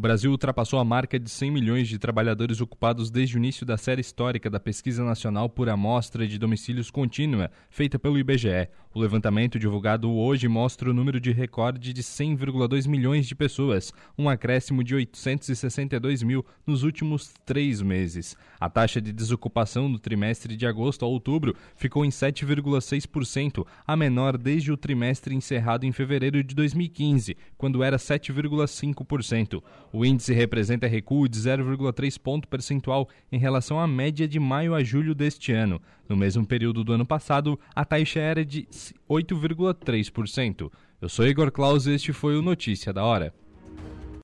O 0.00 0.08
Brasil 0.10 0.30
ultrapassou 0.30 0.78
a 0.78 0.84
marca 0.84 1.20
de 1.20 1.28
100 1.28 1.50
milhões 1.50 1.86
de 1.86 1.98
trabalhadores 1.98 2.62
ocupados 2.62 3.10
desde 3.10 3.36
o 3.36 3.38
início 3.38 3.66
da 3.66 3.76
série 3.76 4.00
histórica 4.00 4.48
da 4.48 4.58
Pesquisa 4.58 5.04
Nacional 5.04 5.46
por 5.46 5.68
Amostra 5.68 6.26
de 6.26 6.38
Domicílios 6.38 6.90
Contínua, 6.90 7.50
feita 7.68 7.98
pelo 7.98 8.18
IBGE. 8.18 8.70
O 8.94 8.98
levantamento 8.98 9.58
divulgado 9.58 10.10
hoje 10.10 10.48
mostra 10.48 10.90
o 10.90 10.94
número 10.94 11.20
de 11.20 11.30
recorde 11.30 11.92
de 11.92 12.02
100,2 12.02 12.88
milhões 12.88 13.26
de 13.26 13.34
pessoas, 13.34 13.92
um 14.18 14.28
acréscimo 14.28 14.82
de 14.82 14.94
862 14.94 16.22
mil 16.22 16.44
nos 16.66 16.82
últimos 16.82 17.32
três 17.44 17.82
meses. 17.82 18.34
A 18.58 18.70
taxa 18.70 19.02
de 19.02 19.12
desocupação 19.12 19.86
no 19.86 19.98
trimestre 19.98 20.56
de 20.56 20.66
agosto 20.66 21.04
a 21.04 21.08
outubro 21.08 21.54
ficou 21.76 22.06
em 22.06 22.08
7,6%, 22.08 23.66
a 23.86 23.96
menor 23.96 24.38
desde 24.38 24.72
o 24.72 24.78
trimestre 24.78 25.36
encerrado 25.36 25.84
em 25.84 25.92
fevereiro 25.92 26.42
de 26.42 26.54
2015, 26.54 27.36
quando 27.58 27.84
era 27.84 27.98
7,5%. 27.98 29.62
O 29.92 30.04
índice 30.04 30.32
representa 30.32 30.86
recuo 30.86 31.28
de 31.28 31.36
0,3 31.36 32.16
ponto 32.18 32.46
percentual 32.46 33.08
em 33.32 33.38
relação 33.38 33.80
à 33.80 33.88
média 33.88 34.28
de 34.28 34.38
maio 34.38 34.74
a 34.74 34.84
julho 34.84 35.14
deste 35.14 35.52
ano. 35.52 35.82
No 36.08 36.16
mesmo 36.16 36.46
período 36.46 36.84
do 36.84 36.92
ano 36.92 37.04
passado, 37.04 37.58
a 37.74 37.84
taxa 37.84 38.20
era 38.20 38.44
de 38.44 38.68
8,3%. 39.08 40.70
Eu 41.00 41.08
sou 41.08 41.26
Igor 41.26 41.50
Claus 41.50 41.86
e 41.86 41.92
este 41.92 42.12
foi 42.12 42.36
o 42.36 42.42
Notícia 42.42 42.92
da 42.92 43.02
Hora. 43.02 43.34